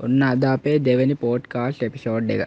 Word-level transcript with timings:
ඔන්න 0.00 0.22
අද 0.22 0.44
අපේ 0.46 0.76
දෙවැනි 0.80 1.16
පෝට් 1.16 1.44
කාස්ට් 1.48 1.82
එපිසෝඩ් 1.82 2.30
එක. 2.30 2.42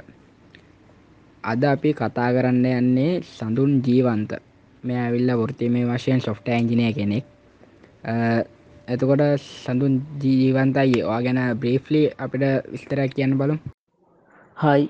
අද 1.43 1.63
අපි 1.65 1.89
කතා 1.93 2.29
කරන්න 2.31 2.65
යන්නේ 2.73 3.21
සඳුන් 3.29 3.73
ජීවන්ත. 3.81 4.31
මේ 4.83 4.99
ඇවිල්ල 4.99 5.31
වෘතිමය 5.37 5.81
වශයෙන් 5.85 6.21
සොෆ්ට 6.21 6.49
ඇන්ජිනය 6.49 6.91
කෙනෙක්. 6.93 7.25
එතකොට 8.87 9.23
සඳුන් 9.45 9.95
ජීවන්තයි. 10.21 11.01
වා 11.03 11.21
ගැන 11.21 11.41
බ්‍රීෆ්ලි 11.57 12.03
අපිට 12.17 12.45
විස්තරක් 12.73 13.15
කියන්න 13.15 13.37
බලු 13.37 13.57
හයි 14.57 14.83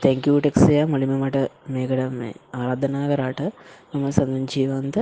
තැංකවටෙක්සය 0.00 0.78
මලිම 0.86 1.12
මට 1.16 1.42
මේකට 1.68 2.00
මේ 2.14 2.32
ආරාධනා 2.54 3.04
කරාට 3.10 3.42
මම 3.92 4.06
සඳුන් 4.12 4.46
ජීවන්ත. 4.46 4.96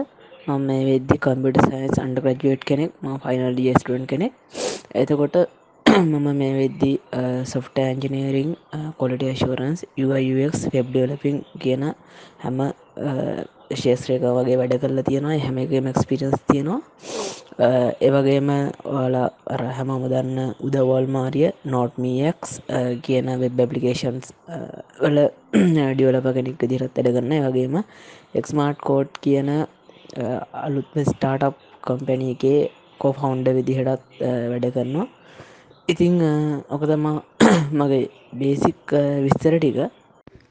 මම 0.46 0.60
මේ 0.66 0.82
වෙද්දි 0.84 1.16
කම්පිට 1.18 1.58
සයින්ස් 1.64 1.96
අන්ඩ 1.98 2.20
ප්‍රජුවට් 2.24 2.62
කෙනෙක් 2.64 2.92
ම 3.02 3.16
ෆයිනල් 3.18 3.54
ඩියස්ටුවන් 3.54 4.04
කෙනෙක්. 4.06 4.32
එතකොට 4.94 5.36
මම 5.90 6.26
මේ 6.38 6.50
වෙද්දි 6.54 6.90
සොෆ්ට 7.44 7.78
ඇන්ජිනීරිං 7.82 8.50
කොලට 8.98 9.22
ශරන්ස් 9.40 9.80
UX 10.02 10.60
වෙබ් 10.74 10.92
ඩලපින් 10.94 11.38
කියන 11.62 11.84
හැම 12.42 12.58
ශේත්‍රයක 13.74 14.26
වගේ 14.28 14.58
වැඩ 14.60 14.74
කරලා 14.82 15.04
තියෙනවා. 15.08 15.38
හැම 15.38 15.58
එකම 15.58 15.88
එක්ස්පිරස් 15.92 16.36
තියෙනවා. 16.48 16.80
ඒවගේම 18.00 18.50
ඔයාලා 18.86 19.26
අර 19.54 19.62
හැමම 19.78 20.06
දන්න 20.06 20.54
උදවල් 20.66 21.10
මාරිය 21.16 21.50
නෝට්මියක්ස් 21.66 22.56
කියන 23.06 23.30
වෙබ් 23.42 23.62
ඇපලිකේෂන්ස් 23.64 24.32
වල 25.02 25.18
ඩියවලප 25.94 26.28
කෙනෙක් 26.36 26.66
දිරත් 26.72 26.98
ඇඩගන්න 26.98 27.48
වගේම 27.48 27.78
එක්ස්මාර්ට් 28.34 28.84
කෝඩ් 28.88 29.22
කියන 29.24 29.50
අලුත්ම 30.64 31.06
ස්ටාටප් 31.12 31.64
කම්පැනි 31.82 32.36
එකේ 32.36 32.60
කෝෆවුන්ඩ 33.00 33.56
විදිහටත් 33.58 34.20
වැඩ 34.52 34.74
කරනවා. 34.76 35.08
ඉතිං 35.88 36.20
ඕක 36.66 36.82
තමා 36.84 37.24
මගේ 37.72 38.10
බේසික් 38.32 38.86
විස්තර 39.24 39.54
ටික. 39.56 39.78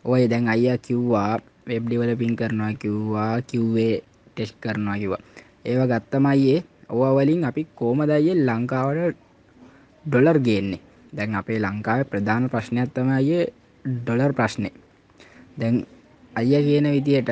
ඔය 0.04 0.28
දැන් 0.28 0.48
අයියා 0.48 0.78
කිව්වා 0.78 1.40
වෙබ් 1.64 1.84
ඩිවල 1.86 2.12
පින් 2.16 2.36
කරනවා 2.36 2.74
කිව්වා 2.76 3.40
කිව්වේ 3.42 4.04
ටෙස්් 4.28 4.52
කරනවා 4.56 4.98
කිවා 4.98 5.22
ඒව 5.64 5.82
ගත්තමයියේ 5.86 6.66
ඕවා 6.90 7.16
වලින් 7.18 7.46
අපි 7.46 7.62
කෝමදයිය 7.72 8.36
ලංකාවට 8.40 9.18
ඩොලර් 10.06 10.40
ගේන්නේ? 10.40 10.82
දැන් 11.14 11.36
අපේ 11.36 11.60
ලංකාව 11.60 12.04
ප්‍රධාන 12.06 12.44
ප්‍රශ්නයක්ත්තම 12.48 13.10
අය 13.12 13.30
ඩොලර් 13.86 14.32
ප්‍රශ්නය 14.32 14.70
දැන් 15.58 15.76
අයිය 16.34 16.62
කියන 16.62 16.88
විදියට 16.88 17.32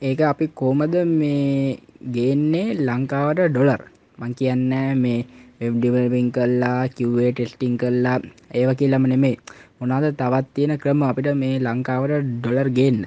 ඒක 0.00 0.20
අපි 0.22 0.46
කෝමද 0.54 0.94
මේ 1.12 1.76
ගේන්නේ 2.08 2.78
ලංකාවට 2.78 3.48
ඩොලර් 3.48 3.82
මං 4.18 4.32
කියන්න 4.38 4.72
මේ 4.96 5.20
වෙබ්ඩිවල්පින් 5.60 6.28
කල්ලා 6.32 6.80
කිව්වේ 6.96 7.30
ටෙස්ටිං 7.32 7.74
කල්ලා 7.80 8.18
ඒව 8.54 8.70
කියලම 8.78 9.04
නෙමේ 9.06 9.36
මොනාද 9.78 10.06
තවත් 10.12 10.46
තියෙන 10.54 10.80
ක්‍රම 10.82 11.00
අපිට 11.02 11.28
මේ 11.36 11.54
ලංකාවට 11.60 12.26
ඩොලර් 12.34 12.68
ගේන්න. 12.78 13.00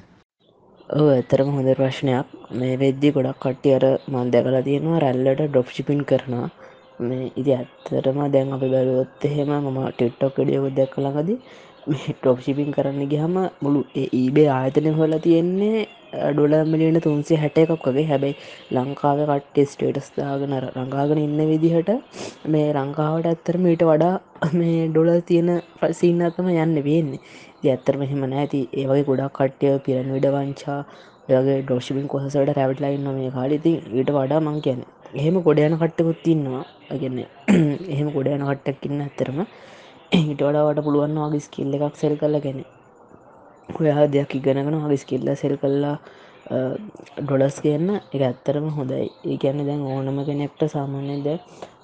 ඕ 0.89 1.07
ඇතරම 1.09 1.49
හොඳ 1.55 1.69
ප්‍රශ්නයක්. 1.79 2.27
මේ 2.57 2.79
වෙද්දි 2.81 3.13
ගොඩක් 3.15 3.39
කට්ටිය 3.43 3.75
අර 3.77 3.85
මන් 4.11 4.31
දැකලා 4.33 4.65
තියෙනවා 4.67 5.03
රැල්ලට 5.03 5.41
ඩොප්ෂිපින් 5.45 6.01
කරනවා. 6.09 6.47
මේ 7.01 7.31
ඉති 7.39 7.51
ඇත්තරම 7.55 8.17
දැන් 8.33 8.53
අපි 8.55 8.67
බැලුවොත් 8.73 9.25
එහෙම 9.27 9.51
මම 9.57 9.79
ටිට්ටොක් 9.89 10.35
ඩියකො 10.37 10.69
දැක්කලඟදී 10.77 11.37
මේ 11.87 12.13
ටොප්ෂිපින් 12.15 12.73
කරන්න 12.75 13.09
ගහම 13.11 13.35
මුළු 13.61 13.81
ඒබේ 14.01 14.49
ආයතනය 14.51 14.91
හොලා 14.97 15.23
තියෙන්නේ 15.25 15.87
ඩොල 16.29 16.53
මිලියන 16.71 16.99
තුන්සේ 17.05 17.39
හැට 17.43 17.59
එකක් 17.63 17.85
වගේ. 17.87 18.07
හැබැයි 18.11 18.35
ලංකාව 18.75 19.19
කට්ටේ 19.31 19.67
ස්ටේටස් 19.71 20.09
දාගෙන 20.17 20.55
රඟාගෙන 20.65 21.21
ඉන්න 21.25 21.41
විදිහට 21.51 21.91
මේ 22.53 22.67
රංකාවට 22.77 23.29
ඇත්තරම 23.31 23.69
ඊට 23.73 23.85
වඩා 23.91 24.15
මේ 24.59 24.87
ඩොල 24.89 25.11
තියෙන 25.29 25.51
ප්‍රසින්නතම 25.79 26.49
යන්න 26.55 26.75
වෙන්නේ. 26.89 27.21
ඇත්තර 27.67 27.95
මෙහෙම 28.01 28.21
නෑති 28.33 28.61
ඒවගේ 28.81 29.07
ගොඩක් 29.09 29.33
කට්ටය 29.37 29.73
පිරන් 29.85 30.13
විඩ 30.15 30.27
වංචා 30.35 30.79
ඔයගේ 31.31 31.57
ඩෝෂිපින් 31.63 32.07
කොහසට 32.13 32.53
රැවටලයින්න 32.59 33.09
මේ 33.17 33.31
කාලිති 33.37 33.73
ඊට 33.97 34.11
වඩා 34.17 34.39
මං 34.45 34.59
කියන 34.65 34.81
එහෙම 35.13 35.37
ගොඩ 35.47 35.59
යන 35.65 35.75
කට්ටකුත් 35.81 36.19
තින්නවා 36.25 36.63
අගන්න 36.93 37.19
එහෙම 37.93 38.09
ගොඩ 38.15 38.29
යන 38.33 38.45
කට්ටක්කින්න 38.49 39.03
ඇත්තරම 39.05 39.39
හිට 40.11 40.41
වඩාවට 40.41 40.83
පුළුවන් 40.85 41.17
වගේ 41.23 41.45
ස්කිල්ල 41.47 41.75
එකක් 41.77 41.97
සෙල් 42.01 42.15
කරල 42.21 42.37
ගැන. 42.45 42.61
ඔයා 43.77 44.07
දෙයක් 44.13 44.31
ඉගෙනගෙන 44.35 44.81
හගේ 44.83 45.01
ස්කිල්ල 45.03 45.29
සෙල් 45.41 45.55
කල්ලා 45.61 45.95
ඩොලස් 47.19 47.57
කියන්න 47.63 47.89
එක 48.13 48.21
ඇත්තරම 48.21 48.67
හොඳයි. 48.77 49.07
ඒකැන්න 49.31 49.65
දැන් 49.67 49.81
ඕනම 49.93 50.19
කෙනෙක්ට 50.27 50.61
සාමාන්‍යද 50.75 51.27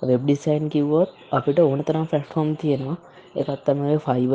වෙබ් 0.10 0.22
ඩිසයින් 0.24 0.66
කිව්වොත් 0.74 1.10
අපිට 1.32 1.60
ඕන 1.60 1.84
තරම් 1.84 2.06
ෆැට්ෆෝම් 2.12 2.50
තියෙනවා. 2.62 2.98
එකත්තමයි 3.36 3.98
ෆයිව 4.06 4.34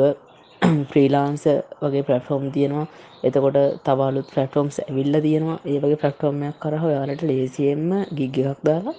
ෆ්‍රීලාන්ස 0.89 1.43
වගේ 1.81 2.03
ප්‍රෆෝම් 2.07 2.43
තියෙනවා. 2.55 2.87
එතකොට 3.23 3.57
තවලුත් 3.85 4.27
ෆලටෆෝම්ස් 4.33 4.77
ඇවිල්ල 4.81 5.15
තියෙනවා. 5.27 5.57
ඒවගේ 5.65 6.01
ෆලක්ටෝමයක් 6.01 6.55
කරහ 6.63 6.85
යාලට 6.95 7.23
ලේසියෙන්ම 7.29 7.89
ගිග්ගක් 8.17 8.59
දාලා 8.67 8.95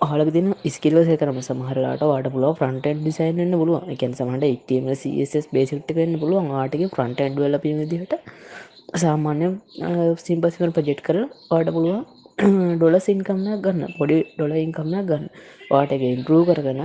හලක 0.00 0.30
තින 0.30 0.48
ස්කිල්ල 0.68 0.96
සේතරම 1.04 1.36
සමහරලාට 1.40 2.02
වාට 2.02 2.26
පුලුව 2.28 2.50
ෆ්‍රන්ටන් 2.58 2.98
ඩිසයින්න 2.98 3.54
පුළුව 3.54 3.84
එකන් 3.88 4.12
සමට 4.12 4.48
ටම 4.62 4.88
ස් 4.92 5.46
බේසිට් 5.48 5.90
වෙන්න 5.90 6.18
පුළුවන්. 6.20 6.48
ආටික 6.54 6.82
ෆ්‍රන්ටන් 6.94 7.38
ල 7.44 7.58
පිදිට 7.58 8.12
සාමාන්‍ය 8.94 9.46
සිම්පසිකල් 10.18 10.72
පජෙට් 10.78 11.00
කර 11.02 11.18
වාට 11.50 11.70
පුළුවන් 11.72 12.02
ඩොල 12.74 12.96
සින්කම්න 13.00 13.46
ගන්න 13.64 13.94
පොඩි 13.98 14.18
ඩොල 14.30 14.52
ඉන්කම්න 14.56 14.96
ගන්න. 15.02 15.24
වාට 15.70 15.92
එක 15.92 16.04
ඉන්පරූ 16.08 16.42
කරගන 16.44 16.82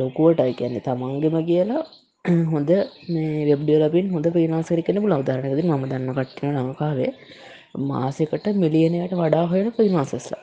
ලොකුවටයි 0.00 0.54
කියන්නේ 0.54 0.84
තමන්ගෙම 0.86 1.38
කියලා 1.44 1.82
හොඳ 2.52 2.70
මේ 3.08 3.46
වෙබ්ඩියලපින් 3.50 4.12
හොඳ 4.14 4.28
පිනාසරි 4.32 4.84
කන 4.84 5.02
බල 5.02 5.16
අවධාරනකද 5.16 5.64
ම 5.70 5.82
දන්න 5.86 6.14
කට්ටින 6.14 6.60
ලංකාවේ 6.60 7.10
මාසකට 7.88 8.46
මිලියනයට 8.56 9.18
වඩා 9.20 9.44
හොයන 9.48 9.68
පිමාසස්ලා 9.74 10.42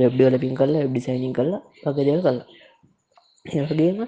වෙබ්ඩියල 0.00 0.36
පින් 0.38 0.54
කල්ල 0.54 0.74
ඩිසයිනින් 0.82 1.32
කල්ලා 1.32 1.62
වගේ 1.86 2.06
දෙව 2.06 2.20
කල්ලා 2.20 2.46
ඒවගේම 3.46 3.98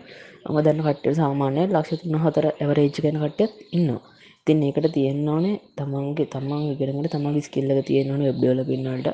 අම 0.47 0.57
දන්න 0.59 0.85
කට්ට 0.85 1.17
සාමානය 1.17 1.63
ලක්ෂ 1.67 2.01
තුන්න 2.01 2.21
හතර 2.23 2.47
ඇවරේජ් 2.53 2.91
කන 2.97 3.19
කට්ටත් 3.23 3.55
ඉන්නවා. 3.73 4.03
තින් 4.47 4.61
ඒකට 4.63 4.87
තියෙන්න්න 4.95 5.29
ඕනේ 5.29 5.57
තමන්ගේ 5.77 6.27
තමන් 6.33 6.63
ඉගෙනට 6.73 7.09
තමන්ගේ 7.13 7.47
ස්කිල්ලක 7.47 7.81
තියෙනවන 7.89 8.23
වෙබ්ඩියල 8.23 8.61
පින්නට 8.69 9.09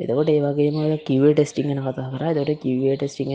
එතකොට 0.00 0.30
ඒවගේම 0.30 0.78
කිව 1.00 1.22
ටෙස්ටිං 1.28 1.70
න 1.70 1.80
කතා 1.82 2.08
කර. 2.12 2.24
දොට 2.36 2.52
කිව 2.62 2.82
ටෙස්ටිං 2.92 3.30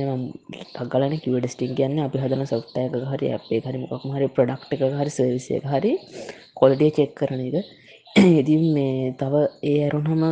ටක්ගලන 0.68 1.16
කිව 1.24 1.36
ටෙස්ටිං 1.38 1.72
කියන්න 1.78 1.98
අපි 2.00 2.22
හදන 2.24 2.44
සොෆ්ටයක 2.46 2.98
හරි 3.12 3.28
අපේ 3.38 3.62
හරි 3.66 3.80
මොක් 3.84 4.04
හරි 4.08 4.28
ප්‍රඩක්් 4.36 4.76
එක 4.76 4.84
හරි 5.00 5.12
සවිසය 5.12 5.56
හරි 5.66 5.94
කොලටිය 6.56 6.92
චෙක් 6.98 7.12
කරන 7.18 7.42
එක. 7.42 7.66
ඉතින් 8.40 8.64
මේ 8.76 9.16
තව 9.16 9.34
ඒ 9.64 9.76
ඇරුන්හම 9.82 10.24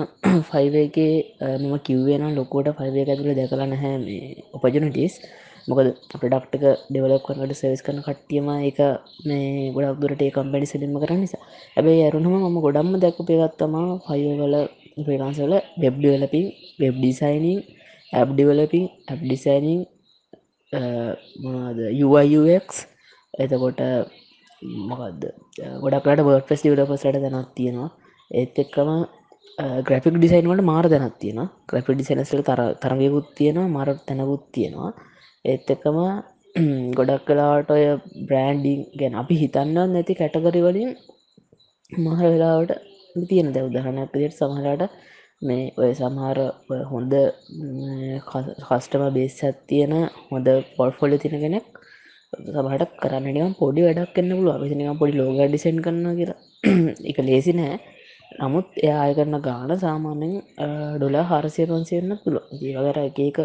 ෆයිවගේ 0.47 1.12
මම 1.62 1.75
කිව්වෙන 1.79 2.23
ලොකුවට 2.35 2.75
ෆයිවය 2.78 3.00
ඇතුළ 3.03 3.31
දැකලා 3.31 3.67
නැහැ 3.67 3.94
මේ 4.00 4.25
ඔපජනටස් 4.53 5.16
මොකද 5.67 5.88
ප්‍රඩක්්ක 6.13 6.66
ඩෙවලක් 6.88 7.23
කරනට 7.25 7.56
සවිස් 7.56 7.81
කරන 7.81 8.01
කට්ටියම 8.01 8.47
එක 8.62 8.79
මේ 9.28 9.72
ගොඩක් 9.75 10.00
දුරට 10.01 10.22
ඒ 10.22 10.31
කම්පැඩි 10.31 10.72
සිලිම 10.72 10.95
කරන්න 10.95 11.22
නිසා. 11.23 11.44
ඇබයි 11.78 12.03
ඇරුණම 12.03 12.35
මම 12.41 12.57
ගොඩම්ම 12.59 12.94
දැක 12.97 13.17
පේගත්තමා 13.23 13.88
ෆයිවල 14.06 14.56
ප්‍රලාන්සල 15.00 15.53
web developing 15.81 16.47
web 16.79 16.96
designing 16.97 17.59
app 18.13 18.29
developing 18.31 18.85
app 19.07 19.19
designing 19.23 19.81
මොනාද 21.41 21.79
UIUX 22.06 22.67
එතකොට 23.34 23.81
මොකක්ද 24.62 25.24
ගොඩක්ට 25.84 26.25
බර්ඩ 26.25 26.47
පෙස් 26.50 26.62
ඩිවලපස්ට 26.62 27.20
දැනත් 27.25 27.52
තියෙනවා. 27.56 27.90
ඒත් 28.31 28.59
එක්කම 28.64 28.90
ග්‍රපික් 29.88 30.16
ඩිසයින් 30.16 30.50
වලට 30.50 30.68
මාර 30.72 30.86
දැනත් 30.88 31.16
තියෙන 31.20 31.40
ග්‍රපි 31.70 31.96
ඩිසයිනස්ල 31.96 32.44
තර 32.50 32.62
තරගයකුත් 32.84 33.30
තියෙනවා 33.38 33.74
මර 33.75 33.90
තැනකුත් 34.08 34.44
තියෙනවා. 34.56 34.92
ඒත් 35.46 35.72
එකම 35.75 35.97
ගොඩක් 36.97 37.25
කලාට 37.28 37.72
ඔය 37.72 37.84
බ්‍රෑන්ඩිං 38.28 38.82
ගැන 39.00 39.16
අපි 39.16 39.40
හිතන්න 39.41 39.78
නැති 39.94 40.20
කැටගරි 40.20 40.62
වලින් 40.67 40.91
මහර 41.91 42.26
වෙලාවට 42.26 42.72
තියෙන 43.29 43.53
දැ. 43.53 43.64
උදහනයක් 43.64 44.12
දිට 44.14 44.38
සමහලාට 44.40 44.84
මේ 45.41 45.72
ඔය 45.82 45.91
සමහර 45.94 46.40
හොඳ 46.91 47.14
කස්ටම 48.62 49.03
බේස් 49.17 49.38
ඇත්තියෙන 49.44 49.94
හොඳ 50.29 50.47
පොල්ෆොලි 50.78 51.17
තින 51.17 51.35
කෙනෙක් 51.44 51.67
සමහට 52.34 52.91
කරන්නනිකම් 52.99 53.53
පොඩි 53.59 53.85
වැඩක් 53.85 54.11
කන්න 54.16 54.35
පුළුව 54.37 54.55
අපිනිකම් 54.55 54.99
පොඩි 54.99 55.17
ලෝග 55.17 55.40
ඩිසන් 55.43 55.78
කරන්න 55.85 56.17
කියලා. 56.20 56.40
එක 57.09 57.17
ලේසි 57.22 57.53
නෑ. 57.53 57.78
නමුත් 58.40 58.67
එය 58.79 58.91
අය 58.96 59.14
කරන්න 59.14 59.37
ගාන 59.41 59.72
සාමාන්‍යෙන් 59.78 60.34
ඩොල 60.96 61.16
හරසය 61.29 61.64
පන්සයන්න 61.66 62.14
තුළ 62.23 62.37
ජීවකර 62.59 62.99
එකක 63.03 63.40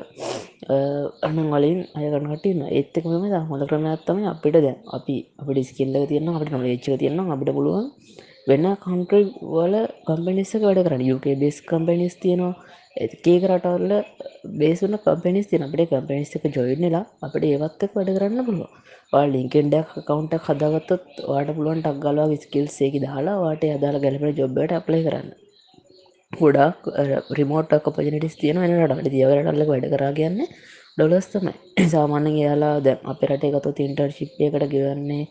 අන්න 1.22 1.38
වලින් 1.52 1.80
අයකරනටන්න 1.98 2.62
ඒත්තකම 2.70 3.14
හොඳ 3.50 3.64
ක්‍රමයක්ත්තම 3.70 4.20
අපිට 4.32 4.58
දැ 4.58 4.74
අපි 4.96 5.16
අපි 5.40 5.50
ඩිස්කිල්ල 5.52 5.96
තියන්න 6.10 6.30
අපට 6.30 6.52
නොල 6.52 6.66
ච්ච 6.68 6.98
තියන්න 7.02 7.24
අපිට 7.26 7.54
පුළුවන් 7.56 7.88
වෙන්න 8.46 8.66
කන්ට්‍රල් 8.78 9.26
වල 9.52 9.74
කම්පනිස්ස 10.06 10.54
වැඩ 10.62 10.84
කරන්න. 10.86 11.02
යුක 11.02 11.26
බෙස් 11.42 11.58
කම්පනිස් 11.62 12.16
තියෙනවා. 12.22 12.54
ඒක 12.96 13.44
රටවල්ල 13.44 13.92
බේසුන 14.58 14.92
කම්පිනිස් 15.04 15.46
තින 15.46 15.62
අපේ 15.62 15.86
කම්පිනිස් 15.86 16.34
එක 16.38 16.44
ජොයිනලා 16.56 17.04
අපට 17.22 17.44
ඒවත්තක් 17.44 17.94
වැඩ 17.96 18.10
කරන්න 18.16 18.44
පුළුව 18.48 19.22
ලින්කෙන්ඩක් 19.32 19.94
කවන්ට 20.00 20.38
හදගත්තත් 20.40 21.24
වාට 21.28 21.50
පුළුවන් 21.56 21.80
ටක්ගලවා 21.80 22.36
ස්කිල් 22.42 22.66
සේකි 22.68 23.00
දාලා 23.04 23.34
වාට 23.36 23.64
අදාලා 23.68 24.02
ගැලපෙන 24.04 24.36
ජොබ්බට 24.36 24.72
අප්ලයි 24.72 25.00
කරන්න. 25.06 25.28
ගොඩක් 26.32 26.86
රිමෝට් 27.38 27.74
පජනටස් 27.88 28.36
තියන 28.36 28.60
නට 28.60 29.08
දියවරටල්ල 29.08 29.64
වැඩ 29.70 29.88
කරා 29.94 30.12
කියන්නේ 30.12 30.48
ඩොලස් 30.96 31.26
තමයි. 31.32 31.54
සාමාන්‍ය 31.94 32.34
යාලා 32.36 32.76
දැ 32.80 32.94
අප 33.04 33.24
රට 33.28 33.50
එකතු 33.50 33.72
තින්ටර් 33.72 34.14
ශිප්යකට 34.18 34.68
ගවන්නේ 34.72 35.24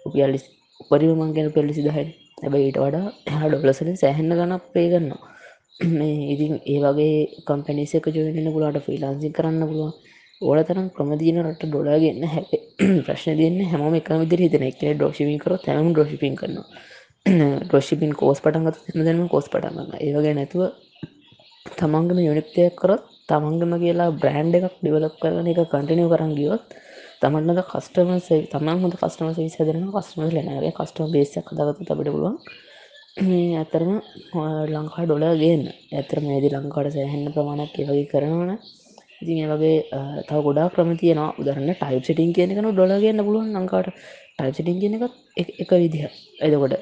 උපියල්ලි 0.00 0.40
උපරිමමන්ගෙන 0.80 1.50
පෙල්ලිසි 1.50 1.82
දහයි 1.82 2.06
හැබයි 2.38 2.62
ඊට 2.64 2.80
වඩා 2.84 3.06
එහා 3.30 3.50
ඩොලසලින් 3.50 4.00
සෑහෙන්න 4.02 4.38
ගනක් 4.40 4.62
පේගන්නවා 4.74 5.34
ඉතින් 5.80 6.54
ඒ 6.66 6.78
වගේ 6.84 7.18
කම්පැනිසක 7.44 8.06
ජොයන්න 8.10 8.52
පුලාට 8.52 8.78
ෆිලාන්සි 8.84 9.28
කරන්න 9.32 9.62
පුළුවන්. 9.64 9.92
ඕල 10.42 10.58
තරම් 10.64 10.86
ක්‍රමදීන 10.92 11.38
රට 11.42 11.66
ඩොලාගන්න 11.66 12.24
හැ 12.26 12.58
ප්‍රශ්න 13.04 13.36
තියන්න 13.36 13.60
හැම 13.70 13.94
එක 13.94 14.10
විදිර 14.16 14.40
හිතන 14.40 14.64
එක. 14.64 14.82
ඩෝෂිපින් 14.92 15.38
කර 15.38 15.54
තැම 15.60 15.90
ඩෝෂිපින් 15.90 16.34
කරනවා. 16.36 16.66
ඩොෂිපින් 17.62 18.12
කෝස් 18.14 18.40
පටන්ගත් 18.40 19.06
දෙම 19.06 19.22
කෝස් 19.28 19.46
පටන්ගන්න 19.48 19.96
ඒවගේ 20.00 20.34
නැතුව 20.34 20.62
තමන්ගම 21.66 22.18
යුනික්තයක් 22.20 22.76
කරත් 22.76 23.02
තමන්ගම 23.28 23.72
කියලා 23.78 24.10
බ්‍රෑන්් 24.16 24.54
එකක් 24.56 24.76
ඩිවලක් 24.76 25.18
කරන 25.22 25.48
එක 25.48 25.60
කටිනිය 25.66 26.08
කරන්න 26.08 26.32
ගියොත් 26.34 26.78
තමන්ට 27.22 27.66
කස්ටම 27.68 28.10
තමන් 28.48 28.82
හොඳ 28.82 28.94
කස්ටම 28.96 29.30
සේ 29.34 29.50
සදරන 29.50 29.90
කස්ටම 29.90 30.24
ලනගේ 30.28 30.72
කස්ටම 30.74 31.12
බේසක් 31.12 31.52
දගත 31.52 31.78
තබට 31.82 32.14
පුළුවන් 32.14 32.36
ඇතරම 33.18 33.92
ලංකා 34.72 35.04
ඩොල 35.06 35.24
ගන්න. 35.40 35.62
ඇතර 35.98 36.18
මේදි 36.26 36.48
ලංකාට 36.54 36.88
සෑහෙන්න 36.94 37.32
ප්‍රමාණක් 37.34 37.74
ඒවගේ 37.80 38.06
කරනවන 38.12 38.52
ඉතින් 39.22 39.38
ඒවගේ 39.44 39.76
තව 40.28 40.38
ගොඩා 40.46 40.66
ක්‍රම 40.74 40.90
තියෙන 41.00 41.20
උදරන්න 41.40 41.70
ටයිප් 41.74 42.04
සිටින් 42.08 42.30
කියනකන 42.36 42.68
ඩොලගන්න 42.70 43.22
පුළුවන් 43.26 43.50
ලංකාට 43.56 43.88
ටයිප් 44.38 44.54
සිටින් 44.58 44.78
කියන 44.82 44.94
එකත් 44.98 45.14
එක 45.62 45.70
විදිහ 45.82 46.04
එතකොට 46.46 46.74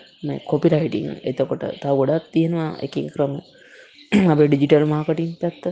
කොපි 0.50 0.72
රයිටිං 0.72 1.06
එතකොට 1.30 1.64
තව 1.82 1.94
ගොඩක් 2.00 2.26
තියෙනවා 2.34 2.70
එක 2.86 2.96
ක්‍රම. 3.14 3.32
අප 4.32 4.38
ඩිජිටල් 4.42 4.84
මාකටින් 4.92 5.30
පැත්ත. 5.40 5.64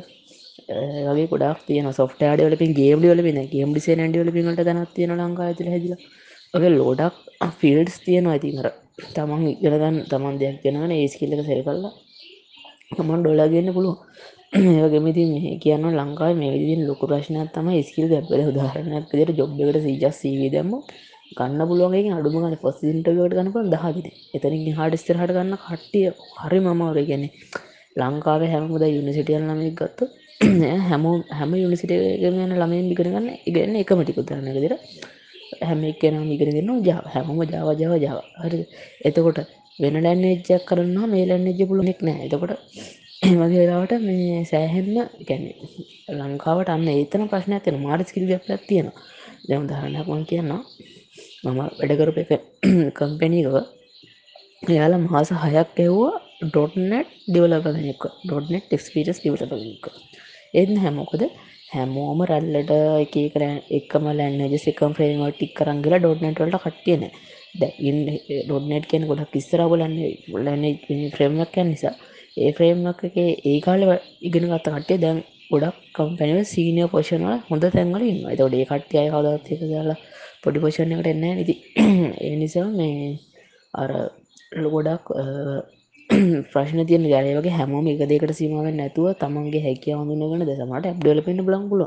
වගේ 1.09 1.27
ගොඩක් 1.33 1.61
තියන 1.69 1.91
software 1.99 2.23
developing 2.23 2.73
game 2.81 2.99
developing 3.03 3.39
game 3.53 3.69
design 3.75 3.99
ඩවලපිට 4.01 4.65
තනත් 4.69 4.89
තියෙන 4.97 5.13
ලංකා 5.19 5.51
ඇතුල 5.51 5.69
හැදිල. 5.75 5.95
ඔගේ 6.57 6.73
ලෝඩක් 6.79 7.15
ෆිල්ඩස් 7.61 8.01
තියෙනවා. 8.07 8.39
ඇතිමර 8.39 8.67
තමන් 8.99 9.43
ඉගරගන්න 9.53 9.97
තමන් 10.07 10.37
දෙයක් 10.41 10.59
දෙෙනවන 10.63 10.93
ඒස්කිල්ලක 10.95 11.41
සෙල් 11.43 11.61
කල්ලා 11.63 11.93
තමන් 12.91 13.21
ඩොලාගන්න 13.21 13.71
පුළුව 13.73 13.97
ඒගේමති 14.55 15.23
මේ 15.27 15.55
කියන්න 15.59 15.87
ලංකායි 15.93 16.35
මේ 16.35 16.51
විදිින් 16.55 16.83
ලොකු 16.87 17.05
ප්‍රශ්නයක් 17.07 17.51
තම 17.51 17.69
ස්කිල් 17.83 18.07
ගැබල 18.09 18.43
උදාහරණයක් 18.45 19.11
දෙට 19.11 19.33
ජොබ්බකට 19.35 19.79
සීජස් 19.83 20.17
සීවී 20.19 20.51
දැම්ම 20.53 20.73
ගන්න 21.33 21.63
පුළුවන්ගේ 21.65 22.13
අඩුමගන 22.15 22.57
පොසින්ටකට 22.59 23.09
ගන්නප 23.33 23.57
දහදින 23.73 24.07
එතනින් 24.35 24.79
හාඩස්තර 24.79 25.19
හට 25.21 25.37
ගන්න 25.37 25.59
කට්ටිය 25.61 26.07
හරි 26.39 26.61
මමවර 26.61 27.01
ගැන්නේ 27.03 27.33
ලංකාවේ 27.97 28.51
හැමමුද 28.51 28.85
යුනිසිටියල් 28.89 29.43
නමක් 29.45 29.81
ගත්ත 29.81 29.99
හැම 30.85 31.05
හැම 31.33 31.53
යුනිසිටගෙන 31.57 32.55
ළමයෙන් 32.55 32.93
ඉගෙනගන්න 32.93 33.29
ඉගන්න 33.45 33.77
එකමටිකුත් 33.77 34.29
දරන්න 34.29 34.63
දෙර 34.65 34.77
හැම 35.61 35.83
එක්කෙන 35.85 36.17
ඉගෙන 36.31 36.51
දෙන්න 36.51 36.73
ජා 36.83 37.03
හැමම 37.09 37.41
ජාව 37.47 37.69
ජාව 37.75 37.95
ජාව 37.99 38.19
හරි 38.43 38.61
එතකොට 39.03 39.39
වෙන 39.79 39.97
ලැන්න 39.99 40.25
එච්චක් 40.27 40.67
කරන්න 40.69 40.99
මේ 41.09 41.25
ලැන්න 41.25 41.49
එජ 41.49 41.61
පුලුණෙක් 41.65 42.01
නෑ 42.03 42.27
එතකොට 42.27 42.53
වගේලාවට 43.33 43.93
මේ 44.01 44.41
සෑහෙන්න 44.45 44.97
ගැන 45.23 45.45
ලංකාවට 46.19 46.69
අන්න 46.69 46.89
ඒතන 46.91 47.25
ප්‍රශ්නයක් 47.27 47.63
තියෙන 47.63 47.81
මාට 47.81 48.05
ස්කිල් 48.07 48.27
ගප්ලක් 48.27 48.63
තියෙන 48.65 48.89
දැම 49.45 49.63
දහරණයක්මන් 49.67 50.25
කියන්න 50.25 50.53
මම 51.45 51.59
වැඩකරප 51.79 52.19
එක 52.23 52.31
කම්පැනීකව 52.99 53.57
එයාලා 54.65 55.03
මාස 55.05 55.31
හයක් 55.45 55.81
එව්වා 55.81 56.15
ඩොට්නට් 56.45 57.09
ඩිවලපනක 57.27 58.05
ඩොට්නෙට් 58.21 58.71
ක්ස්පිරස් 58.73 59.19
ඩිවලපක 59.19 59.85
එන්න 60.55 60.75
හැමොකද 60.83 61.23
හැමෝම 61.75 62.21
රැල්ලට 62.25 62.73
එක 63.05 63.15
කර 63.33 63.45
එකම 63.73 64.05
ලන්න 64.11 64.53
ජෙසිකම් 64.53 64.93
්‍රේම 64.95 65.23
ටික් 65.29 65.53
කරංගලා 65.57 66.01
ඩොට්නට 66.01 66.41
වලට 66.41 66.63
කට්ටියන 66.65 67.05
දැ 67.55 67.93
ඩොට්නෙට් 68.41 68.89
කියන 68.91 69.07
ගොඩක් 69.07 69.31
කිස්සරාබලන්න 69.33 69.97
ලන්න 70.39 70.65
ෆ්‍රේම්මක් 71.13 71.57
නිසා. 71.65 71.95
ඒ 72.37 72.51
ෆ්‍රේම්මක් 72.53 73.01
එක 73.05 73.17
ඒ 73.21 73.59
කාල 73.61 73.83
ඉගෙන 74.23 74.49
ගත්ත 74.49 74.75
කටේ 74.75 74.99
දැන් 74.99 75.19
ගොඩක් 75.51 75.77
කම්පැනිව 75.95 76.41
සීනිය 76.47 76.89
පෝෂණවල 76.89 77.39
හොඳ 77.49 77.65
තැන්වල 77.69 78.05
ඉන්න 78.05 78.25
එතකොට 78.27 78.55
ඒ 78.55 78.67
කට්ටිය 78.67 79.07
කවදත් 79.07 79.47
එක 79.55 79.63
දාලා 79.67 79.99
පොඩි 80.43 80.63
පෝෂණයකට 80.63 81.07
එන්න 81.07 81.25
නිති 81.31 81.55
ඒ 82.23 82.35
නිසා 82.37 82.67
මේ 82.73 83.13
අර 83.75 83.91
ගොඩක් 84.67 85.07
ප්‍රශ්න 86.51 86.81
තියන 86.85 87.05
ජයවගේ 87.07 87.53
හැමෝම 87.53 87.87
එක 87.89 88.03
දෙකට 88.05 88.33
සීමාවෙන් 88.35 88.77
නැතුව 88.77 89.07
තමන්ගේ 89.19 89.63
හැකිය 89.63 89.95
හඳුනගෙන 89.95 90.45
දෙසමට 90.45 90.87
ඇබ්ඩල 90.87 91.21
පෙන්න්න 91.23 91.45
බලංගුල 91.45 91.83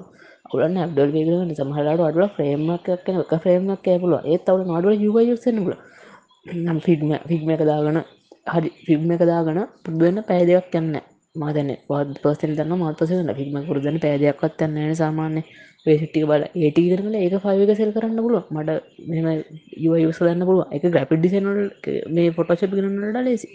ඔලන්න 0.50 0.78
ඇබ්ඩල් 0.78 1.12
පේකරන 1.14 1.52
සමහලාට 1.54 2.02
අඩුව 2.02 2.34
ෆ්‍රේම්මක් 2.34 2.88
කන 3.04 3.20
එක 3.20 3.34
ෆ්‍රේම්මක් 3.44 3.88
ඇපුල 3.88 4.16
ඒත් 4.16 4.44
තවල 4.46 4.64
නඩුව 4.70 5.04
යුවයසනල 5.04 5.60
නම් 6.46 6.80
ෆිල්ම 6.80 7.14
ෆිල්ම 7.26 7.50
එක 7.50 7.64
දාගන 7.64 8.00
හරි 8.48 8.72
ෆිල්ම් 8.82 9.12
එක 9.12 9.24
දාගන 9.26 9.62
පුදුවන්න 9.84 10.20
පැදයක් 10.24 10.76
යන්න 10.76 11.00
මාතන 11.36 11.72
වාද 11.88 12.14
පසන 12.20 12.54
දන්න 12.56 12.76
මත්පසන 12.80 13.32
ෆිල්ම 13.36 13.58
පුරදන 13.64 14.00
පැදයක්වත් 14.00 14.68
යන්න 14.68 14.96
සාමාන්‍ය 14.96 15.42
වේසිට්ටික 15.86 16.26
බල 16.26 16.44
ඒටි 16.58 16.86
කරන 16.90 17.16
ඒක 17.16 17.38
ෆයිවක 17.40 17.74
සෙල් 17.76 17.92
කරන්න 17.94 18.20
පුළුව 18.20 18.52
මට 18.52 18.78
මෙම 19.08 19.28
යුව 19.78 19.98
යුස 20.00 20.22
දන්න 20.22 20.46
පුළුව 20.46 20.66
එක 20.72 20.88
ග්‍රපිඩ් 20.90 21.22
ඩිසනල් 21.22 21.60
මේ 22.12 22.34
පොටෝෂප් 22.34 22.74
කරන්නට 22.74 23.24
ලෙසි 23.24 23.52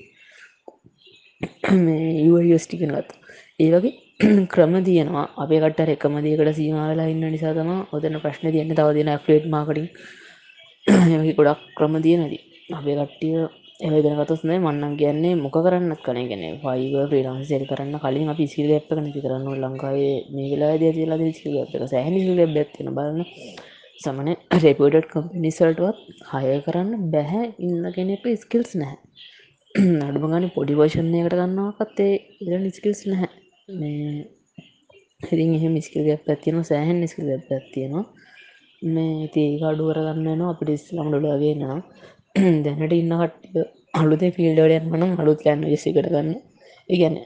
යස්ටිකනගත් 2.51 3.11
ඒ 3.59 3.71
වගේ 3.75 3.93
ක්‍රම 4.53 4.75
තියනවා 4.87 5.25
අපේ 5.37 5.61
කට 5.63 5.89
එකමදකට 5.95 6.51
සීමවෙලා 6.59 7.09
ඉන්න 7.13 7.25
නිසා 7.35 7.55
තම 7.55 7.71
ඔතන 7.93 8.17
ප්‍රශ්න 8.23 8.47
තියන්න. 8.55 8.75
තව 8.79 8.89
දෙන 8.97 9.11
ෆ්ලේට් 9.25 9.47
මාකටින් 9.55 9.89
ගොඩක් 11.39 11.63
ක්‍රම 11.79 11.95
තියනදී 12.05 12.41
අපේ 12.71 12.97
කට්ටිය 13.01 13.35
එවදනකතුස්නේ 13.89 14.59
මන්නන් 14.59 14.95
කියන්නේ 15.01 15.35
මොක 15.37 15.57
කරන්න 15.59 15.93
කන. 16.05 16.21
ගෙන 16.31 16.45
වයිව 16.63 16.95
ප්‍රීලාන් 17.11 17.43
සෙල් 17.45 17.65
කරන්න 17.71 17.99
කලින් 18.05 18.33
අපි 18.33 18.47
සිල් 18.47 18.71
එප්ක 18.79 18.95
නැති 18.97 19.25
කරන්න 19.25 19.61
ලංකාවේ 19.65 20.17
මේ 20.35 20.49
වෙලා 20.53 20.75
ද 20.77 20.85
ලා 21.11 21.33
සිල් 21.41 21.59
එපක 21.59 21.85
සැහනි 21.89 22.47
බැත්තින 22.57 22.95
බලන්න. 22.97 23.21
සමන 24.03 24.29
රෙපඩට් 24.63 25.07
කම්පිනිසල්ටවත් 25.13 25.99
හය 26.33 26.57
කරන්න 26.67 27.11
බැහැ. 27.13 27.47
ඉන්න 27.59 27.85
කෙනෙප 27.97 28.25
ස්කිල්ස් 28.43 28.73
නැහැ. 28.75 28.99
අඩුම 29.75 30.25
ගන 30.31 30.45
පොඩි 30.55 30.75
වර්ෂණයකට 30.79 31.35
ගන්නවාකත්තේ 31.39 32.13
ඉර 32.45 32.53
නිස්කිල්ස් 32.61 32.99
නැහැ. 33.11 33.29
මේ 33.79 34.27
ඉතින් 35.25 35.53
එහෙ 35.57 35.69
මිස්කිල් 35.77 36.03
ගැප් 36.09 36.27
ඇතියන 36.33 36.59
සෑහන් 36.71 36.99
නිස්කිල් 37.03 37.27
ගැප් 37.31 37.53
ඇත්තියෙනවා 37.57 38.05
මේ 38.83 39.29
තිේක 39.35 39.63
අඩුවර 39.71 39.99
ගන්නනවා 40.07 40.51
අපිට 40.55 40.73
ඉස්ලම් 40.75 41.09
ඩොලාගේ 41.09 41.55
නම් 41.57 41.81
දැනට 42.65 42.93
ඉන්න 42.97 43.15
කට්ටිය 43.21 43.63
අලුතේ 44.01 44.31
ෆිල්ඩෝඩයන් 44.37 44.91
වනම් 44.93 45.15
අලුත් 45.23 45.45
යන්න 45.53 45.65
ෙසිකට 45.77 46.09
ගන්න. 46.15 46.31
ඉගැන 46.89 47.17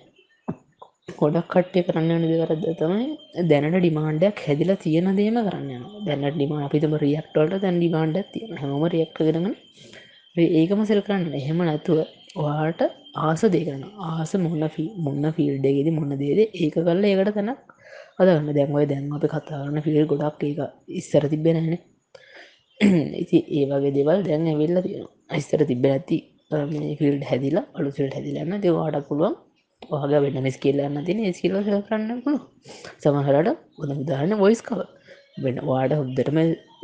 ගොඩක් 1.21 1.49
කට්ටය 1.53 1.83
කරන්න 1.89 2.23
නිදකරද 2.25 2.65
තමයි 2.81 3.09
දැනට 3.51 3.79
ඩිමාන්ඩයක් 3.79 4.45
හැදිලා 4.47 4.83
තියෙන 4.85 5.11
දේම 5.19 5.41
කරන්න 5.47 5.83
දැනට 6.07 6.37
ඩිම 6.37 6.55
අපිතම 6.69 6.95
රියක්ටවලට 7.05 7.59
දැන් 7.65 7.81
ඩිමාන්ඩ 7.81 8.23
තියෙන 8.35 8.55
හැම 8.61 8.87
රියක් 8.95 9.13
කරගන්න 9.19 9.57
ඒකම 10.61 10.81
සෙල් 10.91 11.03
කරන්න. 11.09 11.35
එහෙම 11.41 11.59
නැතුව 11.71 12.01
ඔයාට 12.37 12.83
ආස 13.21 13.43
දෙකරන 13.55 13.83
ආස 14.09 14.33
මොන්න 14.37 14.65
මොන්න 15.05 15.27
ෆිල්ඩගෙද 15.37 15.89
මොන්න 15.97 16.13
දේද? 16.23 16.41
ඒක 16.57 16.77
කරල 16.79 17.05
ඒකට 17.05 17.33
තැනක් 17.37 17.61
අදන්න 18.21 18.51
දැන්වය 18.57 18.85
දැන් 18.91 19.07
අප 19.17 19.25
කතාරන්න 19.35 19.85
ෆිල් 19.87 19.99
ගොඩක් 20.13 20.43
ඒක 20.45 20.61
ඉස්සර 21.01 21.25
තිබෙනන 21.33 21.71
ඉති 23.23 23.39
ඒ 23.57 23.65
වගේ 23.71 23.95
දෙවල් 23.97 24.21
දැන් 24.27 24.47
ඇවෙල්ල 24.47 24.81
තියෙන 24.87 25.07
අයිස්තර 25.31 25.63
තිබ 25.71 25.87
ඇති 25.87 26.19
ෆිල්ඩ 27.01 27.25
හැදිලා 27.31 27.67
අලු 27.77 27.95
ෆිල්ඩ 27.97 28.17
හැදිලන්න 28.17 28.63
දෙ 28.63 28.77
වාඩක් 28.79 29.09
පුළුවන් 29.11 29.37
ඔහග 29.95 30.15
වෙන්න 30.27 30.51
ස්කිල්ලන්න 30.53 31.07
තින 31.07 31.25
ස්කිල්ල 31.33 31.59
කරන්න 31.89 32.23
පුළුව 32.25 32.45
සමහරට 33.03 33.51
ගොඳ 33.79 33.97
උදාහරන්න 33.97 34.43
වොයිස් 34.43 34.63
කව 34.63 34.81
වෙන 35.39 35.59
වාඩ 35.65 35.93
හුද්දටම 35.95 36.39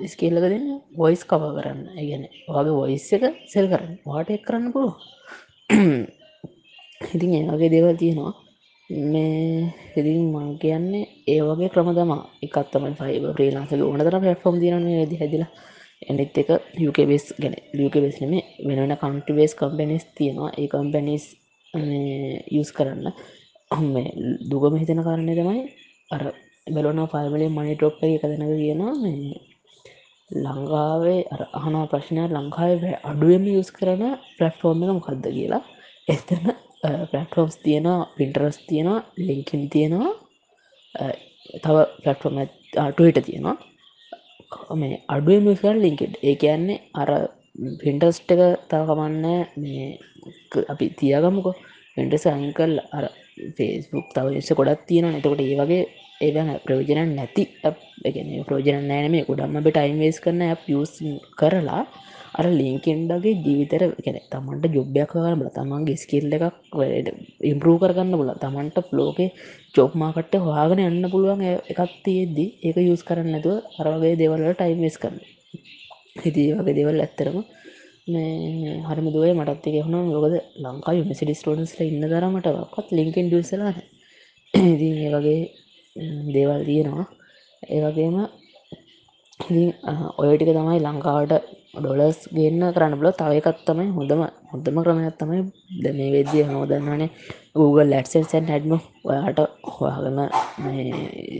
ස්කේල්ලක 0.07 0.47
දෙන්න 0.47 0.67
වොයිස් 0.97 1.23
කව 1.25 1.43
කරන්න. 1.57 1.81
ගැන 2.01 2.25
වගේ 2.49 2.75
වොයිස් 2.75 3.07
එක 3.17 3.25
සෙල් 3.49 3.67
කරන්න. 3.69 3.95
වාට 4.07 4.31
එක් 4.31 4.43
කරන්න 4.47 4.73
පුළුව 4.75 4.95
ඉතින් 7.15 7.35
ඒවගේ 7.35 7.73
දේවල් 7.75 7.97
තියෙනවා. 7.97 8.33
මේ 8.91 9.73
ඉතින් 9.97 10.25
මං 10.33 10.49
කියන්නේ 10.59 11.05
ඒ 11.27 11.41
වගේ 11.43 11.73
ක්‍රම 11.73 11.89
තමා 11.97 12.23
එකත්තම 12.45 12.85
ෆයිබ 13.01 13.25
ප්‍රීලාන්සක 13.37 13.73
ඕනතර 13.83 14.17
පටෆෝම් 14.17 14.57
තියන 14.61 14.87
ද 15.11 15.21
හැදිලා. 15.21 15.51
එඩෙත් 16.03 16.39
එක 16.39 16.51
ලකබෙස් 16.79 17.25
ගැන. 17.43 17.55
ලකබෙස් 17.75 18.17
නෙම 18.23 18.35
වෙනන 18.69 18.97
කන්ටිවේස් 18.97 19.53
කම්පනිස් 19.55 20.05
තියෙනවා. 20.17 20.51
ඒ 20.59 20.69
කම්පැනිස් 20.69 21.25
යස් 22.53 22.71
කරන්න. 22.77 23.07
මේ 23.87 24.09
දුගම 24.51 24.75
හිතන 24.77 25.01
කාරණය 25.03 25.35
තමයි 25.39 25.63
අර 26.11 26.23
බලන 26.67 27.01
ෆල්මලින් 27.07 27.53
මනි 27.53 27.75
ටොප්ප 27.77 28.01
එක 28.07 28.23
දෙනක 28.23 28.53
කියනවා 28.53 28.95
මේ 29.03 29.52
ලංකාවේ 30.37 31.21
අහන 31.53 31.75
ප්‍රශ්නය 31.91 32.23
ලංකාවේ 32.29 32.95
අඩුවම 33.05 33.45
යස් 33.53 33.71
කරන 33.71 34.03
ප්‍රට්ෆෝර්ම් 34.37 34.83
එක 34.85 34.91
මොකක්ද 34.91 35.27
කියලා. 35.29 35.63
එතන 36.09 36.47
පලටෆෝම්ස් 37.11 37.57
තියෙනවා 37.59 38.09
පින්ටරස් 38.17 38.59
තියෙනවා 38.69 39.01
ලිංකින් 39.19 39.63
තියෙනවා 39.71 40.13
තව 41.57 41.77
පලටෆෝර්ම 42.03 42.39
අටුවට 42.79 43.23
තියෙනවා. 43.23 43.57
මේ 44.75 45.03
අඩුව 45.09 45.41
මිකල් 45.43 45.77
ලින්කෙඩ් 45.79 46.15
ඒ 46.23 46.37
කියන්නේ 46.37 46.83
අර 46.95 47.11
පින්ටස්ට 47.81 48.33
එක 48.35 48.43
තවකමන්න 48.71 49.27
මේ 49.57 49.87
අපි 50.69 50.87
තියගමුක. 50.99 51.47
පින්ටස 51.97 52.25
අංකල් 52.29 52.73
අර 52.91 53.05
ෆේස්බුක් 53.57 54.07
තව 54.15 54.27
ෙස 54.37 54.49
කොඩක් 54.53 54.83
තියෙන 54.89 55.07
එතකොට 55.11 55.43
ඒ 55.43 55.57
වගේ 55.61 55.85
ඒවන 56.23 56.51
ප්‍රෝජනන් 56.65 57.13
නැති. 57.17 57.45
ගැන 58.07 58.31
ප්‍රෝජන 58.47 58.89
නෑනම 58.89 59.19
ගොඩම්ම 59.29 59.59
ටයිම් 59.67 59.99
වේස් 59.99 60.19
කරන 60.21 60.43
යස් 60.73 60.95
කරලා 61.37 61.83
අර 62.39 62.47
ලිංකෙන්ඩගේ 62.51 63.39
ජීවිතර 63.39 63.83
ගැන 63.99 64.19
තමන්ට 64.33 64.77
ජොබ්යක් 64.77 65.11
කරන්න 65.11 65.41
බල 65.41 65.51
තමන්ගේ 65.57 66.01
ස්කිල්ල 66.03 66.37
එකක් 66.37 66.77
ඉම්පරූ 67.51 67.77
කරගන්න 67.79 68.15
බල 68.15 68.33
තමන්ට 68.43 68.79
ෆ්ලෝකේ 68.89 69.29
චොප්මාකට 69.75 70.37
හවාගෙන 70.45 70.85
යන්න 70.85 71.11
පුළුවන් 71.13 71.43
එකක් 71.47 71.81
තියෙද්දි 72.05 72.47
ඒක 72.63 72.79
යුස් 72.83 73.03
කරන්නතුව 73.05 73.81
අරවගේ 73.81 74.15
දෙවල්ල 74.17 74.47
ටයිම් 74.53 74.81
වෙස් 74.87 74.97
කරන්න. 75.03 75.19
හිදී 76.17 76.49
වගේ 76.57 76.77
දෙවල් 76.79 76.99
ඇත්තරම 77.01 77.37
මේ 78.07 78.79
හරිම 78.83 79.09
දුවේ 79.11 79.35
මටත්තික 79.35 79.77
හුණම් 79.81 80.09
යොකද 80.11 80.35
ලංකා 80.63 80.95
යුනිසිටි 80.95 81.35
ස්ටඩන්ස්ල 81.35 81.83
ඉන්න 81.85 82.07
දරමටවත් 82.07 82.89
ලිංකෙන් 82.93 83.29
ඩසලා 83.29 83.75
ඉදී 84.55 84.97
ඒ 85.05 85.13
වගේ 85.15 85.43
දේවල් 86.29 86.63
තියෙනවා. 86.65 87.09
ඒවගේම 87.63 88.17
ඔයටික 90.21 90.51
තමයි 90.51 90.79
ලංකාවට 90.81 91.33
ඩොලස් 91.75 92.19
ගන්න 92.31 92.73
කරන්න 92.75 92.95
බල 93.01 93.09
තව 93.13 93.37
එකත් 93.41 93.61
තමයි 93.67 93.87
හොඳම 93.95 94.23
හොඳම 94.51 94.79
ක්‍රමයක් 94.85 95.15
තමයි 95.17 95.39
ද 95.79 95.93
මේ 95.97 96.11
වෙද්දිය 96.15 96.43
හෝදන්නනේ 96.49 97.09
Google 97.55 97.87
ලටසන් 97.93 98.51
හැඩම 98.53 98.75
ඔයාට 99.05 99.41
හොයාගම 99.71 100.19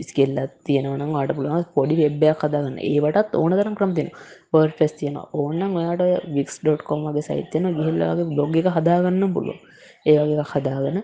ස්කෙල්ලත් 0.07 0.55
තියෙනවනම් 0.63 1.11
වාට 1.11 1.35
පුළුවන් 1.37 1.67
පොඩි 1.75 1.99
වෙබ්බයක් 2.01 2.39
කදාගන්න 2.41 2.79
ඒවටත් 2.83 3.37
ඕන 3.41 3.53
තරම් 3.53 3.77
ක්‍රම 3.77 3.93
තියෙන 3.93 4.09
පර් 4.51 4.73
ෆෙස් 4.79 4.93
තියෙන 4.93 5.19
ඕන්නම් 5.35 5.77
ඔයාට 5.81 6.03
වික්ස්.කොම්ගේ 6.35 7.27
සයිතයන 7.29 7.69
ගිහිල්ලාගේ 7.77 8.29
බ්ලොග් 8.31 8.59
එක 8.61 8.73
හදාගන්න 8.77 9.29
පුළුව 9.35 9.57
ඒවගේ 10.05 10.49
හදාගන 10.51 10.99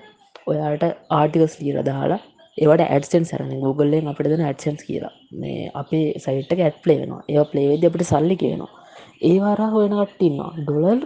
ඔයාට 0.47 0.83
ආටිකස් 1.13 1.55
ලියර 1.61 1.79
දාලා 1.83 2.21
ඒවට 2.59 2.83
ඇඩසන් 2.85 3.25
සරන 3.25 3.51
ගුගල්ලෙන් 3.63 4.11
අපට 4.11 4.29
දෙන 4.31 4.43
ඇඩසන්ස් 4.45 4.83
කියලා. 4.83 5.13
මේ 5.33 5.71
අපේ 5.81 6.05
සයිට 6.25 6.51
ඇත් 6.57 6.77
පලේ 6.83 6.99
වෙනවා. 7.01 7.23
ඒ 7.29 7.45
පලේවෙද 7.51 7.87
අපට 7.89 8.03
සල්ලි 8.03 8.37
කියනවා. 8.43 8.71
ඒවාරා 9.21 9.69
හොයන 9.69 9.95
කට්ටින්නවා 9.99 10.51
ඩොලර් 10.59 11.01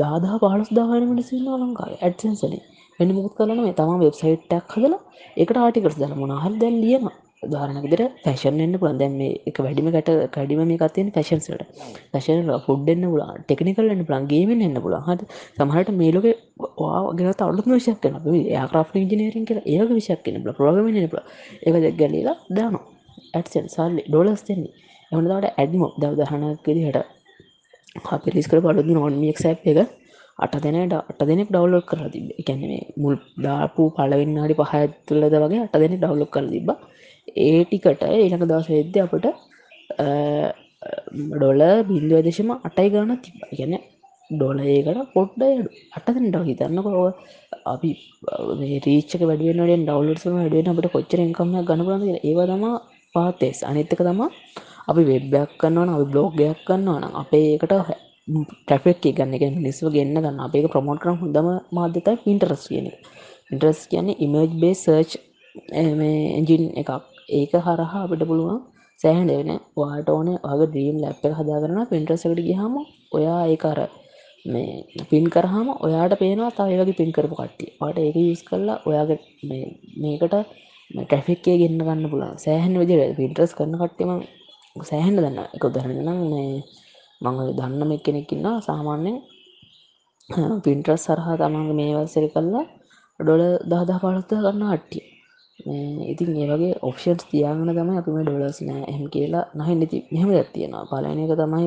දාදා 0.00 0.36
පහලස් 0.42 0.70
දාහන 0.78 1.04
මිනිසින්න 1.12 1.50
ලංකාව. 1.56 1.92
ඇඩසන්සලින් 1.98 2.62
වෙන 2.98 3.10
මුත් 3.16 3.34
කරන 3.38 3.60
මේ 3.60 3.76
තම 3.80 3.92
වෙබ්සයිට්ටක් 4.02 4.74
හදලා 4.74 5.00
එකට 5.36 5.58
ආටිකස් 5.58 5.96
දල 6.00 6.14
මොනහල් 6.22 6.54
දැල් 6.62 6.76
ලියන 6.82 7.06
ධාරනකෙදර 7.46 8.02
ෆැෂන් 8.22 8.60
එන්න 8.64 8.76
පුළන් 8.76 8.98
දැන් 9.00 9.14
මේ 9.20 9.32
එක 9.48 9.58
වැඩිම 9.58 9.90
කට 9.90 10.14
කඩිම 10.34 10.62
මේ 10.64 10.80
කතියෙන් 10.82 11.10
ෆැෂන්සට 11.10 11.64
ෆැෂන් 12.12 12.50
ෆුඩ්ඩන්න 12.66 13.06
පුලා 13.06 13.30
ටෙකනිකල් 13.42 13.90
එන්න 13.90 14.04
පුළන් 14.04 14.26
ගේමෙන් 14.26 14.62
එන්න 14.62 14.80
පුළන් 14.80 15.02
හට 15.02 15.28
සමහට 15.56 15.92
මේලක 15.94 16.28
වාගෙන 16.78 17.32
අලුත් 17.44 17.66
විශක් 17.68 18.00
කන 18.02 18.16
යාක්‍රා් 18.48 18.86
ඉජනීරින් 19.02 19.46
කර 19.46 19.60
ඒක 19.66 19.90
විශක් 19.92 20.22
කන 20.24 20.40
බල 20.40 20.54
ප්‍රගම 20.54 21.10
පුල 21.10 21.22
ඒක 21.62 21.76
දෙක් 21.80 21.96
ගැලලා 21.96 22.36
දාන 22.52 22.80
ඇටසන් 23.34 23.66
සල්ලි 23.70 24.02
ඩොලස් 24.06 24.42
දෙන්නේ. 24.46 24.72
එමනදාට 25.12 25.46
ඇඩ්ම 25.52 25.84
දව 25.96 26.12
දහනකෙද 26.20 26.78
හට 26.80 26.98
අපි 28.08 28.28
රිස්කර 28.30 28.58
බලුදු 28.60 28.92
නොන්මියක් 28.94 29.38
සැප් 29.38 29.58
එක 29.64 29.78
අට 30.38 30.54
දෙනට 30.56 30.94
අට 31.00 31.20
දෙනෙක් 31.22 31.48
ඩවලෝඩ් 31.48 31.86
කර 31.86 32.00
තිබ 32.08 32.26
එකැනේ 32.34 32.80
මුල් 32.96 33.16
දාපු 33.38 33.82
පලවෙන්නඩි 33.90 34.54
පහඇත්තුලද 34.60 35.36
වගේ 35.36 35.60
අට 35.60 35.76
දෙනෙ 35.76 35.96
ඩවලොක් 35.96 36.30
කර 36.30 36.46
තිබ 36.48 36.70
ඒ 37.28 37.64
ටිකට 37.64 38.02
ඒනක 38.10 38.44
දවස 38.50 38.68
වෙද්‍ය 38.70 38.98
අපට 39.04 39.26
ඩොල 41.32 41.62
බින්දුව 41.88 42.20
දේශම 42.26 42.50
අටයි 42.58 42.88
ගාන 42.94 43.12
තිබ 43.24 43.36
ගැන 43.58 43.74
ඩොල 44.30 44.58
ඒකට 44.64 45.00
පොඩ්ඩ 45.14 45.42
අටදෙනට 45.96 46.36
හිතන්නකො. 46.48 46.92
අපි 47.72 47.90
රීච්ක 48.86 49.22
වැඩුවෙන් 49.30 49.84
ඩවලටම 49.86 50.36
වැඩුවෙන් 50.38 50.70
අපට 50.72 50.88
කොච්චර 50.94 51.20
එකම 51.24 51.52
ගනපුලන්න 51.68 52.04
ඒව 52.20 52.40
තම 52.50 52.64
පාතෙස් 53.14 53.58
අනිත්තක 53.70 54.00
තමා 54.08 54.30
අපි 54.90 55.02
වෙබ්බයක් 55.10 55.50
කන්නවන 55.60 55.94
අපි 55.94 56.06
බ්ලෝග්ගයක් 56.12 56.58
කන්නවා 56.68 56.98
නම් 57.00 57.14
අපේ 57.22 57.46
ඒකට 57.52 57.74
ටැෆෙක් 58.66 59.04
ගන්න. 59.16 59.34
එක 59.36 59.44
මිනිස්සව 59.58 59.86
ගන්න 59.94 60.22
ගන්න. 60.24 60.38
අපේ 60.46 60.68
ප්‍රමෝට් 60.74 61.00
කරම් 61.02 61.16
හොඳම 61.22 61.48
මාධ්‍යතයි 61.76 62.16
පින්ටරස් 62.24 62.64
කියන 62.70 62.86
ඉන්ට්‍රස් 63.52 63.80
කියන්නේ 63.90 64.20
ඉමජ් 64.24 64.52
බේ 64.62 64.74
සර්ච් 64.74 65.10
එජින් 66.38 66.64
එකක්. 66.80 66.90
ඒක 67.28 67.52
හරහා 67.58 68.00
අපිට 68.00 68.22
පුළුවන් 68.22 68.60
සෑහන් 69.00 69.26
දෙවෙන 69.26 69.60
වාට 69.76 70.08
ඕන 70.08 70.28
වගේ 70.44 70.66
ද්‍රීම් 70.66 70.96
ලැප් 70.98 71.22
එක 71.22 71.34
හදාගරන 71.34 71.80
පින්ට්‍රසකට 71.86 72.40
ගහම 72.40 72.74
ඔයා 73.12 73.40
ඒකර 73.46 73.78
මේ 74.44 75.04
පින් 75.10 75.26
කරහම 75.26 75.68
ඔයාට 75.78 76.14
පේනවා 76.18 76.50
තව 76.52 76.70
වගේ 76.80 76.98
පින් 77.00 77.10
කරපු 77.12 77.34
කට්ටිය. 77.34 77.70
වාට 77.80 77.98
ඒක 77.98 78.16
යස් 78.22 78.42
කරලා 78.42 78.78
ඔයාගේ 78.86 79.18
මේකට 79.96 80.34
ටැෆික්කේ 80.90 81.56
ගන්න 81.60 81.80
ගන්න 81.80 82.10
පුලා 82.10 82.32
සෑහන් 82.36 82.74
විදි 82.80 82.94
පින්ට්‍රස් 83.18 83.52
කරන 83.54 83.74
කට්ටිම 83.80 84.10
සෑහෙන්ට 84.76 85.18
දන්න 85.18 85.38
එක 85.46 85.64
උදරනම් 85.64 85.98
මං 87.20 87.36
දන්නම 87.56 87.92
කෙනෙක්කින්න 88.00 88.46
සාමාන්‍යෙන් 88.60 89.16
පින්ට්‍රස් 90.64 91.02
සරහා 91.06 91.40
තමන්ගේ 91.40 91.78
මේවස්සර 91.80 92.26
කල්ලා 92.32 92.64
ඩොල 93.20 93.42
දහදා 93.70 93.98
පාලත්ත 94.02 94.30
කරන්න 94.34 94.64
අට්ටිය 94.68 95.04
ඉතින් 96.04 96.30
ඒවගේ 96.36 96.74
ඔප්ෂන්ස් 96.82 97.24
තියාගන 97.30 97.70
තම 97.70 97.90
අපිම 97.94 98.18
ඩොලස් 98.20 98.58
නෑ 98.62 98.84
එහම 98.90 99.04
කියලා 99.08 99.46
නහ 99.56 99.70
නති 99.74 99.98
මෙහම 100.10 100.30
ඇත්තියෙනවා 100.32 100.88
පලන 100.90 101.22
එක 101.22 101.34
තමයි 101.40 101.66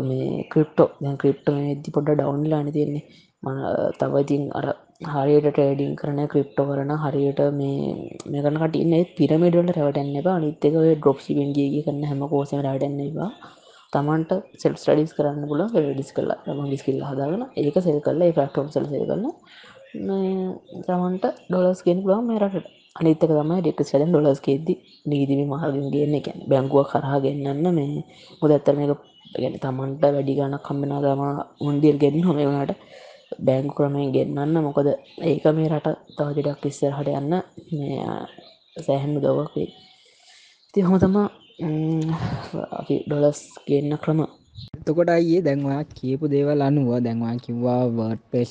මේ 0.00 0.44
ක්‍රිප්ටෝ 0.46 0.88
දැන් 0.98 1.16
ක්‍රිප්ට 1.18 1.48
ඇදදි 1.50 1.94
පොඩ 1.94 2.10
ඩවන්ලාන 2.10 2.68
තියෙන්නේ. 2.72 3.04
මන 3.42 3.56
තව 3.98 4.22
ඉතින් 4.24 4.42
අර 4.52 4.66
හරියට 5.12 5.48
ටේඩිං 5.48 5.92
කරන 5.96 6.20
ක්‍රිප්ටෝ 6.28 6.66
කරන 6.66 6.92
හරියට 7.04 7.40
මේ 7.52 7.78
මේකන 8.26 8.58
කටන්න 8.58 8.94
පිරමිඩට 9.16 9.72
රැවටන්න 9.76 10.18
එපා. 10.20 10.36
අනිත්තක 10.36 10.76
ඩොප් 10.96 11.18
සිපෙන්ගේ 11.20 11.82
කරන්න 11.86 12.04
හැම 12.04 12.22
කෝසම 12.28 12.60
රටන්න 12.60 13.00
එවා 13.06 13.30
තමන්ට 13.92 14.32
සෙල් 14.56 14.74
ස්ටඩිස් 14.74 15.14
කරන්න 15.16 15.48
පුල 15.48 15.62
ඩිස් 15.68 16.10
කල්ලා 16.16 16.54
ම 16.54 16.60
ඩිස්කිල්ල 16.64 17.00
හදාගන 17.04 17.42
ඒක 17.56 17.78
සෙල් 17.80 17.98
කල්ල 18.00 18.22
ෆක්ටෝම් 18.30 18.68
සල් 18.68 18.86
සය 18.86 19.00
කරන්න 19.04 19.26
තමන්ට 20.86 21.24
ඩොලස් 21.46 21.80
ගෙන 21.82 22.04
පුලා 22.04 22.20
මේරට 22.22 22.54
අනිතක 22.54 22.79
තම 22.96 23.50
ඩෙක් 23.60 23.80
සැලන් 23.82 24.10
ඩොලස් 24.10 24.40
ගෙද්දි 24.46 24.72
නීදිවි 25.06 25.44
මහගෙන් 25.44 25.86
ගන්න. 25.92 26.14
එක 26.14 26.26
බැංගුව 26.50 26.86
කරහා 26.90 27.22
ගන්නන්න 27.24 27.74
මේ 27.76 28.04
මුද 28.40 28.50
ඇත්තර 28.50 28.74
මේක 28.78 28.92
ගැන 29.32 29.54
තමන්ට 29.58 30.02
වැඩි 30.04 30.38
ගන්න 30.38 30.56
කම්බෙන 30.66 30.92
තම 31.04 31.22
උන්දිල් 31.60 31.96
ගෙදින් 32.02 32.24
හොම 32.26 32.36
වුණට 32.38 32.72
බැංකු 33.38 33.74
ක්‍රමයෙන් 33.76 34.10
ගෙන්න්න 34.14 34.56
මොකද 34.66 34.88
ඒක 35.22 35.44
මේ 35.56 35.68
රට 35.68 35.88
තවදිඩක් 36.16 36.64
ඉස්සර 36.66 36.92
හට 36.98 37.08
යන්න 37.20 37.34
සෑහැන්නු 38.84 39.18
දවක් 39.24 39.54
වේ 39.56 39.70
ති 40.74 40.78
හොම 40.82 40.98
තමා 40.98 41.28
අපි 42.80 42.94
ඩොලස් 43.06 43.40
ගන්න 43.66 43.94
ක්‍රම. 44.02 44.20
එතකොට 44.78 45.10
අයේ 45.10 45.40
දැන්වා 45.46 45.82
කියපු 45.96 46.24
දේවල් 46.32 46.60
අනුව 46.62 46.88
දැන්වා 47.06 47.34
කිව්වා 47.44 47.82
වර්ඩ 47.88 48.22
පෙස් 48.32 48.50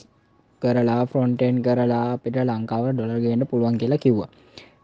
කරලා 0.61 1.01
ෆ්‍රොන්ටෙන් 1.05 1.61
කරලා 1.61 2.05
අපිට 2.13 2.37
ලංකාව 2.41 2.85
ඩොලර්ගේන්න 2.89 3.47
පුළුවන් 3.47 3.77
කියලා 3.77 3.97
කිව්වා. 3.97 4.29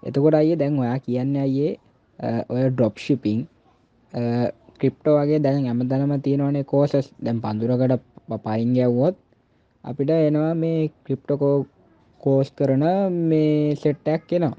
එතකොට 0.03 0.35
අයේ 0.35 0.55
දැන් 0.55 0.79
ඔයා 0.79 0.99
කියන්න 0.99 1.35
අයේ 1.37 1.71
ඔය 2.49 2.63
ඩොප් 2.69 2.95
ශිපිං 2.97 3.39
ක්‍රිප්ටෝ 4.79 5.15
වගේ 5.19 5.39
දැන් 5.39 5.67
ඇමතනම 5.67 6.13
තියෙනවනේ 6.21 6.65
කෝසස් 6.65 7.07
දැන් 7.19 7.39
පඳුරකට 7.41 8.03
පයින් 8.43 8.75
ගැව්වොත් 8.77 9.15
අපිට 9.83 10.11
එනවා 10.11 10.53
මේ 10.55 10.79
ක්‍රිප්ටකෝ 11.05 11.55
කෝස් 12.21 12.47
කරන 12.51 12.85
මේ 13.23 13.75
සෙට්ටක් 13.75 14.23
කෙනවා 14.29 14.55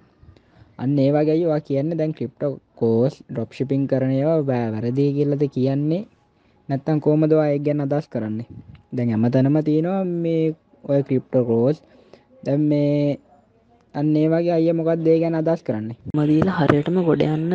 අන්න 0.78 0.98
ඒ 0.98 1.10
වගේවා 1.10 1.60
කියන්න 1.62 1.98
දැන් 1.98 2.12
ක්‍රිප්ට 2.12 2.42
කෝස් 2.76 3.14
ඩොප් 3.24 3.50
ශිපින් 3.52 3.84
කරනයවා 3.88 4.42
බෑ 4.42 4.66
වැරදිී 4.72 5.14
කියලද 5.16 5.42
කියන්නේ? 5.48 6.02
නැත්තම් 6.68 6.98
කෝමදවා 7.00 7.46
එක් 7.48 7.62
ගැන්න 7.66 7.84
අදස් 7.84 8.06
කරන්නේ? 8.08 8.48
දැන් 8.92 9.08
ඇම 9.10 9.24
තැනම 9.30 9.56
තියෙනවා 9.64 10.02
මේ 10.04 10.44
ඔය 10.86 11.00
ක්‍රිප්ට 11.02 11.36
කෝස් 11.48 11.78
දැම් 12.44 12.60
මේ 12.70 13.18
අන්නේ 13.94 14.26
වගේ 14.28 14.52
අය 14.52 14.72
මොකක් 14.72 14.90
දේ 15.04 15.16
ගැන 15.20 15.36
අදස් 15.40 15.62
කරන්නේ? 15.62 15.96
මදීල 16.16 16.48
හරියටම 16.50 16.98
ගොඩ 17.06 17.22
යන්න 17.26 17.54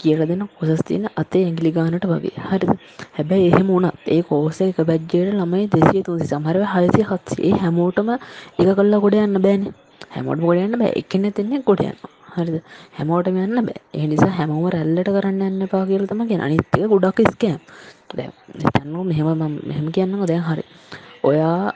කියල 0.00 0.20
දෙන 0.26 0.42
කොසස් 0.56 0.82
තියෙන 0.88 1.06
අතේ 1.16 1.44
ඇගිලි 1.46 1.72
ගානට 1.76 2.06
වගේ. 2.12 2.34
හරිද? 2.48 2.72
හැබැයි 3.16 3.50
එහෙම 3.50 3.68
වුණත් 3.68 4.08
ඒ 4.08 4.22
කෝස 4.22 4.60
එක 4.60 4.80
බැජ්ජයට 4.90 5.32
ළමයි 5.32 5.70
දෙසිය 5.74 6.02
තුසි 6.02 6.26
සමහරව 6.26 6.64
හයසි 6.74 7.02
හත්සේ 7.10 7.52
හැමෝටම 7.62 8.10
එක 8.12 8.68
කල්ලා 8.78 9.02
ගොඩ 9.04 9.18
යන්න 9.20 9.42
බෑන. 9.46 9.64
හැමෝට 10.14 10.40
ගොඩයන්න 10.40 10.78
බෑ. 10.80 10.92
එකන්න 11.00 11.32
තින්නේ 11.38 11.62
ගොඩයන්න 11.68 12.00
හරිද? 12.34 12.56
හැමෝටම 12.96 13.38
යන්න 13.44 13.60
බෑ. 13.68 13.84
එනිසා 14.00 14.32
හැමෝම 14.38 14.66
රැල්ලට 14.74 15.12
කරන්න 15.16 15.46
යන්න 15.50 15.68
පා 15.68 15.84
කියලතම 15.90 16.26
කියෙන 16.28 16.46
අනිත්තක 16.48 16.80
ගොඩක් 16.94 17.22
ස්කෑම් 17.28 17.60
තැන්නු 18.72 19.04
මෙහෙම 19.04 19.46
මෙහෙම 19.62 19.86
කියන්න 19.92 20.26
දැන් 20.26 20.44
හරි. 20.48 20.64
ඔයා 21.22 21.72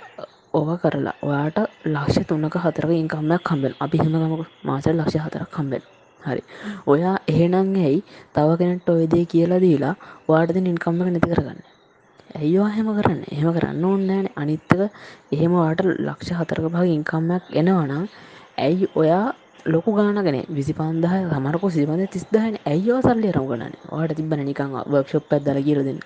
ඕව 0.55 0.69
කරලා 0.83 1.15
ඔයාට 1.23 1.59
ලක්ෂ 1.87 2.27
තුන්නක 2.29 2.55
හතරක 2.57 2.91
ඉන්කම්මයක් 2.93 3.43
කම්බෙන් 3.43 3.75
අපි 3.81 3.97
හෙමගමක 3.99 4.47
මාසල් 4.65 4.95
ලක්ෂ 4.95 5.25
හතරක් 5.25 5.51
කම්බෙන් 5.51 5.83
හරි. 6.21 6.43
ඔයා 6.87 7.17
එහෙනං 7.27 7.57
ඇයි 7.79 7.99
තව 8.35 8.49
කෙනෙට 8.61 8.89
ඔයදේ 8.89 9.25
කියලා 9.27 9.61
දීලා 9.61 9.95
වාටද 10.29 10.57
ඉන්කම්ම 10.63 11.03
නැති 11.05 11.21
කරගන්න? 11.25 11.61
ඇයිවා 12.35 12.71
හෙම 12.71 12.89
කරන්න? 12.97 13.21
එහෙම 13.35 13.51
කරන්න 13.53 13.85
ඕන්නෑන 13.85 14.29
අනිත්තක 14.37 14.81
එහෙම 15.33 15.53
වාට 15.55 15.85
ලක්ෂ 15.85 16.33
හතරක 16.41 16.67
භග 16.69 16.97
ඉන්කම්මයක් 16.97 17.53
එනවනම් 17.55 18.09
ඇයි 18.59 18.91
ඔයා 18.95 19.27
ලොකු 19.69 19.91
ගානගෙන 19.93 20.39
විසි 20.51 20.73
පන්දහ 20.73 21.15
සමරක 21.31 21.65
සිබඳ 21.71 22.05
තිස්දාහන 22.09 22.55
ඇයිෝ 22.65 23.01
සල්ලි 23.01 23.31
රම් 23.31 23.49
ගන 23.51 23.75
වාට 23.91 24.15
තිබන 24.15 24.43
නිකං 24.43 24.77
වක්ෂප් 24.87 25.25
පැදල 25.31 25.59
කියලදන්න 25.63 25.99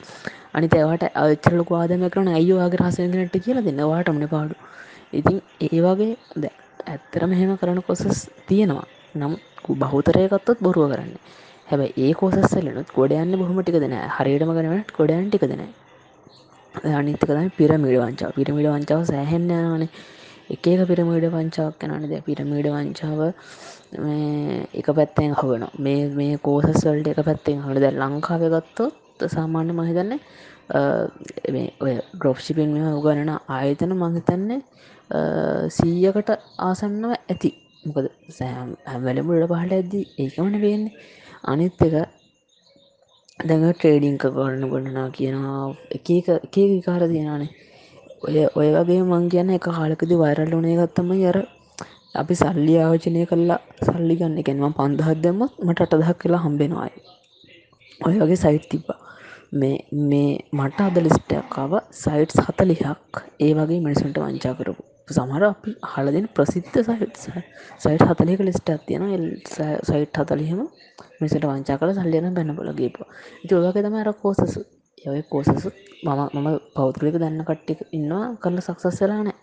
අනිත 0.53 0.75
ඒවට 0.75 1.05
අච්චරලක 1.17 1.71
ආදම 1.75 2.03
කරන 2.09 2.31
අයෝගේ 2.33 2.81
රසනට 2.81 3.37
කියලා 3.39 3.65
දෙන්න? 3.65 3.83
වාටමන 3.85 4.27
පාඩු. 4.29 4.55
ඉතින් 5.13 5.39
ඒ 5.61 5.81
වගේ 5.81 6.11
ද 6.37 6.51
ඇත්තර 6.87 7.23
මෙහෙම 7.27 7.53
කරන 7.59 7.81
කොසස් 7.83 8.19
තියෙනවා. 8.49 8.87
නම් 9.15 9.35
බහුතරයකත්තොත් 9.83 10.59
බොරුව 10.61 10.91
කරන්න. 10.93 11.15
හැබැ 11.69 11.93
ඒ 11.99 12.13
කෝසස්සලනුත් 12.15 12.89
ගොඩයන්න 12.93 13.39
බොහම 13.39 13.61
ටික 13.61 13.79
දෙන 13.79 13.95
හරියටම 14.17 14.51
ගනට 14.57 14.97
ගොඩයන් 14.97 15.29
ටික 15.29 15.45
දෙන 15.47 15.63
අනිතකතම 16.95 17.49
පිරමිඩ 17.57 18.01
වංචා 18.01 18.33
පිරමිඩ 18.33 18.69
වංචාව 18.69 19.03
සෑහෙන්නන 19.05 19.87
එක 20.53 20.67
එක 20.67 20.83
පිරමිඩ 20.87 21.27
වංචාවක් 21.31 21.77
කනනද 21.81 22.15
පිරමිඩ 22.23 22.69
වංචාව 22.69 23.21
එක 24.75 24.89
පැත්තෙන් 24.93 25.35
හොගෙන 25.35 25.65
මේ 25.79 26.09
මේ 26.13 26.39
කෝසස්වල්ට 26.39 27.09
එක 27.09 27.21
පැත්තෙන් 27.23 27.61
හොට 27.61 27.81
දැ 27.81 27.93
ලංකාව 27.95 28.45
ගත්තොත් 28.49 29.27
සාමාන්‍ය 29.29 29.73
මහිතන්නේ 29.73 30.21
ඔය 31.81 31.95
ග්‍රොප්ෂිපෙන් 32.17 32.71
මෙම 32.71 32.89
උගණන 32.93 33.33
ආයතන 33.51 33.93
මහිතන්නේ 33.97 34.61
සීයකට 35.71 36.31
ආසන්නව 36.61 37.13
ඇති. 37.13 37.51
මොකද 37.85 38.07
සෑම් 38.31 38.69
හැවැලමුට 38.87 39.49
පහට 39.51 39.73
ඇද්දී 39.73 40.05
ඒකමන 40.19 40.57
වෙන්නේ 40.61 40.93
අනිත් 41.45 41.83
එක 41.83 41.95
දැඟ 43.39 43.67
ට්‍රේඩිංක 43.71 44.25
ගොන්න 44.35 44.65
ගොඩනා 44.69 45.09
කියනවා 45.11 45.63
එක 45.91 46.09
එක 46.17 46.57
විකාර 46.71 47.03
තියෙනනේ 47.07 47.51
ඔය 48.23 48.37
ඔය 48.53 48.69
වගේ 48.77 49.03
මං 49.05 49.25
කියන්න 49.29 49.51
එක 49.51 49.67
කාලකදි 49.71 50.15
වයිරල් 50.17 50.53
වනේ 50.53 50.77
ගත්තම 50.79 51.11
යර 51.21 51.39
අපි 52.15 52.35
සල්ලි 52.35 52.75
ආෝචනය 52.79 53.25
කල්ලා 53.27 53.61
සල්ලි 53.83 54.15
ගන්න 54.17 54.39
එකෙන්ම 54.39 54.75
පන්දහත් 54.75 55.19
දෙමත් 55.25 55.59
මට 55.61 55.85
අටදහක් 55.87 56.19
කියලා 56.21 56.45
හම්බෙනවායි 56.45 57.03
ඔය 58.01 58.15
වගේ 58.17 58.37
සයිට් 58.37 58.69
තිබ්බා. 58.69 59.01
මේ 59.53 59.77
මේ 60.05 60.31
මට 60.53 60.81
අද 60.83 60.97
ලිස්ටයක්කාව 60.99 61.73
සයිට්ස් 61.95 62.39
හතලිහක්. 62.47 63.23
ඒ 63.41 63.53
වගේ 63.55 63.81
මිනිසුන්ට 63.81 64.19
වංචා 64.19 64.55
කරපු. 64.55 64.83
සමර 65.09 65.45
අපි 65.45 65.71
හලදෙන 65.85 66.27
ප්‍රසිද්ධ 66.31 66.79
සයිට් 66.81 67.17
සයිට් 67.81 68.05
හතලික 68.11 68.41
ලිස්ට 68.41 68.71
තියෙන 68.87 69.05
සයිට් 69.83 70.21
හතලිහෙම 70.21 70.63
මිසට 71.21 71.45
වංචා 71.45 71.79
කල 71.79 71.93
සල්ලියන 71.95 72.31
බැන්න 72.35 72.55
බොලගේප 72.55 72.97
ඉති 73.45 73.55
ඔලක 73.57 73.79
තම 73.79 73.97
අර 73.97 74.13
කෝසසු 74.17 74.63
යවයි 75.05 75.23
කෝසසු 75.29 75.69
මම 76.05 76.21
මම 76.35 76.49
පෞද්ගලික 76.75 77.17
දන්න 77.17 77.43
කට්ටික 77.43 77.81
ඉන්නවා 77.93 78.27
කරල 78.37 78.59
සක්සස්සලානෑ 78.61 79.39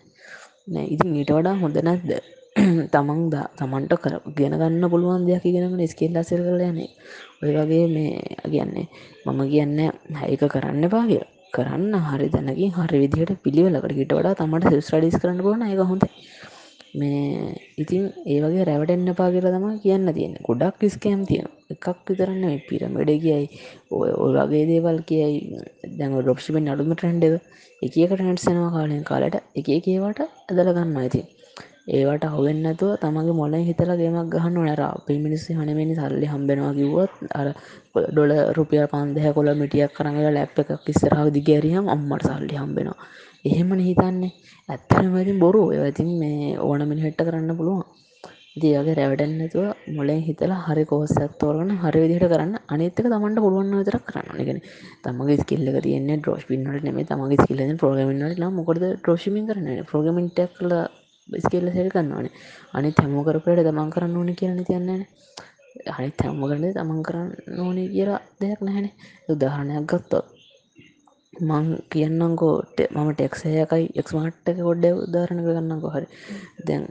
නෑ 0.66 0.86
ඉතින් 0.86 1.16
ඊට 1.16 1.32
වඩා 1.32 1.56
හොඳ 1.56 1.76
නැද්ද? 1.80 2.10
තමන් 2.92 3.20
ද 3.28 3.42
තමන්ට 3.56 3.94
කර 3.96 4.14
ගෙන 4.34 4.54
ගන්න 4.54 4.84
පුළුවන් 4.92 5.26
දෙයක් 5.26 5.44
ඉගෙනගෙන 5.44 5.82
ස්කෙල් 5.86 6.16
අසර 6.16 6.40
කරලයන්නේ 6.40 6.88
ඔය 7.40 7.52
වගේ 7.56 7.86
මේ 7.88 8.12
කියන්නේ 8.46 8.86
මම 9.24 9.40
කියන්න 9.46 9.78
හැක 10.16 10.42
කරන්න 10.46 10.84
පාගිය 10.88 11.22
කරන්න 11.52 11.94
හරි 12.06 12.28
දැනකින් 12.28 12.74
හරි 12.76 13.02
විදිහට 13.02 13.42
පිළිවෙලකට 13.42 13.94
හිට 13.94 14.12
වඩා 14.12 14.34
තමට 14.36 14.74
සිස්ටඩිස් 14.74 15.16
කරන්න 15.16 15.40
බොන 15.40 15.64
එක 15.64 15.82
හොඳ 15.84 16.04
මේ 16.94 17.54
ඉතින් 17.78 18.04
ඒවගේ 18.26 18.64
රැවටෙන්න්න 18.64 19.14
පා 19.14 19.30
කියල 19.30 19.46
තම 19.46 19.66
කියන්න 19.82 20.12
තියෙන 20.12 20.34
ගොඩක් 20.46 20.82
ස්කෑම් 20.88 21.22
තියෙන 21.26 21.48
එකක් 21.70 21.86
විතරන්න 22.06 22.44
පිර 22.68 22.82
මඩ 22.88 23.18
කියයි 23.24 23.46
ඔය 23.92 24.10
ඔය 24.16 24.30
වගේ 24.36 24.64
දේවල් 24.66 24.98
කියයි. 25.04 25.38
දැම 25.98 26.16
රොප්ෂිපෙන් 26.20 26.72
අඩුම 26.72 26.94
ට්‍රන්ඩව 26.94 27.34
එකකට 27.82 28.16
ට්සනවා 28.16 28.72
කාලෙන් 28.72 29.04
කාලට 29.04 29.36
එක 29.54 29.68
ඒවට 29.68 30.20
ඇදල 30.22 30.68
ගන්න 30.68 30.96
ඇති 30.96 31.22
ඒවට 31.90 32.24
අහුවෙන්නතුව 32.24 32.90
තමගේ 33.02 33.34
මොල 33.34 33.54
හිතලා 33.68 33.96
ගේමක් 33.96 34.28
ගහන්න 34.34 34.58
නර 34.64 34.82
අපේ 34.86 35.18
මිනිස්සි 35.18 35.56
හනමනි 35.58 35.94
සල්ලි 35.96 36.26
හම්බෙනවා 36.32 36.74
කිව්වොත් 36.74 37.12
අර 37.34 37.48
ඩොල 38.04 38.32
රුපියල් 38.56 38.86
පන්දහ 38.92 39.26
කොල 39.36 39.48
මිටියක් 39.54 39.96
කරඟල 39.96 40.28
ලැප් 40.36 40.60
එකක් 40.62 40.90
ඉස්සරහ 40.92 41.22
දිගෑරියම් 41.36 41.86
අම්මට 41.88 42.26
සල්ලි 42.28 42.60
හම්බෙනවා. 42.62 42.98
එහෙමන 43.44 43.80
හිතන්නේ. 43.80 44.32
ඇත්තනමතින් 44.68 45.38
බොරු. 45.38 45.62
ඒවතින් 45.72 46.10
මේ 46.20 46.58
ඕන 46.58 46.82
මිනිහෙට්ට 46.88 47.26
කරන්න 47.26 47.56
පුළුවන්. 47.56 47.84
දියගේ 48.52 48.94
රැවටන්නතුව 48.94 49.66
මොලෙන් 49.96 50.20
හිතලා 50.26 50.60
හරි 50.66 50.84
කෝසත් 50.84 51.20
තෝරගන 51.40 51.70
හරි 51.82 51.98
විදිහට 52.02 52.30
කරන්න. 52.32 52.54
අනිතක 52.68 53.02
තමන්ට 53.04 53.42
පුළුවන් 53.44 53.76
විතර 53.80 53.96
කරන්න 54.08 54.40
ගෙන 54.48 54.58
තමගේ 55.04 55.40
ස්කිල්ල 55.42 55.68
තියන්න 55.86 56.10
ඩෝස් 56.16 56.44
පින්නට 56.48 56.82
නෙම 56.86 56.98
තමගේ 57.04 57.42
ස්කිල්ල 57.42 57.76
ප්‍රෝගමින්ට 57.82 58.42
මොකද 58.58 58.82
ට්‍රෝෂිමින් 58.86 59.46
කරන 59.50 59.68
ප්‍රෝගමින්ටක් 59.90 60.58
කල 60.58 60.74
ස්කෙල්ල 61.28 61.70
සෙල් 61.72 61.88
කන්නවානේ 61.88 62.34
අනි 62.74 62.90
තැමෝ 62.92 63.22
කරපයට 63.22 63.62
තමන් 63.62 63.94
කරන්න 63.94 64.18
ඕන 64.18 64.34
කියන්න 64.34 64.64
තියන්නේ. 64.64 65.00
හනි 65.88 66.10
තැම්ම 66.18 66.42
කරන 66.42 66.66
තමන් 66.72 67.02
කරන්න 67.06 67.60
ඕනේ 67.60 67.88
කියලා 67.94 68.20
දෙයක් 68.40 68.60
නැහැනේ 68.60 68.94
උදාහරණයක් 69.28 69.86
ගත්තොත් 69.86 70.39
මං 71.42 71.66
කියන්නකෝට 71.88 72.80
මම 72.86 73.10
ටෙක්සයකයි 73.12 73.84
එක්ස්මාට්ක 73.94 74.48
ගොඩ්ඩ 74.60 74.98
උදාරණක 74.98 75.46
ගන්නකො. 75.48 75.88
හරි. 75.88 76.06
දැන් 76.66 76.84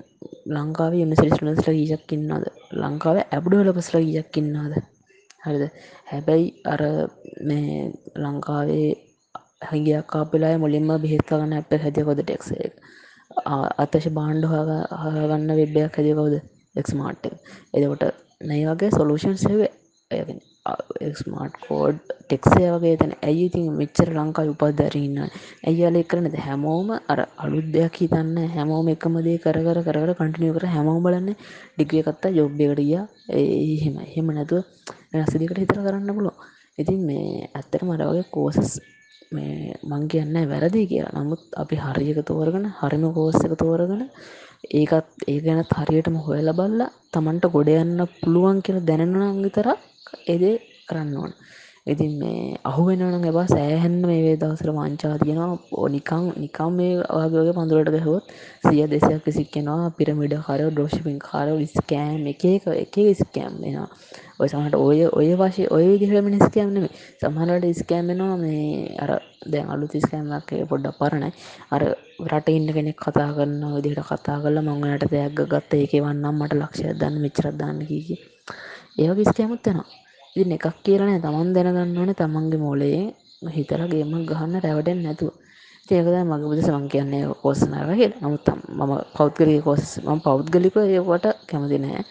ලංකාව 0.49 0.93
යනිසිලිස්ටනස්ල 0.97 1.77
ගීජක් 1.79 2.15
ඉන්නාද 2.15 2.45
ලංකාව 2.75 3.17
ඇබ්ඩුවල 3.25 3.73
පස්ල 3.73 3.99
ගීජක් 4.03 4.41
ඉන්නාද 4.41 4.73
හරිද? 5.43 5.63
හැබැයි 6.05 6.47
අර 6.65 6.81
මේ 7.43 7.75
ලංකාවේ 8.17 8.89
හැගියක් 9.63 10.07
කාපිලා 10.07 10.55
මුලින්ම 10.57 10.91
බෙහෙත්තාගන්න 10.99 11.55
අප 11.55 11.71
හැදකොද 11.79 12.21
ටෙක්සේ 12.21 12.69
අතශ 13.77 14.09
බාණ්ඩ 14.11 14.45
හගන්න 14.51 15.51
වෙබ්බයක් 15.53 15.97
හැදකවද 15.97 16.35
එක්ස්මාට් 16.75 17.27
එදකොට 17.73 18.03
නයි 18.43 18.63
වගේ 18.67 18.91
සොලූෂන් 18.91 19.37
සේවේ 19.37 19.71
ස්මාර්ට් 21.13 21.55
කෝඩ් 21.65 21.99
ටෙක්සේ 22.21 22.69
වගේ 22.73 22.95
තැන 22.99 23.13
ඇයි 23.21 23.45
ඉතින් 23.45 23.67
මෙච්චර 23.73 24.09
ලංකායි 24.15 24.51
උපදදරන්න 24.53 25.17
ඇයියාල 25.63 25.97
කරනද 26.03 26.35
හැමෝම 26.45 26.89
අර 27.11 27.19
අලුත් 27.43 27.67
දෙයක් 27.75 27.95
හිතන්න 28.01 28.35
හැමෝම 28.55 28.91
එකමදේ 28.93 29.37
කර 29.45 29.57
කර 29.59 29.79
කර 29.87 30.13
කටිනිය 30.19 30.53
කර 30.55 30.65
හැමෝම 30.75 30.99
බලන්න 31.05 31.29
ඩිග්‍රිය 31.75 32.03
කත්තා 32.03 32.35
යොබ්බකට 32.39 32.81
ගිය. 32.81 32.99
ඒහෙම 33.35 33.95
එහෙම. 34.05 34.27
නැතුව 34.29 34.63
රසිදිකට 35.17 35.61
හිතර 35.63 35.79
කරන්න 35.79 36.11
පුලො 36.11 36.31
ඉතින් 36.77 36.99
මේ 37.07 37.49
ඇත්තට 37.49 37.81
මර 37.81 38.03
වගේ 38.09 38.27
කෝසස් 38.31 38.69
මේ 39.31 39.73
මං 39.83 40.03
කියන්න 40.11 40.37
වැරදි 40.51 40.83
කියලා. 40.91 41.15
නමුත් 41.17 41.41
අපි 41.61 41.75
හරියක 41.77 42.19
තෝරගෙන 42.25 42.65
හරිම 42.79 43.05
කෝස්සක 43.13 43.53
තෝරගෙන 43.57 44.03
ඒකත් 44.71 45.07
ඒ 45.27 45.39
ගැනත් 45.39 45.71
හරියටම 45.79 46.17
හොයල 46.25 46.49
බල්ලා 46.53 46.89
තමන්ට 47.13 47.45
ගොඩ 47.53 47.69
යන්න 47.75 48.01
පුළුවන් 48.13 48.57
කියලා 48.65 48.87
දැනෙනනම් 48.89 49.45
විතරක් 49.45 49.79
එදේ 50.27 50.55
කරන්න 50.87 51.17
ඕන. 51.17 51.33
ඉතින් 51.87 52.13
මේ 52.19 52.57
අහුවෙනන 52.63 53.25
එබා 53.25 53.45
සෑහැන්න 53.47 53.97
මේ 54.01 54.35
දවසර 54.35 54.71
වංචා 54.71 55.15
තියෙනවා. 55.17 55.89
නිකං 55.89 56.25
නිකම් 56.37 56.71
මේ 56.73 56.93
වගේ 57.25 57.53
පඳුරට 57.53 57.91
ගැහොත් 57.95 58.33
සිය 58.63 58.81
දෙසයක් 58.87 59.29
සික්කෙනවා 59.31 59.91
පිරමිඩ 59.91 60.35
කර 60.39 60.63
ඩෝෂිපින් 60.69 61.19
කාර 61.19 61.47
ස්කෑම් 61.73 62.27
එක 62.27 62.43
එක 62.45 62.67
එක 62.75 62.97
ස්කෑම් 63.21 63.55
වෙනවා. 63.61 63.89
ඔය 64.39 64.47
සමට 64.47 64.75
ඔය 64.79 64.99
ඔය 65.11 65.29
වශය 65.35 65.63
ඔය 65.69 65.85
විදිහම 65.91 66.27
ස්කෑම්නෙම 66.41 66.85
සමහලට 67.21 67.65
ස්කෑම්ෙනවා 67.79 68.35
මේ 68.37 68.95
අර 68.97 69.11
දැන් 69.45 69.69
අලු 69.69 69.87
තිස්කෑම්මක් 69.87 70.51
පොඩ්ඩක් 70.69 70.99
පරණයි 70.99 71.31
අර 71.71 71.83
රට 72.25 72.49
ඉන්න 72.49 72.69
කෙනෙක් 72.69 72.97
කතා 72.97 73.29
කරන්න 73.31 73.75
විදිහට 73.75 74.03
කතා 74.07 74.37
කරලා 74.41 74.65
මංගනට 74.65 75.07
දෙයක් 75.11 75.39
ගත්ත 75.45 75.71
ඒක 75.75 75.95
වන්නම් 75.99 76.35
මට 76.37 76.59
ලක්ෂයක් 76.59 76.99
දන්න 76.99 77.21
මෙචරත් 77.21 77.55
දන්න 77.55 77.87
කිකි 78.99 79.03
ඒවගේ 79.03 79.29
ස්කෑමුත් 79.31 79.65
වෙනවා 79.65 79.87
ඉතින් 80.35 80.53
එකක් 80.55 80.67
කියලනේ 80.83 81.19
තමන් 81.19 81.49
දැනගන්න 81.55 81.97
ඕනේ 81.97 82.13
තමන්ගේ 82.13 82.59
මොලේ 82.59 83.01
හිතලා 83.47 83.87
ගේමක් 83.87 84.29
ගහන්න 84.29 84.61
රැවටෙන්නේ 84.61 85.05
නැතුව. 85.05 85.33
ඉතින් 85.83 85.97
ඒක 85.97 86.05
තමයි 86.05 86.23
මගේ 86.23 86.49
උදෙස 86.51 86.69
මම 86.69 86.85
කියන්නේ 86.87 87.23
කෝසනාව 87.41 87.89
කියලා. 87.91 88.21
නමුත් 88.21 88.47
මම 88.69 88.91
පෞද්ගලික 89.15 89.63
කෝස් 89.63 89.83
මම 89.99 90.19
පෞද්ගලිකව 90.21 90.77
ඒකට 90.77 91.25
කැමති 91.49 91.77
නෑ. 91.79 92.03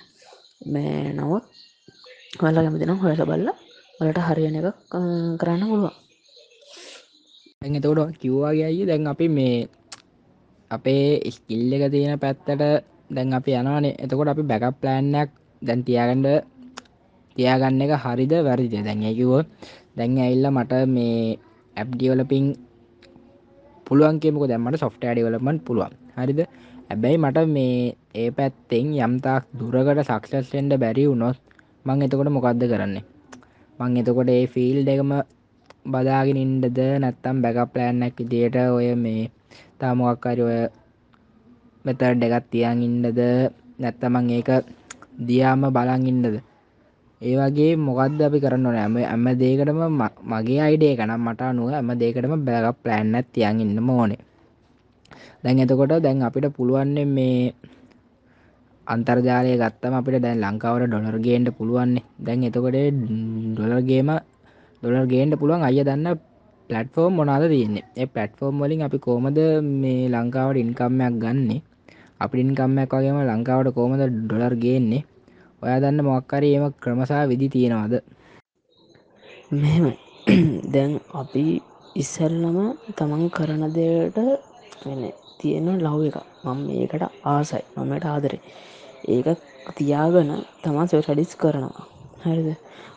මේ 0.66 1.14
නමුත් 1.14 1.44
ඔයාලා 2.40 2.64
කැමති 2.64 2.86
නම් 2.86 2.98
හොයලා 2.98 3.28
බලලා 3.30 3.56
ඔයාලට 4.00 4.26
හරියන 4.28 4.58
එකක් 4.58 4.68
කරන්න 5.40 5.70
පුළුවන්. 5.70 5.94
දැන් 7.60 7.78
එතකොට 7.78 8.18
කිව්වාගේ 8.20 8.66
අයියේ 8.66 8.88
දැන් 8.90 9.06
අපි 9.06 9.26
මේ 9.28 9.56
අපේ 10.70 11.06
ස්කිල් 11.30 11.72
එක 11.72 11.84
තියෙන 11.92 12.18
පැත්තට 12.18 12.50
දැන් 13.10 13.30
අපි 13.32 13.50
යනවානේ 13.52 13.98
එතකොට 14.02 14.28
අපි 14.28 14.42
බැකප් 14.42 14.76
ප්ලෑන්යක් 14.80 15.30
දැන් 15.62 15.80
තියාගඩ 15.86 16.26
තියාගන්න 17.38 17.82
එක 17.84 17.92
හරිද 18.04 18.32
වැරදිද? 18.42 18.74
දැන් 18.82 19.02
ඇකිවෝ 19.04 19.42
දැන් 19.96 20.18
ඇල්ල 20.18 20.46
මට 20.50 20.72
මේ 20.88 21.38
ඇප්ඩියවලපින් 21.76 22.46
පුළුවන් 23.86 24.18
කියමක. 24.22 24.42
දැමට 24.44 24.82
සොෆ්ට 24.82 25.04
ඩිවලමට 25.04 25.62
පුළුවන්. 25.66 25.92
හරිද? 26.16 26.40
ඇබැයි 26.90 27.18
මට 27.18 27.38
මේ 27.48 27.94
ඒ 28.14 28.30
පැත්තෙන් 28.30 28.86
යම්තාක් 28.98 29.44
දුරකට 29.54 30.02
සක්ෂස්ෙන්ඩ 30.08 30.74
බැරි 30.82 31.04
වුණොත් 31.10 31.38
මං 31.86 32.02
එතකොට 32.04 32.30
මොකක්ද 32.34 32.62
කරන්නේ? 32.64 33.04
මං 33.78 33.98
එතකොට 34.00 34.30
ඒ 34.30 34.46
ෆිල් 34.46 34.78
දෙකම 34.88 35.12
බදාගෙන 35.86 36.42
ඉන්ඩද 36.44 36.78
නැත්තම් 37.02 37.36
බැක 37.44 37.58
ප්ලෑන්නක් 37.72 38.18
විදියට 38.18 38.58
ඔය 38.68 38.88
මේ 38.96 39.30
තාමොක්කාරි 39.78 40.42
ඔය 40.42 40.58
මෙතඩ් 41.84 42.26
එකත් 42.26 42.50
තියන් 42.52 42.82
ඉන්ඩද 42.82 43.20
නැත්තමං 43.78 44.34
ඒක 44.36 44.50
දියාම 45.28 45.62
බලන් 45.70 46.10
ඉන්නද? 46.12 46.47
ඒ 47.20 47.34
වගේ 47.34 47.74
මොකක්ද 47.76 48.20
අපි 48.22 48.38
කරන්න 48.38 48.66
ඕන? 48.66 48.76
ඇම 48.76 48.94
ඇම 49.04 49.26
දේකටම 49.34 49.80
මගේ 50.24 50.60
අයිඩේ 50.62 50.94
කනම් 50.94 51.22
මට 51.26 51.40
අනුව 51.42 51.68
ඇම 51.70 51.90
දේකටම 51.98 52.34
බැග 52.46 52.66
ප්ලෑන්නත් 52.82 53.26
තියන් 53.34 53.58
ඉන්නම 53.60 53.90
ඕනේ. 53.90 54.22
දැන් 55.42 55.58
එතකොට 55.58 55.98
දැන් 55.98 56.22
අපිට 56.22 56.46
පුළුවන්නේ 56.56 57.06
මේ 57.06 57.54
අන්තර්ජාලය 58.86 59.50
ගත්තම 59.58 59.94
අපිට 60.00 60.22
දැන් 60.22 60.38
ලංකාවට 60.44 60.86
ඩොලර් 60.86 61.18
ගේන්ට 61.18 61.50
පුළුවන්නේ 61.58 62.06
දැන් 62.18 62.46
එතකොට 62.48 62.78
ඩොලර්ගේම 63.50 64.10
ඩොලර්ගේන්ට 64.82 65.34
පුළුවන් 65.40 65.66
අය 65.66 65.82
දන්න 65.82 66.14
පලටෆෝර්ම් 66.70 67.12
මොනාද 67.18 67.44
තියන්නේ? 67.50 67.86
ඒ 67.96 68.06
පලටෆෝර්ම් 68.06 68.62
වලින් 68.62 68.86
අපි 68.86 68.98
කෝමද 69.00 69.38
මේ 69.74 70.06
ලංකාවට 70.08 70.62
ඉන්කම්මයක් 70.62 71.14
ගන්නේ? 71.18 71.60
අපි 72.20 72.36
ඉන්කම්මයක් 72.38 72.92
වගේම 72.92 73.18
ලංකාවට 73.26 73.74
කෝමද 73.74 74.02
ඩොලර් 74.06 74.54
ගේන්නේ 74.56 75.02
ඔයා 75.62 75.80
දන්න 75.80 76.04
මොක්කරි 76.04 76.48
එම 76.56 76.64
ක්‍රමසා 76.76 77.22
විදි 77.26 77.48
තියෙනවාද? 77.48 77.94
මෙම 79.52 79.86
දැන් 80.74 80.92
අපි 81.12 81.44
ඉස්සල්ලම 81.96 82.58
තමන් 82.96 83.24
කරන 83.30 83.64
දෙයට 83.72 84.18
තියෙන 85.40 85.68
ලව් 85.78 86.00
එක. 86.10 86.18
මම 86.46 86.60
ඒකට 86.76 87.04
ආසයි. 87.26 87.62
මමට 87.76 88.06
ආදරේ. 88.06 88.40
ඒක 89.06 89.26
තියාගන 89.76 90.30
තමන් 90.62 90.86
සඩිස් 90.90 91.32
කරනවා. 91.36 91.88
හරිද? 92.22 92.48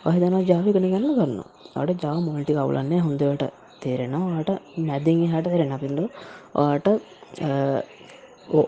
ඔහදන 0.03 0.35
ජාවිකන 0.43 0.85
ගන්න 0.85 1.15
කරන්න 1.15 1.41
අට 1.75 2.03
ජා 2.03 2.15
මොල්ටි 2.19 2.53
කවුලන්නේ 2.55 2.99
හොඳට 2.99 3.43
තේරෙනවාට 3.81 4.49
මැදින් 4.81 5.19
හට 5.27 5.47
තෙරෙන 5.47 5.73
පිල්ලු 5.79 6.05
ඕට 6.57 6.87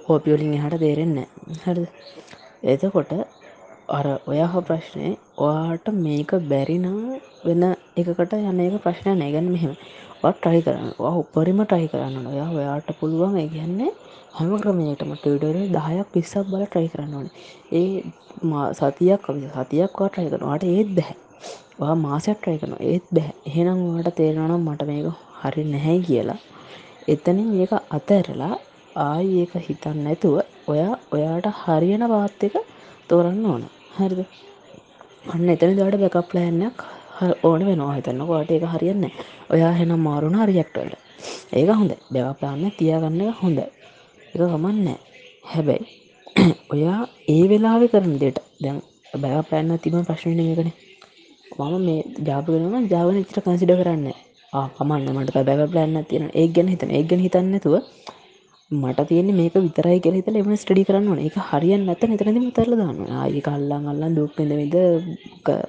ඕපියෝලින් 0.08 0.54
හට 0.58 0.80
තේරෙන්න 0.80 1.18
හරි 1.64 1.86
එතකොට 2.66 3.14
අර 3.90 4.06
ඔයාහ 4.28 4.54
ප්‍රශ්නය 4.68 5.10
ඔයාට 5.38 5.88
මේක 5.96 6.32
බැරිනම් 6.52 7.20
වෙන 7.44 7.64
එකකට 7.98 8.34
යන්න 8.38 8.62
එක 8.62 8.76
ප්‍රශ්නය 8.84 9.16
නැගැන් 9.16 9.50
මෙහෙම. 9.52 9.74
වත් 10.24 10.36
ට්‍රයි 10.38 10.62
කරන්න. 10.66 10.92
උපරිම 11.22 11.60
ටයි 11.64 11.88
කරන්න 11.92 12.28
ඔයා 12.28 12.50
ඔයාට 12.52 12.90
පුළුවන් 13.00 13.36
ඒගන්නේ 13.42 13.92
හැම 14.34 14.54
ක්‍රමයටම 14.62 15.12
ටඩර 15.16 15.58
දහයක් 15.76 16.08
පිස්සක් 16.14 16.48
බල 16.52 16.64
ට්‍රයි 16.66 16.90
කරන්න 16.94 17.14
ඕන. 17.16 17.28
ඒ 17.72 18.04
සතියක් 18.74 19.28
සතියක්වා 19.52 20.10
ට්‍රයි 20.10 20.30
කරනවාට 20.32 20.64
ඒත් 20.66 20.90
බැහැ 20.98 21.96
මාසයක් 22.06 22.38
ට්‍රයි 22.40 22.62
කරන 22.62 22.76
ඒත් 22.82 23.06
බැහැ 23.12 23.36
එහෙනම් 23.50 23.80
වාට 23.88 24.16
තේරනම් 24.20 24.54
මට 24.62 24.88
මේක 24.90 25.08
හරි 25.42 25.64
නැහැ 25.74 25.98
කියලා. 26.08 26.40
එතනින් 27.08 27.50
ඒක 27.62 27.74
අතඇරලා 27.98 28.56
ආය 29.06 29.28
ඒක 29.42 29.54
හිතන්න 29.68 30.00
නැතුව 30.06 30.36
ඔයා 30.72 30.94
ඔයාට 31.16 31.48
හරියන 31.62 32.06
පාත් 32.14 32.44
එක 32.48 32.56
තෝරන්න 33.14 33.46
ඕන. 33.48 33.64
හරිද? 33.96 34.20
අන්න 35.30 35.48
එතන 35.50 35.78
දට 35.78 36.04
බැකප් 36.04 36.36
ලෑන්නක් 36.36 36.86
ඕන 37.44 37.62
වෙනවා. 37.64 37.96
හිතන්න 37.96 38.28
කොට 38.28 38.52
එක 38.52 38.68
හරියන්න 38.72 39.10
ඔයා 39.50 39.74
හෙනම් 39.74 40.00
මාරුණ 40.02 40.40
හරියක්ටවලට 40.40 41.02
ඒක 41.54 41.70
හොඳ 41.72 41.92
බැවපලාන්න 42.12 42.72
තියාගන්න 42.78 43.22
හොඳ 43.40 43.60
එක 43.60 44.42
කමන්න 44.44 44.88
හැබැයි 45.46 45.86
ඔයා 46.74 47.00
ඒ 47.28 47.44
වෙලාවෙ 47.50 47.88
කරන 47.88 48.16
දෙට 48.18 48.40
දැන් 48.60 48.80
බැව 49.22 49.44
පැන්න 49.50 49.72
තිබ 49.78 49.96
ප්‍රශ්නය 50.04 50.46
එකන 50.46 50.72
මම 51.60 51.74
මේ 51.82 52.00
ජාපකරම 52.28 52.88
ජාවන 52.88 53.20
චිත්‍ර 53.22 53.44
කන්සිඩ 53.44 53.74
කරන්න 53.80 54.08
කමන්න 54.74 55.08
මට 55.16 55.44
බැව 55.44 55.62
ප්ලන්න 55.68 56.08
තියෙන 56.10 56.26
ඒ 56.34 56.48
ගැන 56.50 56.72
හිතන 56.74 56.92
ඒ 56.92 57.04
ගැන 57.04 57.22
හිතන්නතුව 57.22 57.76
මට 58.74 59.08
තියෙන 59.10 59.32
මේක 59.40 59.56
විතරයි 59.58 60.00
කෙ 60.00 60.12
හිතල 60.12 60.40
එම 60.42 60.52
ස්ටඩි 60.56 60.86
කරන්න 60.88 61.26
එක 61.28 61.38
හරියන් 61.50 61.84
නැත 61.88 62.04
නිතරදම 62.06 62.48
තරල 62.52 62.74
දාන්න 62.82 63.02
ආය 63.18 63.42
කල්ලං 63.42 63.90
අල්ලන් 63.92 64.18
දුක්කද 64.18 64.54
විද 64.54 64.78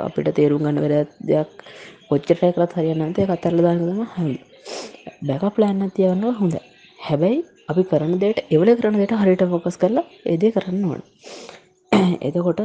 අපිට 0.06 0.30
තේරුම් 0.36 0.64
ගන්න 0.64 0.84
වෙර 0.84 0.94
දෙයක් 1.24 1.50
ඔච්චටය 2.10 2.52
කරත් 2.52 2.78
හරියන්නන්තය 2.78 3.26
කතරල 3.30 3.58
දාන්නදම 3.66 4.04
හරි 4.14 4.36
බැක 5.22 5.44
ප්ලෑන්න 5.56 5.92
තියගන්න 5.96 6.38
හොඳ 6.38 6.56
හැබැයි 6.98 7.40
අපි 7.70 7.82
කරන 7.84 8.12
දෙට 8.18 8.38
එවල 8.50 8.70
කරන 8.76 8.96
දෙට 9.00 9.12
හරිට 9.14 9.42
ෆොකස් 9.52 9.76
කරලා 9.76 10.04
ඒදේ 10.26 10.52
කරන්න 10.52 10.84
ඕන. 10.84 11.02
එතකොට 12.26 12.60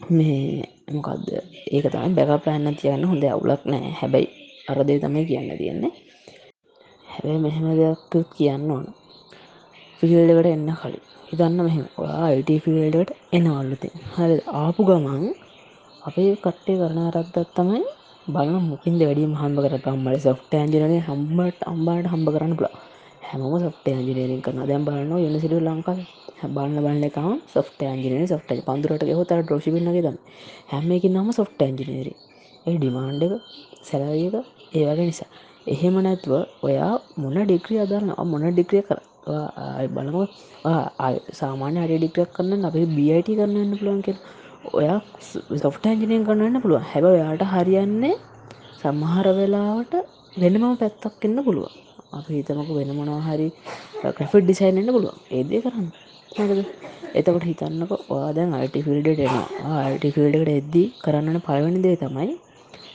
මේ 0.00 0.64
මොකක්ද 0.92 1.28
ඒක 1.68 1.86
තමයි 1.86 2.16
බැක 2.18 2.42
ප්ලෑන්න 2.44 2.78
තියන්න 2.80 3.08
හොඳ 3.10 3.24
අවුලක් 3.26 3.62
නෑ. 3.66 3.90
හැබැයි 4.00 4.28
අරදේ 4.68 4.98
තමයි 4.98 5.24
කියන්න 5.28 5.50
තියෙන්නේ. 5.60 5.92
හැබැයි 7.06 7.42
මෙහෙම 7.44 7.66
දෙයක් 7.80 8.14
කියන්න 8.34 8.70
ඕන. 8.70 8.86
ෆිල්ඩකට 9.98 10.48
එන්න 10.48 10.70
කලින්. 10.80 11.02
හිතන්න 11.28 11.60
මෙහෙම. 11.60 11.86
ඔයා 12.00 12.22
අයිට 12.28 12.50
ෆිල්ඩට 12.64 13.10
එනවල්ලති 13.32 13.88
හරි. 14.14 14.36
ආපු 14.60 14.80
ගමන් 14.88 15.24
අපේ 16.02 16.32
කට්ටේ 16.36 16.76
කරන 16.80 17.00
අරක්දත් 17.04 17.38
තමයි 17.56 17.80
බලන 18.26 18.54
මුකින්ද 18.64 19.00
වැඩිය 19.02 19.26
හම්බ 19.40 19.58
කරකම් 19.64 19.98
මල 20.04 20.16
සොෆ්ට 20.18 20.52
ඇන්ජිනගේ 20.54 21.00
හම්බට 21.08 21.60
අම්බාට 21.72 22.06
හම්බ 22.12 22.28
කරන්න 22.34 22.54
පුලා 22.58 22.76
හැම 23.28 23.42
සොෆ්ට 23.64 23.86
ඇන්ජිනීරින් 23.88 24.40
කරන 24.44 24.62
දැම් 24.70 24.86
බලන්න 24.86 25.12
යනිසිට 25.20 25.54
ලංකාව. 25.60 25.98
බලන්න 26.46 26.78
බලන්නකම 26.78 27.36
සොෆ්ට 27.48 27.80
ඇන්ජිනන 27.82 28.28
සොෆ්ට 28.28 28.50
පන්දුරට 28.66 29.04
හොතර 29.18 29.38
්‍රෝෂිපිනගේ 29.42 30.02
දන්න 30.06 30.18
හැමකින් 30.72 31.16
නම 31.16 31.28
සොෆ්ට 31.32 31.60
ඇන්ජිනේරි 31.62 32.12
ඒ 32.66 32.76
ඩිමාන්්ඩ 32.76 33.22
එක 33.26 33.34
සැලවක 33.88 34.34
ඒවගේ 34.74 35.06
නිසා. 35.08 35.30
එහෙම 35.66 35.96
නැත්ව 36.04 36.32
ඔයා 36.62 36.94
මොන 37.16 37.36
ඩික්‍රිය 37.40 37.80
අදරන්න 37.84 38.12
මොන 38.32 38.44
ඩික්‍රිය 38.48 38.82
කර. 38.88 38.98
බලම. 39.26 40.16
සාමාන්‍ය 41.34 41.78
අඩ 41.84 41.94
ඩික්‍රක් 41.94 42.32
කරන්න 42.36 42.68
අපේ 42.70 42.86
බියිට 42.96 43.30
කරන්නන්න 43.32 43.78
පුළුවන්ක 43.80 44.08
ඔයා 44.74 44.98
සොෆ්ට 45.62 45.84
ඇන්ජිනයෙන් 45.86 46.26
කරන්න 46.28 46.62
පුළුව 46.62 46.86
හැබ 46.92 47.04
ඔයාට 47.12 47.44
හරියන්නේ 47.52 48.14
සම්මහර 48.80 49.26
වෙලාවට 49.38 49.94
වෙනම 50.36 50.64
පැත්තක් 50.82 51.26
එන්න 51.28 51.38
පුළුව 51.46 51.68
අප 52.12 52.26
හිතමක 52.28 52.70
වෙන 52.78 52.90
මොනවා 52.98 53.22
හරි 53.28 53.48
ක්‍රෆිට් 54.16 54.44
ඩිසයින්න්න 54.44 54.90
පුළුව 54.96 55.14
ඒදේ 55.30 55.62
කරන්න. 55.64 55.88
හකද 56.30 56.60
එතකට 57.18 57.46
හිතන්නක 57.50 57.92
ඔයාදැන් 58.08 58.56
අයිට 58.58 58.76
ෆිල්ඩට 58.86 59.22
එනවා. 59.26 59.46
අයිට 59.80 60.06
ෆිල්ඩකට 60.16 60.52
එද්දී 60.56 60.86
කරන්නන 61.04 61.38
පලවනි 61.46 61.80
දේ 61.86 61.96
තමයි 62.02 62.30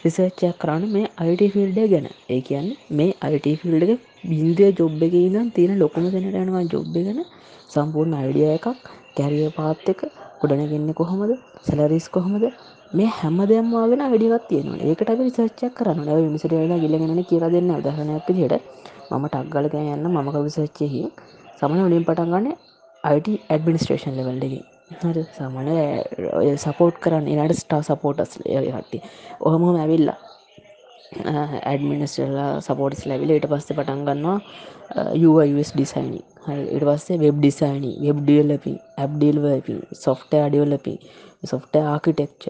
රිසර්ච්චයක් 0.04 0.56
කරන්න 0.62 0.86
මේ 0.96 1.12
අයිට 1.18 1.44
ෆිල්ඩ 1.56 1.80
ගැන. 1.94 2.08
ඒ 2.30 2.42
කියන්න 2.48 2.70
මේ 2.92 3.12
අයිට 3.22 3.48
ෆිල්ඩ 3.62 3.86
එක 3.88 4.02
බින්දය 4.24 4.66
ජොබ් 4.80 5.02
එක 5.02 5.14
ඉදම් 5.20 5.48
තියෙන 5.56 5.80
ලොකුම 5.80 6.04
දෙනට 6.08 6.36
යනවා 6.36 6.66
ජොබ් 6.66 6.88
ගැන 6.96 7.20
සම්පූර්ණ 7.70 8.20
අයිඩිය 8.20 8.50
එකක් 8.50 8.68
කැරිය 9.18 9.50
පාත් 9.52 9.88
එක 9.92 10.02
ගොඩනගන්න 10.42 10.94
කොහොමද? 10.94 11.32
සැලරිස් 11.66 12.08
කොහොමද? 12.10 12.46
මේ 12.94 13.10
හැම 13.12 13.38
දෙයම්වාගෙන 13.50 14.04
වැඩිවත් 14.04 14.46
තියෙනවා. 14.50 14.80
ඒකට 14.84 15.12
රිසර්ච්චක් 15.20 15.76
කරන්න 15.78 16.10
විසිට 16.28 16.54
වෙලා 16.54 16.80
ගිලගෙන 16.80 17.24
කියර 17.30 17.46
දෙන්න 17.54 17.72
දහනයක් 17.86 18.28
දිට 18.30 18.56
මම 19.12 19.26
ටක්ගලක 19.28 19.74
යන්න 19.76 20.06
මමක 20.08 20.36
විසච්චෙහි 20.46 21.02
සමන 21.60 21.82
වලින් 21.86 22.06
පටන් 22.08 22.32
ගන්න 22.34 22.48
අයිට 23.04 23.28
ඇඩමිනිස්ට්‍රේෂන් 23.50 24.18
ලෙවල්ලගේ 24.18 24.62
හරි. 25.02 25.24
සාමානය 25.38 25.74
සපෝට් 26.58 26.96
කරන්න 27.04 27.28
එනට 27.36 27.56
ස්ටා 27.60 27.82
සපෝටස් 27.84 28.38
හටි 28.38 29.00
ඔහම 29.42 29.64
ඇවිල්ලා. 29.76 30.18
ඇඩමිනිස්ටලා 31.12 32.50
සපෝටස් 32.62 33.04
ලැවිල 33.06 33.34
ඉට 33.36 33.48
පස්ස 33.52 33.72
පටන් 33.72 34.04
ගන්නවා 34.08 35.46
යස් 35.54 35.72
ඩිසයිනි 35.74 36.22
ඉට 36.70 36.86
පස්සේ 36.88 37.18
වෙබ් 37.18 37.40
ඩිසයිනි 37.40 37.94
වෙබ් 38.06 38.20
ඩියල්ලපි 38.22 38.74
ඇබ්ඩිල්වපි 38.98 39.78
සොෆ්ට 39.98 40.38
අඩියවල්ලපි 40.40 40.96
සොෆ්ට 41.46 41.76
ආකිටෙක්ච 41.86 42.48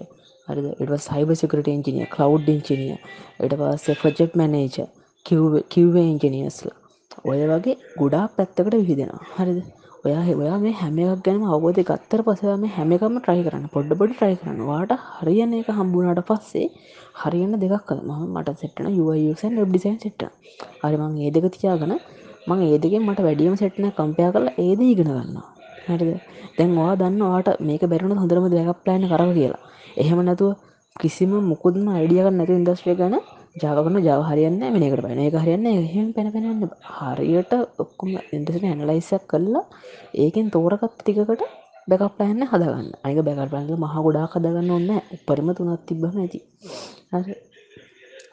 හරි 0.48 0.68
ඉට 0.80 0.94
සයිබ 1.08 1.34
සිකට 1.36 1.68
ඉංජිනිය 1.68 2.08
කව් 2.10 2.30
ඉංචිනිය 2.50 2.96
ඉට 3.40 3.58
පස්සේ 3.60 4.00
ප්‍රජෙක්් 4.02 4.32
මැනේජ 4.36 4.78
කිව්වේ 5.26 6.06
ඉංජිනියස්ලා 6.06 6.78
ඔය 7.26 7.42
වගේ 7.50 7.78
ගොඩා 7.98 8.26
පැත්තකට 8.36 8.74
විහිදෙනවා. 8.74 9.26
හරිද? 9.36 9.81
ඔයා 10.04 10.22
ඔයා 10.34 10.58
මේ 10.58 10.74
හැම 10.74 10.96
එකක් 11.02 11.20
ගැනම 11.26 11.44
අවබෝධය 11.48 11.84
ගත්තර 11.84 12.22
පසවා 12.28 12.56
මේ 12.58 12.72
හැම 12.76 12.94
එකම 12.96 13.18
ට්‍රයි 13.18 13.42
කරන්න 13.46 13.66
පොඩ්ඩ 13.74 13.98
පොඩි 14.00 14.14
ට්‍රයි 14.14 14.38
කරන්න. 14.40 14.62
වාට 14.64 14.94
හරියන 15.16 15.52
එක 15.54 15.68
හම්බුණට 15.72 16.22
පස්සේ 16.30 16.68
හරියන්න 17.22 17.54
දෙකක් 17.64 17.84
කළ 17.88 18.02
ම 18.08 18.24
මට 18.34 18.56
සෙට්න 18.62 18.88
යුසන් 18.94 19.60
ඩිසයින් 19.60 19.98
සිට 20.00 20.24
හරිමං 20.82 21.20
ඒ 21.20 21.32
දෙක 21.32 21.46
තියාගන 21.56 21.94
මං 22.48 22.64
ඒදකින් 22.68 23.04
මට 23.04 23.26
වැඩියම 23.28 23.56
සෙට්න 23.56 23.86
කම්පයා 23.92 24.32
කරලා 24.32 24.56
ඒද 24.60 24.82
ඉගෙන 24.84 25.10
ගන්නවා. 25.10 25.48
හරිද? 25.88 26.10
දැන් 26.58 26.74
වා 26.76 26.96
දන්න 26.96 27.22
වාට 27.26 27.50
මේක 27.62 27.84
බැරුණ 27.86 28.18
හොඳරම 28.18 28.48
දෙයක් 28.50 28.72
ප්ලයින 28.84 29.06
කර 29.06 29.24
කියලා. 29.32 29.62
එහෙම 29.98 30.20
නැතුව 30.22 30.58
කිසිම 30.96 31.32
මුකුදම 31.44 31.86
අයිඩියක 31.92 32.32
නැති 32.32 32.54
ඉන්දස්්‍රේ 32.54 32.96
ගන 32.96 33.16
ජාගන 33.56 33.98
ජවහරයන්න 34.00 34.62
මේකට 34.74 35.02
පැන 35.02 35.20
එක 35.20 35.36
හරියන්න 35.36 35.66
එහෙම 35.68 36.08
පැන 36.14 36.30
පැනන්න 36.32 36.70
හරියට 36.90 37.54
ඔක්කොම 37.78 38.12
ඉන්ටසින 38.32 38.66
ඇනලයිසක් 38.66 39.26
කල්ලා 39.28 39.64
ඒකෙන් 40.16 40.48
තෝරකත් 40.50 40.94
ටිකට 40.94 41.44
බැකක් 41.88 42.16
ප්ලෑන්න 42.16 42.44
හදගන්න. 42.44 42.90
අයක 43.04 43.20
බැකල් 43.20 43.50
ප්ලන්ල 43.50 43.76
මහ 43.78 43.96
ගොඩා 43.98 44.28
හදගන්න 44.28 44.72
ඔන්න 44.72 44.90
පරිම 45.26 45.50
තුනත් 45.54 45.86
තිබ්බම 45.88 46.16
ඇති. 46.18 46.40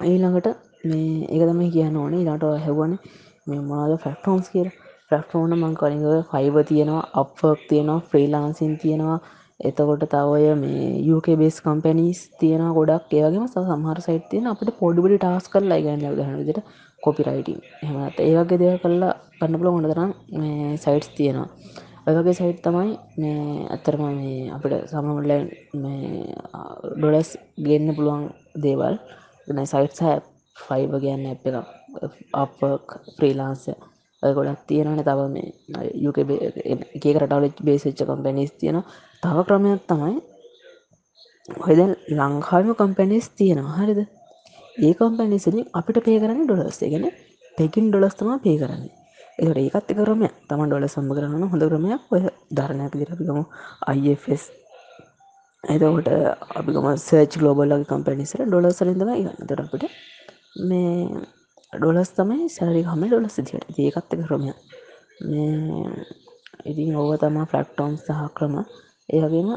ඊළඟට 0.02 0.48
මේ 0.84 1.26
ඒක 1.26 1.42
තම 1.44 1.62
කියන්න 1.68 1.96
ඕනේ. 1.96 2.22
ඉලාට 2.22 2.44
හැවන 2.64 2.92
මේ 3.46 3.60
මොනාද 3.62 3.92
ෆැක්ටෝන්ස් 3.98 4.46
කියර 4.52 4.68
ෆ්‍රක්ටෝන 5.08 5.52
මං 5.54 5.74
කලින්ග 5.74 6.04
ෆයිව 6.30 6.56
තියෙනවා 6.64 7.08
අප්වක් 7.14 7.60
තියෙනවා 7.68 8.04
ෆ්‍රීලාන්සින් 8.08 8.72
තියෙනවා. 8.78 9.18
එතකොට 9.60 10.04
තවය 10.06 10.50
මේ 10.54 11.02
යුක 11.02 11.26
බේස් 11.36 11.56
කම්පැනිස් 11.60 12.18
තියෙන 12.40 12.62
ගොඩක්. 12.72 13.10
ඒවගේම 13.12 13.46
සමහර 13.48 13.98
සයිට 14.00 14.28
තියෙන 14.30 14.46
අපට 14.46 14.70
පොඩිබඩි 14.78 15.18
ටස් 15.18 15.46
කරලා 15.48 15.80
ගන්න 15.80 16.14
ගහන 16.18 16.38
විදිට 16.40 16.60
කොපිරයිටින් 17.02 17.60
එහමත් 17.82 18.18
ඒවගේ 18.20 18.60
දෙව 18.60 18.76
කල්ලා 18.82 19.12
පන්නපුල 19.38 19.68
හොඳ 19.68 19.90
තරම් 19.90 20.12
සයිට්ස් 20.76 21.10
තියෙනවා. 21.16 21.48
ඔයවගේ 22.06 22.34
සයිට් 22.34 22.62
තමයි 22.62 22.94
ඇත්තරම 23.68 24.02
මේ 24.12 24.38
අපිට 24.54 24.88
සමමලයින් 24.90 25.44
ඩොලස් 26.94 27.30
ගන්න 27.58 27.96
පුළුවන් 27.96 28.24
දේවල්. 28.62 28.96
සයිට්ස 29.66 30.00
ෆයිව 30.56 30.90
ගන්න 30.96 31.26
ඇ් 31.26 31.36
එක 31.36 31.44
අප 32.36 32.58
ෆ්‍රීලාන්සය 33.16 33.72
ඔය 33.72 33.97
ගොඩක් 34.22 34.62
තියෙනවන 34.66 35.00
තව 35.00 35.20
මේ 35.28 35.48
යුක 35.96 36.18
එකකරටවල 36.18 37.46
බේසිච්ච 37.60 38.00
කම්පැනිස් 38.04 38.52
තියෙන 38.54 38.82
තව 39.22 39.36
ක්‍රමයක් 39.46 39.82
තමයි 39.86 40.16
ඔයද 41.48 41.80
ලංකාම 42.10 42.74
කම්පැනිස් 42.74 43.26
තියෙනවා. 43.30 43.78
හරිද? 43.78 44.00
ඒ 44.78 44.92
කම්පැනිසිලින් 44.94 45.66
අපිට 45.72 45.98
පේ 46.04 46.20
කරන්න 46.20 46.44
ඩොලස්සේ 46.44 46.90
ගැන 46.90 47.06
පෙකින් 47.58 47.84
ඩොලස්තම 47.88 48.30
පේ 48.38 48.58
කරන්නේ. 48.58 48.94
එකට 49.38 49.58
ඒකත් 49.58 49.90
කරම 49.96 50.22
තම 50.48 50.62
ඩොල 50.66 50.86
සම්බ 50.86 51.10
කරන්න 51.16 51.50
හොඳ 51.52 51.64
ක්‍රමයක්. 51.64 52.02
ඔය 52.12 52.20
ධරණයක් 52.50 52.94
දිරපිකම 52.94 53.40
අයිස් 53.86 54.44
එතකොට 55.64 56.08
අපිකම 56.52 56.86
සේච් 56.98 57.32
ලෝබල්ලගේ 57.38 57.86
කම්පැනිසර 57.86 58.40
ඩොලසලින්දම 58.44 59.02
ගන්න. 59.08 59.36
දරපට 59.42 59.84
මේ 60.64 61.37
ඩොලස් 61.72 62.10
තමයි 62.16 62.48
සැරි 62.56 62.82
හම 62.90 63.02
ඩොලස් 63.06 63.36
දිට 63.38 63.78
ඒකත්ත 63.78 64.12
ක්‍රමය 64.26 64.52
ඉතින් 66.66 66.94
ඔව 67.00 67.10
තමා 67.20 67.48
ෆලක්ටෝන් 67.50 67.92
සහ 67.96 68.20
ක්‍රම. 68.36 68.54
ඒවගේම 69.08 69.48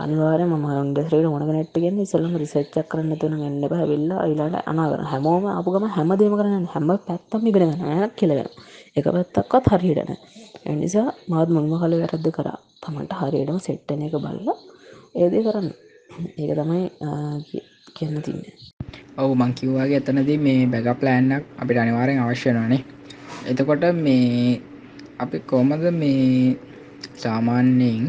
අනිවාර 0.00 0.40
ම 0.42 0.54
න්ඩස්රේට 0.86 1.26
ඕනක 1.28 1.50
නැට් 1.50 1.76
ගෙන් 1.82 1.96
සල්ලම 2.04 2.34
රිසච්චක් 2.42 2.76
කරන්න 2.90 3.18
තුන 3.20 3.34
ගන්න 3.40 3.64
බැවෙල්ලා 3.72 4.26
ඉලාට 4.32 4.68
අනාගර 4.72 5.02
හැමෝම 5.10 5.44
අපගම 5.50 5.86
හැමදේම 5.96 6.34
කරන්න 6.38 6.66
හැම 6.74 6.90
පැත්තම 7.06 7.48
ඉගෙන 7.50 7.72
ගන්න. 7.72 8.10
කියලගෙන 8.18 8.50
එක 8.96 9.06
පැත්තක්වත් 9.14 9.70
හරියටන 9.72 10.12
එනිසා 10.70 11.08
මාත් 11.30 11.48
මුල්ම 11.54 11.72
කල 11.82 11.94
වැරද්ද 12.02 12.26
කරා. 12.36 12.58
තමන්ට 12.82 13.12
හරියටම 13.20 13.58
සෙට්ටන 13.66 14.06
එක 14.06 14.14
බල්ල 14.24 14.48
ඒදේ 15.20 15.46
කරන්න. 15.46 15.68
ඒක 16.40 16.52
තමයි 16.58 16.82
කියන්න 17.96 18.22
තින්නේ. 18.26 18.69
ඔවු 19.20 19.34
මංකිව්වාගේ 19.34 19.98
එතනද 19.98 20.30
මේ 20.38 20.66
බැග 20.66 20.88
ප්ලෑන්නක් 20.94 21.44
අපිට 21.58 21.78
අනිවාරෙන් 21.78 22.18
අවශ්‍යනවානේ 22.18 22.82
එතකොට 23.46 23.84
මේ 23.96 24.60
අපි 25.18 25.38
කොමද 25.44 25.84
මේ 25.92 26.56
සාමාන්‍යයෙන් 27.16 28.04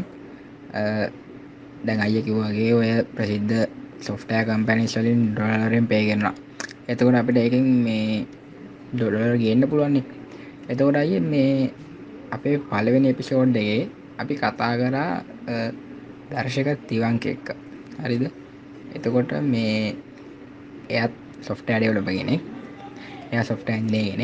දැන් 1.84 2.00
අය 2.00 2.16
කිව්වාගේ 2.20 2.70
ඔය 2.72 2.90
ප්‍රසිද්ධ 3.10 3.56
සොෆ්ටය 4.00 4.42
කම්පැනිස්වලින් 4.44 5.20
ඩොලරෙන් 5.30 5.86
පේගෙනවා 5.86 6.34
එතකොට 6.88 7.16
අපිට 7.16 7.38
ඒකින් 7.38 7.68
මේ 7.82 8.26
ඩොඩර් 8.92 9.36
ගන්න 9.36 9.68
පුළුවන්නේ 9.68 10.04
එතකොට 10.68 10.96
අය 10.96 11.20
මේ 11.22 11.70
අපේ 12.30 12.56
පලවෙනි 12.64 13.08
එපිසෝඩ්ඩගේ 13.08 13.80
අපි 14.18 14.34
කතා 14.34 14.72
කරා 14.74 15.12
දර්ශක 16.30 16.68
තිවංක 16.88 17.24
එක්ක. 17.26 17.48
හරිද? 17.98 18.24
එතකොට 18.94 19.32
මේ 19.44 19.96
එයත් 20.92 21.12
සොෆ්ට 21.46 21.68
අඩවලපගෙනෙක් 21.70 22.42
එය 23.32 23.42
සොෆ්ට 23.50 23.68
ඇන්ලේගෙන 23.70 24.22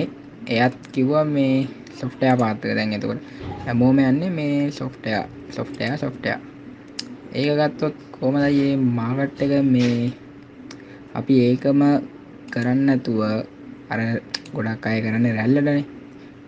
එයත් 0.57 0.74
කිව්වා 0.94 1.24
මේ 1.26 1.54
සොෆ්ටය 2.00 2.26
පාත්තක 2.40 2.70
දැන් 2.78 2.94
එතකොට. 2.96 3.20
හැමෝම 3.64 3.98
යන්නේ 4.00 4.31
මේ 4.31 4.70
සොෆ්ටය 4.72 5.11
සොෆ්ටය 5.57 5.85
සොෆ්ටය 6.02 6.31
ඒක 7.35 7.50
ගත්තොත් 7.61 7.96
කොමදයේ 8.12 8.70
මාගට්ට 8.98 9.42
එක 9.46 9.52
මේ 9.66 10.12
අපි 11.18 11.35
ඒකම 11.46 11.81
කරන්නතුව 12.52 13.20
අර 13.92 14.00
ගොඩක් 14.54 14.87
අය 14.88 14.98
කරන්න 15.04 15.26
රැල්ලටනේ. 15.38 15.85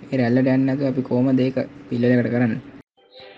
ඒ 0.04 0.16
රැල්ලට 0.20 0.50
යන්නතු 0.54 0.88
අපි 0.90 1.02
කෝම 1.02 1.26
දෙක 1.36 1.56
පිල්ලකට 1.88 2.30
කරන්න? 2.34 2.54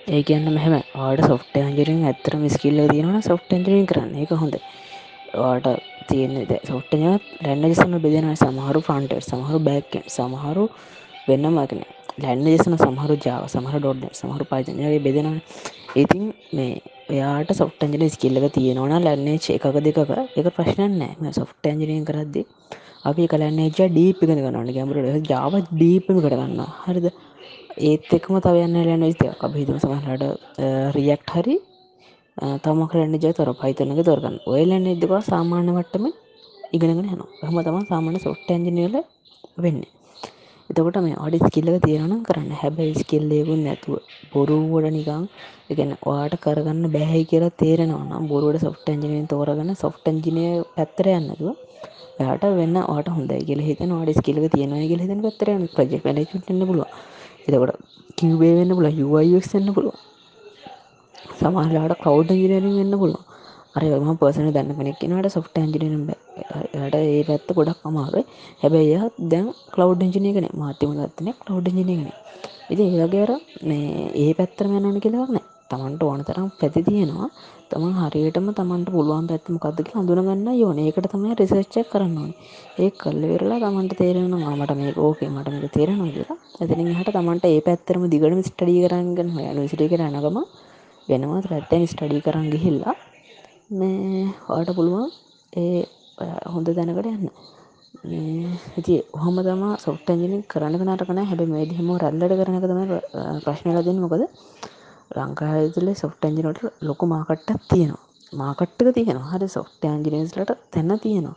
ඒ 0.09 0.23
කියන්න 0.29 0.49
මෙහම. 0.57 0.75
ආඩ 0.97 1.21
සොෆ්ට 1.31 1.57
අන්ජරින් 1.61 2.05
ඇතරම 2.11 2.45
ස්කිල්ල 2.55 2.79
තියෙනවන 2.93 3.23
සොෆ්ට 3.29 3.51
ඇන්ජරින් 3.53 3.89
කරන්න. 3.91 4.13
එක 4.23 4.31
හොඳ 4.43 4.55
වාට 5.35 5.67
තියන්නේ. 6.09 6.61
සොට්ටය 6.65 6.97
රැන්න 7.41 7.65
ජෙසම 7.65 7.95
බෙදෙන 7.99 8.29
සමහරු 8.37 8.81
ෆන්ට 8.83 9.21
සමහරු 9.23 9.59
බැක් 9.61 9.93
සමහරු 10.09 10.65
වෙන්නමකන 11.29 11.83
ලැන්න 12.19 12.47
ජෙසන 12.47 12.77
සමහරු 12.77 13.17
ජාව 13.19 13.45
සමහර 13.49 13.79
ඩොඩ් 13.79 14.03
සමහරු 14.13 14.45
පාජනය 14.45 14.99
බෙදෙන 15.01 15.29
ඉතින් 15.97 16.25
මේ 16.53 16.73
ඔයාට 17.11 17.51
සොෆ්ටන්ජන 17.55 18.05
ස්කිල්ලක 18.11 18.47
තියෙනවන 18.53 18.95
ලැන්නේ 19.01 19.37
එකක 19.57 19.67
දෙකක 19.81 19.99
එක 20.37 20.49
ප්‍රශ්නන් 20.57 20.95
නෑ. 21.01 21.33
සොෆ්ට 21.33 21.67
ඇන්ජිනියෙන් 21.67 22.05
කරද්දි 22.05 22.43
අපි 23.05 23.27
කලන්නේ 23.27 23.69
ජ 23.71 23.89
ඩීපිගෙන 23.89 24.41
ගන්නන්න 24.41 24.75
ගැමරට 24.77 25.31
ජාව 25.31 25.55
ඩීපම 25.71 26.19
කරගන්න 26.21 26.61
හරිද? 26.81 27.07
ඒත් 27.81 28.09
එක්ම 28.13 28.39
තවයන්න 28.41 28.79
ලැන 28.81 29.05
විතයක් 29.05 29.41
අප 29.41 29.55
හිතම 29.55 29.79
සමහලට 29.79 30.25
රියක්් 30.97 31.25
හරි 31.35 31.57
තම 32.37 32.79
කරන්න 32.87 33.15
ජය 33.17 33.31
තොර 33.33 33.49
පයිතනක 33.55 34.01
තොරගන්න 34.03 34.37
ඔයලන්න 34.47 34.87
එදවා 34.89 35.23
සාමාන්‍ය 35.23 35.71
වට්ටම 35.71 36.05
ඉගෙනගෙන 36.73 37.01
යන 37.07 37.25
හම 37.43 37.59
තම 37.61 37.77
සාමාන්‍ය 37.85 38.19
සොට්ට 38.19 38.49
ඇන්ජිනල 38.49 38.97
වෙන්න. 39.57 39.81
එතකොට 40.71 40.97
මේ 40.99 41.19
අඩි 41.19 41.39
ස්කිල්ලක 41.43 41.77
තියෙනනම් 41.83 42.23
කරන්න. 42.23 42.53
හැබැයි 42.55 43.01
ස්කිල්ලේකුන් 43.03 43.61
නැතුව. 43.63 43.95
බොරුවට 44.33 44.89
නිකං 44.91 45.25
එකන 45.71 45.93
ඔයාට 46.05 46.37
කරගන්න 46.45 46.87
බැහැ 46.95 47.23
කියලා 47.25 47.53
තේරෙනවා 47.59 48.21
බොරුවට 48.31 48.65
සොෆ්ට 48.65 48.89
ඇන්ජිනයෙන් 48.89 49.29
තෝරගන්න 49.29 49.73
සොෆ්ට 49.77 50.09
ඇන්ජිනය 50.09 50.45
පැත්තර 50.75 51.09
යන්නතුව 51.13 51.51
යාට 52.21 52.47
වෙන්න 52.53 52.79
ට 52.99 53.17
හොඳ 53.17 53.33
කියල 53.49 53.61
හිත 53.61 53.83
වාඩ 53.91 54.13
ස්කිලක 54.15 54.47
තියෙනවා 54.55 54.89
කියල 54.91 55.03
හිතන 55.05 55.21
පත්තර 55.27 55.51
ප්‍රජෙක් 55.75 56.09
ලටන්න 56.09 56.65
පුළුව 56.65 56.89
එතකොට 57.47 57.77
කිව්බේ 58.19 58.55
වෙන්න 58.59 58.75
පුල 58.79 58.89
යුවක්න්න 58.95 59.71
පුළුව 59.77 59.97
සමහලාට 61.43 61.95
කවඩ් 61.99 62.41
ජිනරින් 62.41 62.75
වෙන්න 62.75 62.99
පුළුව 62.99 63.23
අරම 63.75 64.11
පසන 64.17 64.51
දන්න 64.51 64.97
කෙනෙක්නට 65.01 65.31
සොෆ්ට 65.31 65.57
ඇන්ජිනම් 65.57 66.03
යට 66.79 66.97
ඒ 66.97 67.23
පැත්ත 67.25 67.49
ගොඩක් 67.53 67.87
අමාර 67.89 68.17
හැබැයි 68.61 68.99
දැන් 69.29 69.49
කලව් 69.71 69.91
ෙන්ජිනය 70.01 70.33
කන 70.33 70.49
මාතම 70.57 70.93
ගත්තන 70.99 71.33
කලව් 71.41 71.71
ෙන්ජිනය 71.71 71.97
කන 71.97 72.11
ඉති 72.71 72.85
ඒගේර 72.97 73.33
ඒ 73.77 74.31
පැත්තර 74.35 74.67
මැනන 74.67 75.01
කියලවන්න 75.01 75.43
තමන්ට 75.71 76.03
ඕන 76.03 76.21
තරම් 76.21 76.49
පැති 76.53 76.81
තියෙනවා. 76.83 77.29
තමන් 77.71 77.93
හරියටම 77.99 78.49
තමන්ට 78.51 78.89
පුළුවන් 78.91 79.27
පැත්ම 79.27 79.55
කදක 79.57 79.93
හඳුනගන්න 79.95 80.49
යෝන 80.55 80.79
ඒකට 80.79 81.09
තමයි 81.13 81.37
රිසච්චක් 81.39 81.89
කරන්න 81.93 82.19
ඕන. 82.19 82.33
ඒ 82.79 82.91
කල්ල 82.95 83.23
වෙරලා 83.25 83.61
තමන්ට 83.63 83.95
තේරෙන 83.97 84.35
මට 84.57 84.77
මේ 84.77 84.93
ඕකේ 84.99 85.31
මට 85.31 85.55
මේක 85.55 85.73
තේරෙනවා 85.73 86.11
කියලා. 86.11 86.39
ඇතින 86.59 86.93
හට 86.93 87.15
තමන්ට 87.17 87.49
ඒ 87.49 87.63
පැත්තරම 87.63 88.05
දිගටම 88.07 88.43
ස්ටඩි 88.43 88.85
කරගන්න 88.85 89.33
හොය 89.35 89.69
සිටි 89.69 89.89
කරනගම 89.89 90.39
වෙනවත් 91.09 91.47
රැත්තැන් 91.53 91.89
ස්ටඩි 91.93 92.25
කරන්න 92.27 92.53
ගිහිල්ලා 92.55 92.95
මේ 93.79 94.23
හට 94.47 94.77
පුළුවන් 94.79 95.09
ඒ 95.63 95.83
හොඳ 96.55 96.69
දැනකට 96.79 97.09
යන්න. 97.13 97.27
ඉති 98.79 98.95
හොම 99.23 99.37
තම 99.47 99.65
සොට්ටජිනි 99.85 100.39
කරන්න 100.53 100.87
නටකන 100.87 101.21
හැබ 101.31 101.43
මේ 101.53 101.67
දෙහෙම 101.71 101.91
රැල්ලට 102.03 102.37
කරන 102.41 102.57
තම 102.65 102.81
ප්‍රශ්නල 103.45 103.83
දෙන්න. 103.89 104.01
මොකද 104.05 104.25
ලංකාතුලේ 105.19 106.01
සොෆ්ට 106.03 106.25
ඇන්ජිනට 106.27 106.61
ලොකු 106.89 107.05
මාකට්ටක් 107.15 107.63
තියෙනවා. 107.73 108.03
මාකට්ටක 108.33 108.95
තියෙනවා. 108.99 109.31
හරි 109.33 109.49
සොෆ්ට 109.57 109.85
ඇන්ජිනස්ලට 109.85 110.53
තැන්න 110.73 110.99
තියෙනවා. 111.05 111.37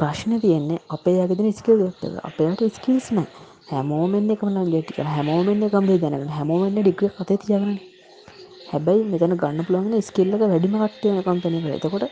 ප්‍රශ්න 0.00 0.32
තියෙන්නේ 0.44 0.84
අපේ 0.94 1.18
යගෙදන 1.24 1.52
ස්කල් 1.58 1.82
ගොට්ට 1.82 2.24
අපේට 2.28 2.62
ස්කිල්ස් 2.78 3.06
නෑ. 3.16 3.28
හැමෝමෙන්න්න 3.70 4.32
එකමන 4.34 4.58
ගෙටික 4.72 4.98
හැමෝමෙන්න්න 5.14 5.70
කම්ේ 5.74 6.00
දැනගෙන. 6.02 6.32
හැමෝමෙන්න්න 6.38 6.82
ඩික්්‍ර 6.82 7.12
කත 7.18 7.38
තියගන. 7.44 7.78
හැබැයි 8.66 9.04
මෙතන 9.04 9.34
ගන්න 9.36 9.66
පුළුවන් 9.66 9.94
ස්කිල්ලක 10.02 10.42
වැඩිම 10.42 10.76
කට්ටයන 10.76 11.22
කම්පනක 11.22 11.66
එතකොට 11.70 12.04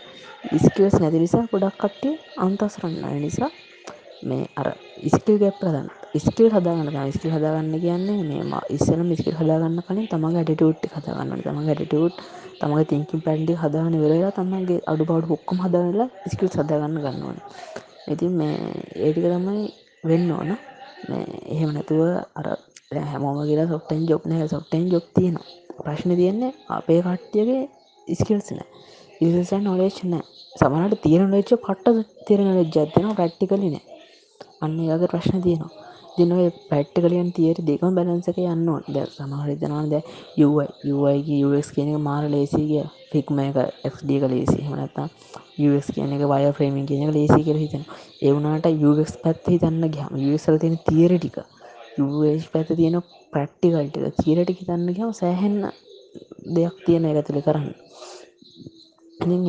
ස්කල්ස් 0.58 0.96
නැති 0.96 1.18
නිසා 1.18 1.44
ගොඩක් 1.50 1.76
කට්ටිය 1.76 2.14
අන්තස්රන්න 2.38 2.96
නිසා 3.18 3.50
මේ 4.22 4.44
අර 4.56 4.68
ඉස්කල් 5.02 5.36
ගැප් 5.36 5.56
ප්‍රදන්න 5.60 5.88
ස්කිල් 6.20 6.48
හදාගන්න 6.50 7.12
ස්කිල් 7.12 7.32
හදාගන්න 7.32 7.74
කියන්නේ 7.78 8.20
මේ 8.24 8.62
ඉස්සල 8.70 9.00
මිස්කිල් 9.04 9.36
හදාගන්න 9.36 9.80
කලින් 9.86 10.08
තමන් 10.08 10.36
ඇටිටියුට් 10.36 10.84
හදාගන්න 10.94 11.42
තමන් 11.42 11.68
ඇටිටියුට් 11.68 12.20
තමගේ 12.60 12.86
තිංකින් 12.86 13.20
පැන්ඩි 13.20 13.60
හදාගන්න 13.62 14.02
වෙරලා 14.02 14.32
තමන්ගේ 14.32 14.84
අඩු 14.86 15.04
බවඩ 15.04 15.30
හොක්කම 15.30 15.64
හදාගලා 15.64 16.08
ස්කිල් 16.28 16.50
සදාගන්න 16.50 17.00
ගන්නවන 17.00 17.40
ඉතින් 18.06 18.32
මේ 18.32 18.56
ඒටික 18.96 19.26
තමයි 19.26 19.64
වෙන්න 20.04 20.30
ඕන. 20.30 20.50
එහෙම 21.46 21.70
නැතුව 21.72 22.00
අර 22.34 22.46
හැමෝම 23.02 23.38
කියලා 23.40 23.68
සොට්ටන් 23.68 24.02
ජොබ් 24.08 24.22
නෑ 24.24 24.48
සොට්ටන් 24.48 24.84
ජොබ් 24.92 25.06
තියෙන 25.14 25.36
ප්‍රශ්න 25.78 26.14
තියෙන්නේ 26.14 26.52
අපේ 26.70 27.00
කට්ටියගේ 27.02 27.62
ඉස්කිල්ස් 28.08 28.50
නෑ. 28.50 28.68
ඉසන් 29.20 29.62
නොලේච් 29.62 29.98
නෑ. 30.06 30.24
සමනට 30.52 31.02
තියෙන 31.02 31.26
ලච්ච 31.30 31.60
පට්ට 31.60 32.06
තිරෙන 32.26 32.62
ජත්යන 32.66 33.10
ප්‍රක්ටිකලි 33.14 33.68
නෑ. 33.68 33.84
අන්න 34.60 34.78
ඒගේ 34.82 35.08
ප්‍රශ්න 35.08 35.42
තියෙනවා. 35.42 35.84
දින 36.16 36.32
පැට්ට 36.68 36.96
කලියන් 36.96 37.30
තියට 37.32 37.60
දෙකම 37.60 37.94
බැලන්සක 37.94 38.36
යන්න 38.40 38.68
ද 38.88 39.00
සමහරිතනවාද 39.08 39.94
යුයිගේ 40.36 41.38
යස් 41.52 41.70
කියන 41.74 41.90
එක 41.90 41.98
මාර 42.00 42.28
ලේසිගේ 42.28 42.84
ෆික්ම 43.10 43.40
එක 43.40 43.58
FD 43.88 44.18
එක 44.18 44.26
ලේසි 44.28 44.60
හනත්තා 44.60 45.08
යස් 45.64 45.88
කියන 45.90 46.14
එක 46.14 46.22
වය 46.24 46.52
ෆ්‍රේමින් 46.52 46.86
කියන 46.86 47.02
එක 47.04 47.14
ලේසි 47.16 47.40
කර 47.40 47.58
හිතන 47.58 47.82
එවුනාට 48.22 48.70
යස් 48.70 49.16
පැත් 49.24 49.50
හිතන්න 49.50 49.90
ගහම 49.90 50.14
යසල 50.28 50.60
තියෙන 50.60 50.78
තියර 50.86 51.16
ටික 51.16 51.42
පැත 52.48 52.68
තියෙන 52.72 53.00
ප්‍රක්ටිකල්ටික 53.32 54.04
තිරටි 54.18 54.52
හිතන්න 54.54 54.88
ගම 54.90 55.12
සෑහෙන්න 55.12 55.58
දෙයක් 56.54 56.76
තියෙන 56.84 57.04
එකතුළි 57.06 57.42
කරන්න. 57.42 57.72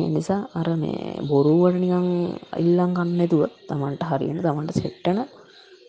නිසා 0.08 0.40
අර 0.54 0.68
මේ 0.76 1.18
බොරුවට 1.22 1.76
නිකං 1.76 2.06
ඉල්ලං 2.56 2.92
කන්නතුව 2.94 3.42
තමන්ට 3.68 4.02
හරිෙන 4.04 4.38
තමන්ට 4.40 4.76
සෙට්ටන 4.76 5.20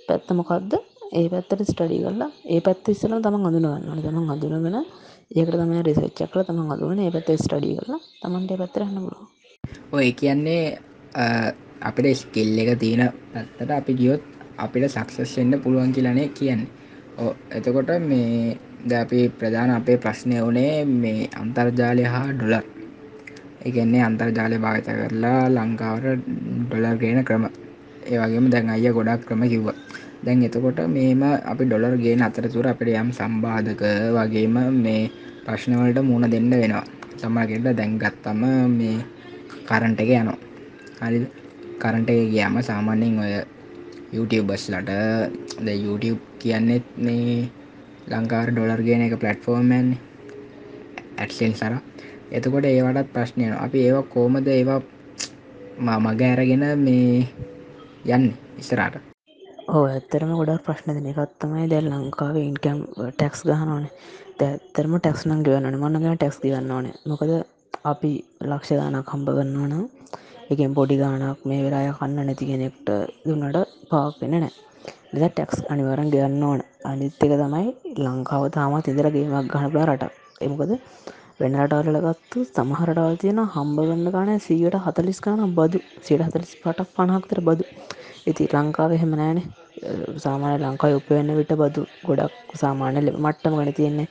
පැත්තමොකක්ද 0.07 0.73
ඒ 1.11 1.27
පැත්තට 1.29 1.61
ස්ටඩි 1.63 1.99
කරලා 1.99 2.29
ඒ 2.45 2.59
පැත් 2.59 2.89
ඉස්සල 2.89 3.13
තම 3.19 3.37
අඳුනගන්න 3.41 4.01
තම 4.05 4.29
අඳුනගෙන 4.29 4.77
ඒකට 5.31 5.53
තම 5.53 5.73
රිසච්චක්ල 5.81 6.43
තම 6.43 6.59
අඳුන 6.67 6.99
ඒ 6.99 7.11
පැත් 7.11 7.29
ස්ටඩි 7.37 7.77
කරලා 7.77 8.01
තමන්ට 8.21 8.57
පැත්තරන්න 8.57 8.99
පුල 9.03 9.17
ඔය 9.93 10.09
කියන්නේ 10.13 10.63
අපිට 11.81 12.17
ස්කිල් 12.17 12.51
එක 12.57 12.71
තියෙන 12.79 13.03
පැත්තට 13.33 13.71
අපි 13.73 13.93
ගියොත් 13.93 14.36
අපිට 14.57 14.89
සක්සස්ෙන්න්න 14.89 15.61
පුළුවන් 15.63 15.91
කියලනේ 15.91 16.27
කියන්නේ. 16.29 16.69
ඕ 17.17 17.31
එතකොට 17.51 17.89
මේ 18.01 18.57
ද 18.83 18.91
අපි 18.93 19.19
ප්‍රධාන 19.29 19.71
අපේ 19.71 19.97
ප්‍රශ්නය 19.97 20.37
වනේ 20.39 20.73
මේ 20.95 21.29
අන්තර්ජාලය 21.33 22.03
හා 22.05 22.27
ඩොලර්. 22.31 22.65
එකන්නේ 23.61 24.03
අන්තර්ජාලය 24.09 24.57
භාවිත 24.57 24.89
කරලා 24.89 25.41
ලංකාවට 25.49 26.25
ඩොලර් 26.63 26.95
ගෙන 26.97 27.23
ක්‍රම. 27.23 27.45
ඒවගේම 28.05 28.45
දැන් 28.49 28.69
අය 28.69 28.87
ගොඩක් 28.89 29.25
ක්‍රම 29.27 29.41
කිව්ව. 29.45 29.67
දැන් 30.23 30.43
එතකොට 30.43 30.79
මේම 30.87 31.23
අපි 31.51 31.63
ඩොලර් 31.65 31.95
ගෙන 31.97 32.21
අතරතුර 32.21 32.67
අපට 32.67 32.89
යම් 32.93 33.09
සම්බාධක 33.11 33.83
වගේම 34.15 34.55
මේ 34.77 35.11
ප්‍රශ්නවලට 35.45 35.99
මුණ 36.03 36.29
දෙන්න 36.29 36.49
වෙනවා. 36.51 36.85
සමගට 37.17 37.67
දැන්ගත්තම 37.79 38.41
මේ 38.71 38.97
කරන්ට 39.67 39.99
එක 39.99 40.09
යනවා. 40.13 40.39
හරි 41.01 41.19
කරන්ට 41.81 42.09
එක 42.09 42.21
ගියම 42.33 42.55
සාමාන්‍යෙන් 42.61 43.19
ඔය 43.19 43.33
YouTubeබස්ලට 44.09 44.91
ද 45.59 45.67
YouTube 45.75 46.21
කියන්නෙත් 46.39 46.85
මේ 46.97 47.49
ලංකාර 48.07 48.51
ඩොලර් 48.51 48.81
ගෙන 48.81 49.01
එක 49.01 49.17
පලට්ෆෝර්මන් 49.17 49.89
ඇට්සෙන් 51.17 51.53
සර 51.53 51.79
එතකොට 52.31 52.65
ඒවටත් 52.65 53.13
ප්‍රශ්නයන 53.13 53.57
අපි 53.57 53.83
ඒවා 53.83 54.07
කෝමද 54.07 54.47
ඒවා 54.49 54.81
මග 55.99 56.21
ඇරගෙන 56.23 56.65
මේ 56.79 57.27
යන්න 58.07 58.31
ඉස්සරාට 58.57 59.01
ඕ 59.69 59.83
ඇත්තරම 59.87 60.31
ගොඩක් 60.33 60.63
ප්‍රශ්න 60.63 60.93
දෙන 60.93 61.11
එකත්තමයි 61.11 61.67
දැල් 61.67 61.91
ලංකාවේ 61.91 62.47
ඉන්කම් 62.47 62.79
ටැක්ස් 63.09 63.43
ගහනෝනේ 63.43 63.91
දැත්තරම 64.39 64.93
ටැක්ස් 64.95 65.23
නං 65.25 65.39
ගවන්නන 65.45 65.77
මන්නගෙන 65.77 66.17
ටැක්ස් 66.17 66.37
ගන්න 66.41 66.71
ඕනේ. 66.71 66.95
මොකද 67.05 67.31
අපි 67.83 68.11
ලක්ෂ 68.43 68.71
දානක් 68.79 69.09
හම්බ 69.13 69.29
ගන්නවන 69.31 69.73
එකෙන් 70.51 70.71
පොඩි 70.77 70.95
ගානක් 71.01 71.39
මේ 71.49 71.61
වෙලාය 71.65 71.89
කන්න 71.97 72.25
නැති 72.27 72.49
කෙනෙක්ට 72.51 72.89
දුන්නට 73.25 73.57
පාක් 73.89 74.15
වෙන 74.21 74.33
නෑ 74.35 74.53
දෙ 75.13 75.27
ටැක්ස් 75.29 75.59
අනිවරන් 75.71 76.09
ගන්න 76.13 76.43
ඕන. 76.43 76.61
අනිත්තක 76.91 77.21
තමයි 77.33 77.67
ලංකාව 78.05 78.43
තාමත් 78.55 78.87
ඉදර 78.91 79.07
ගේමක් 79.15 79.51
ගහනපලා 79.53 79.85
රට 79.89 80.05
එමකද 80.45 80.71
වෙනටවලගත්තු 81.41 82.37
සමහරටවල් 82.47 83.17
තියෙන 83.21 83.41
හම්බගන්න 83.55 84.07
ගන 84.15 84.41
සීට 84.47 84.77
හතලිස් 84.85 85.19
ගන 85.25 85.53
බදු. 85.57 85.79
සියට 86.05 86.25
හතලිස් 86.27 86.53
පටක් 86.61 86.89
පනහක්තර 86.97 87.39
බදු. 87.47 87.63
ඉති 88.29 88.49
ලංකාව 88.53 88.91
එහෙම 88.97 89.13
නෑන 89.19 89.39
සාමානය 90.25 90.55
ලංකායි 90.63 90.97
උපවෙන්න 90.99 91.35
විට 91.39 91.53
බදු. 91.61 91.81
ගොඩක් 92.07 92.57
සාමානය 92.61 92.99
මට්ටම 93.15 93.59
ගන 93.59 93.73
තියෙන්නේ. 93.79 94.07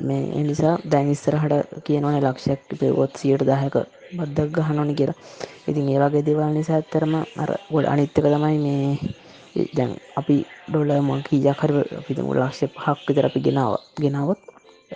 මේ 0.00 0.22
එනිසා 0.40 0.74
දැනිස්සරහට 0.92 1.54
කියනවන 1.86 2.16
ලක්ෂයක් 2.20 2.60
පෙවොත් 2.80 3.12
සියට 3.20 3.44
දාහක 3.50 3.76
බද්දක් 4.18 4.56
ගහනොනි 4.58 4.94
කියලා. 4.94 5.18
ඉතින් 5.68 5.88
ඒ 5.88 5.98
වගේ 6.02 6.26
දෙවල් 6.26 6.52
නිසා 6.52 6.76
ඇත්තරම 6.78 7.14
අර 7.42 7.50
ගොඩ 7.72 7.86
අනිත්තක 7.92 8.24
තමයි 8.24 8.58
මේ 8.66 8.86
දැන් 9.76 9.92
අපි 10.20 10.36
ඩොල 10.68 10.90
මොන් 11.02 11.22
කීජකර 11.22 11.70
පිතුම 12.06 12.26
ලක්ෂ 12.32 12.62
පහක් 12.74 12.98
විතර 13.08 13.26
අපි 13.26 13.40
ගෙනාව. 13.46 13.72
ගෙනාවත් 14.02 14.40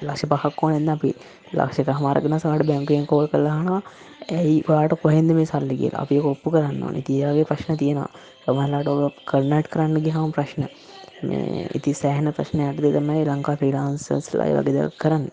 ලක්ෂ 0.03 0.29
පහක් 0.33 0.63
ඕනෙන්න 0.63 0.95
අපි 0.97 1.11
ලක්ෂක 1.53 1.89
හමාරගෙන 1.99 2.39
සට 2.39 2.69
බැංකයෙන් 2.71 3.07
කෝල් 3.07 3.27
කල්ලාහනවා 3.29 3.83
ඇයි 4.31 4.63
වාට 4.69 4.93
කොහෙන්ද 5.03 5.31
මේ 5.33 5.47
සල්ලි 5.47 5.77
කියලා? 5.81 6.03
අපි 6.03 6.21
කොප්පු 6.21 6.51
කරන්න 6.51 6.83
ඕන. 6.83 7.03
තියාගේ 7.03 7.45
ප්‍රශ්න 7.45 7.77
තියෙනවා. 7.77 8.11
සමහලාට 8.45 8.89
ඔ 8.89 8.95
කරනට් 9.31 9.67
කරන්න 9.73 10.03
ගිහම 10.07 10.33
ප්‍රශ්න. 10.33 10.63
ඉති 11.77 11.95
සෑහන 11.95 12.33
ප්‍රශ්නයක්ද 12.33 12.83
තමයි 12.97 13.23
ලංකා 13.25 13.57
්‍රීලාන්සස් 13.61 14.35
ලයි 14.35 14.53
වගේද 14.57 14.99
කරන්න. 15.03 15.27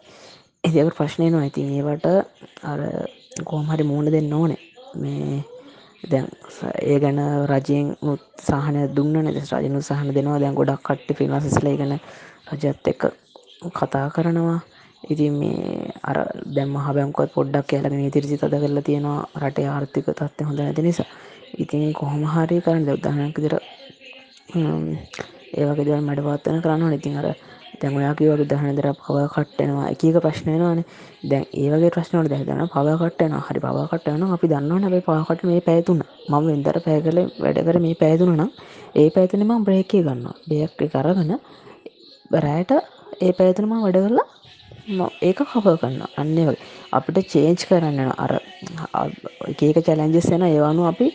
එදකට 0.63 0.95
ප්‍රශ්නය 0.99 1.29
නවා 1.29 1.49
ඉතින් 1.49 1.71
ඒවට 1.77 2.05
අර 2.63 2.79
කෝමහරි 3.41 3.83
මූුණ 3.83 4.11
දෙන්න 4.11 4.33
ඕනේ. 4.33 4.61
මේ 4.95 5.43
දැන් 6.03 6.27
ඒ 6.83 6.97
ගැන 6.99 7.19
රජයෙන් 7.45 7.87
මුත් 8.01 8.21
සහන 8.39 8.77
දුන්න 8.95 9.13
නැද 9.15 9.37
රජනු 9.53 9.81
සහන 9.81 10.13
දෙනවා. 10.13 10.39
දැන් 10.39 10.55
ගොඩක් 10.55 10.83
කට්ටි 10.83 11.13
ෆිල්ලසිස්ලයි 11.13 11.77
ගැන 11.77 11.99
රජත් 12.53 12.87
එක 12.87 13.01
කතා 13.71 14.07
කරනවා. 14.09 14.59
ඉතින් 15.03 15.33
මේ 15.33 15.91
අර 16.03 16.17
දැම්ම 16.55 16.75
හබැංකොත් 16.77 17.33
පොඩ්ඩක් 17.33 17.67
කියලගෙන 17.69 18.05
ඉතිරිසි 18.07 18.37
තද 18.37 18.53
කරලා 18.61 18.83
තියෙනවා. 18.83 19.27
රටේ 19.41 19.67
ආර්ථික 19.67 20.07
තත්ය 20.11 20.43
හොඳ 20.43 20.59
නැති 20.59 20.81
නිසා. 20.81 21.09
ඉතින් 21.55 21.93
කොහොම 21.93 22.23
හරි 22.25 22.61
කරන්න. 22.61 22.89
උදාහනක්දිර 22.89 23.55
ඒවගේ 25.53 25.85
දව 25.85 25.99
මට 25.99 26.21
පත්තන 26.21 26.61
කරන්න 26.61 26.93
ඉතින් 26.93 27.17
අර 27.19 27.27
දැමයාකි 27.83 28.29
වගේ 28.29 28.47
දහනදර 28.51 28.87
පව 28.97 29.23
කට්ටෙනවා 29.29 29.87
එකක 29.89 30.19
ප්‍රශ්නයනවාන 30.19 30.81
දැන් 31.25 31.45
ඒවගේ 31.55 31.93
ප්‍රශ්නවට 31.95 32.31
දැදන 32.33 32.69
පවකටයන 32.73 33.35
හරි 33.41 33.59
පවකටයන 33.59 34.23
අපි 34.29 34.47
දන්නවන 34.47 34.87
අපේ 34.89 35.03
පාකට 35.03 35.43
මේ 35.43 35.61
පැතුන 35.61 35.99
මම 36.29 36.47
වෙන්දර 36.47 36.79
පෑ 36.85 36.99
කල 37.01 37.19
වැඩකර 37.39 37.79
මේ 37.79 37.95
පැදුන 37.95 38.33
නම් 38.35 38.51
ඒ 38.95 39.09
පැතනම 39.09 39.51
බ්‍රේකය 39.63 39.99
ගන්න 40.01 40.39
බේක්ටි 40.49 40.91
කරගන්න 40.91 41.33
රෑට 42.39 42.71
ඒ 43.21 43.33
පැතනම 43.33 43.75
වැඩ 43.77 43.99
කරලා 43.99 44.27
ඒක 45.21 45.39
කප 45.43 45.65
කන්න 45.75 46.01
අන්නේ 46.17 46.45
වගේ. 46.45 46.61
අපිට 46.91 47.27
චේන්ච් 47.27 47.61
කරන්න 47.65 48.11
අර 48.17 48.31
ඒකක 49.61 49.79
චලෙන්ජෙස් 49.81 50.27
එෙන 50.29 50.43
ඒවානු 50.43 50.83
අපි 50.85 51.07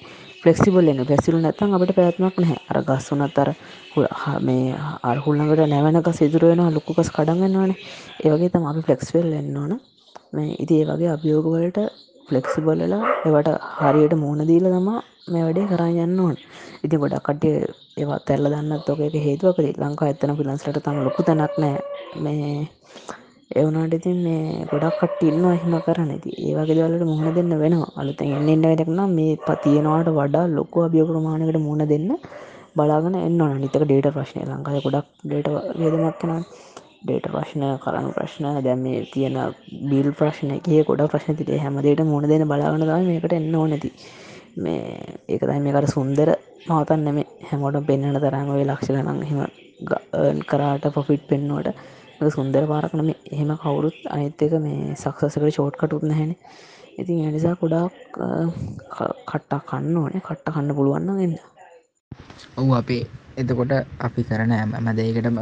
ෆලෙක්සිබල් 0.42 0.88
එන්න 0.90 1.02
පැසිලු 1.06 1.38
නැතන් 1.40 1.72
අපට 1.76 1.92
පැත්මක් 1.96 2.36
නැහැ. 2.38 2.58
අර 2.70 2.78
ගස්සුනත් 2.88 3.38
අර 3.42 3.48
මේ 4.40 4.74
අරහුල්ලඟට 5.10 5.62
නැවනක 5.66 6.10
සිදුරුවෙන 6.14 6.62
ලොකුකස් 6.76 7.10
කඩගන්නවන 7.10 7.72
ඒවගේ 8.24 8.52
තම 8.52 8.68
අපි 8.70 8.84
ෆලෙක්ස්වෙල් 8.86 9.32
එන්න 9.40 9.56
ඕන. 9.56 9.72
මේ 10.32 10.54
ඉති 10.62 10.80
ඒ 10.80 10.88
වගේ 10.90 11.10
අභියෝගවලට 11.14 11.78
ෆලෙක්සිබල්ලලා 12.28 13.04
එවට 13.24 13.50
හරියට 13.76 14.14
මූුණ 14.14 14.48
දීල 14.50 14.66
තමා 14.68 15.00
මේ 15.32 15.44
වැඩේ 15.44 15.66
කරා 15.72 15.90
යන්න 16.04 16.20
ඕන්. 16.20 16.36
ඉති 16.84 17.00
ගොඩක් 17.02 17.26
කටිය 17.26 17.56
ඒවා 17.96 18.20
තැල්ල 18.26 18.50
දන්නත් 18.52 18.90
ෝක 18.90 19.00
හේතුවකද 19.18 19.80
ලංකා 19.82 20.08
ඇත්තන 20.08 20.36
පිලන්සට 20.38 20.82
තම 20.84 21.00
ලොකු 21.06 21.22
තැනක් 21.22 21.54
නෑ. 21.58 21.76
මේ 22.16 22.68
එවනාට 23.50 23.94
ඉතින් 23.94 24.18
මේ 24.18 24.64
ගොඩක් 24.66 24.96
කට 25.00 25.22
ඉන්න 25.24 25.44
එහෙම 25.46 25.74
කරන 25.80 26.10
ඇති 26.10 26.30
ඒවගේ 26.38 26.74
දවලට 26.76 27.04
මුහුණ 27.04 27.34
දෙන්න 27.34 27.52
වෙනවා. 27.56 27.92
අලුත 27.96 28.20
එන්නන්න 28.22 28.62
වැඩක්න 28.62 29.00
මේ 29.10 29.38
පතියනවාට 29.38 30.08
වඩා 30.12 30.44
ලොකු 30.50 30.82
අභිය 30.82 31.04
ප්‍රමාණකට 31.06 31.58
මුණ 31.58 31.82
දෙන්න 31.86 32.10
බලාගන 32.76 33.16
එන්න 33.18 33.40
නිතක 33.56 33.78
ඩේට 33.80 34.08
ප්‍රශ්නය 34.12 34.44
ලංකාය 34.44 34.80
ගොඩක් 34.80 35.08
ඩේට 35.24 35.48
වේදමක්කෙන 35.78 36.44
ඩේට 37.00 37.26
ප්‍රශ්න 37.28 37.64
කරනු 37.78 38.10
ප්‍රශ්න 38.12 38.48
දැම් 38.60 38.82
මේ 38.82 39.02
තියෙන 39.08 39.38
බිල් 39.88 40.08
ප්‍රශ්න 40.12 40.52
කිය 40.62 40.84
ගොඩ 40.84 41.04
ප්‍රශ්න 41.08 41.38
තිේ 41.38 41.58
හැමදේට 41.58 42.04
මුණ 42.06 42.28
දෙන 42.28 42.44
බලාගන 42.46 42.82
දම 42.82 43.06
මේකට 43.06 43.34
එන්න 43.34 43.54
ඕනැති 43.56 43.90
මේ 44.58 44.82
ඒකතයි 45.28 45.60
මේකට 45.62 45.88
සුන්දර 45.90 46.34
මවතන් 46.66 47.00
නෙම 47.02 47.22
හැමෝට 47.46 47.86
පෙන්න්නට 47.86 48.20
තරම 48.22 48.50
වේ 48.52 48.66
ලක්ෂ 48.66 48.92
ගනන් 48.92 49.22
හෙම 49.26 49.40
කරාට 50.44 50.90
පොෆිට් 50.92 51.24
පෙන්නුවට 51.26 51.96
සුන්දර 52.28 52.64
පාරකනම 52.66 53.08
එහෙම 53.26 53.50
කවුරුත් 53.56 53.98
අනිත්තක 54.08 54.54
මේ 54.58 54.96
සක්සසකට 54.96 55.46
ෂෝට්කටුත් 55.48 56.04
නැහැන 56.04 56.32
ඉතින් 56.98 57.18
එනිසා 57.24 57.54
ගොඩක් 57.54 58.18
කට්ටා 59.22 59.60
කන්න 59.62 59.96
ඕනේ. 59.96 60.20
කට්ට 60.20 60.50
කන්න 60.50 60.74
පුළුවන්න 60.74 61.20
එන්න. 61.20 61.34
ඔවු 62.56 62.70
අපේ 62.74 63.02
එතකොට 63.36 63.72
අපි 63.98 64.20
කරන 64.24 64.52
ඇම 64.52 64.88
දෙයකටම 64.92 65.38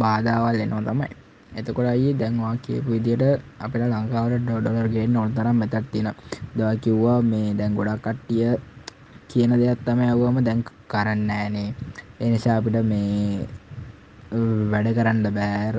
බාධාවල් 0.00 0.58
එනවා 0.58 0.86
තමයි. 0.88 1.10
එතකොට 1.52 1.86
අයි 1.86 2.14
දැන්වා 2.14 2.54
කියපු 2.58 2.88
විදියට 2.88 3.24
අපිට 3.60 3.84
ලංකාවට 3.84 4.40
ඩොඩලර්ගේ 4.40 5.06
නොල් 5.06 5.28
තරම් 5.30 5.56
මෙතක් 5.56 5.84
තියෙන 5.92 6.08
දවා 6.56 6.74
කිව්වා 6.78 7.20
මේ 7.22 7.52
දැන් 7.52 7.76
ගොඩක් 7.76 8.00
කට්ටිය 8.00 8.56
කියන 9.28 9.52
දෙයක් 9.54 9.84
තම 9.84 10.00
ඇවුවම 10.02 10.40
දැන් 10.40 10.64
කරන්න 10.88 11.30
ෑනේ. 11.30 11.68
එනිසා 12.20 12.56
අපිට 12.56 12.80
මේ 12.84 13.44
වැඩ 14.30 14.88
කරන්න 14.92 15.24
බෑර් 15.30 15.76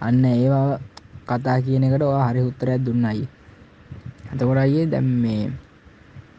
අන්න 0.00 0.24
ඒවා 0.26 0.80
කතා 1.24 1.58
කියන 1.60 1.84
එකට 1.84 2.02
ඔයා 2.02 2.28
හරි 2.28 2.42
උත්තරයක් 2.42 2.82
දුන්නයි. 2.82 3.28
එතකොට 4.32 4.58
අයියේ 4.58 4.90
දැම් 4.90 5.08
මේ 5.22 5.44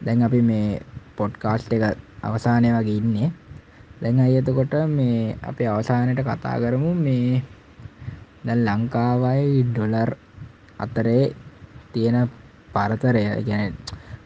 දැන් 0.03 0.21
අපි 0.21 0.41
මේ 0.41 0.81
පොඩ්කාස්ට් 1.15 1.71
එක 1.71 1.83
අවසානය 2.21 2.67
වගේ 2.69 2.97
ඉන්නේ. 2.97 3.31
දැන් 4.01 4.19
අය 4.19 4.35
එතකොට 4.35 4.73
මේ 4.89 5.37
අපේ 5.41 5.67
අවසානයට 5.67 6.19
කතා 6.21 6.59
කරමු 6.59 6.91
මේ 6.97 7.39
දැන් 8.43 8.65
ලංකාවයි 8.67 9.63
ඩොලර් 9.65 10.09
අතරේ 10.77 11.25
තියෙන 11.93 12.17
පරතරය. 12.73 13.23
ගැන 13.41 13.71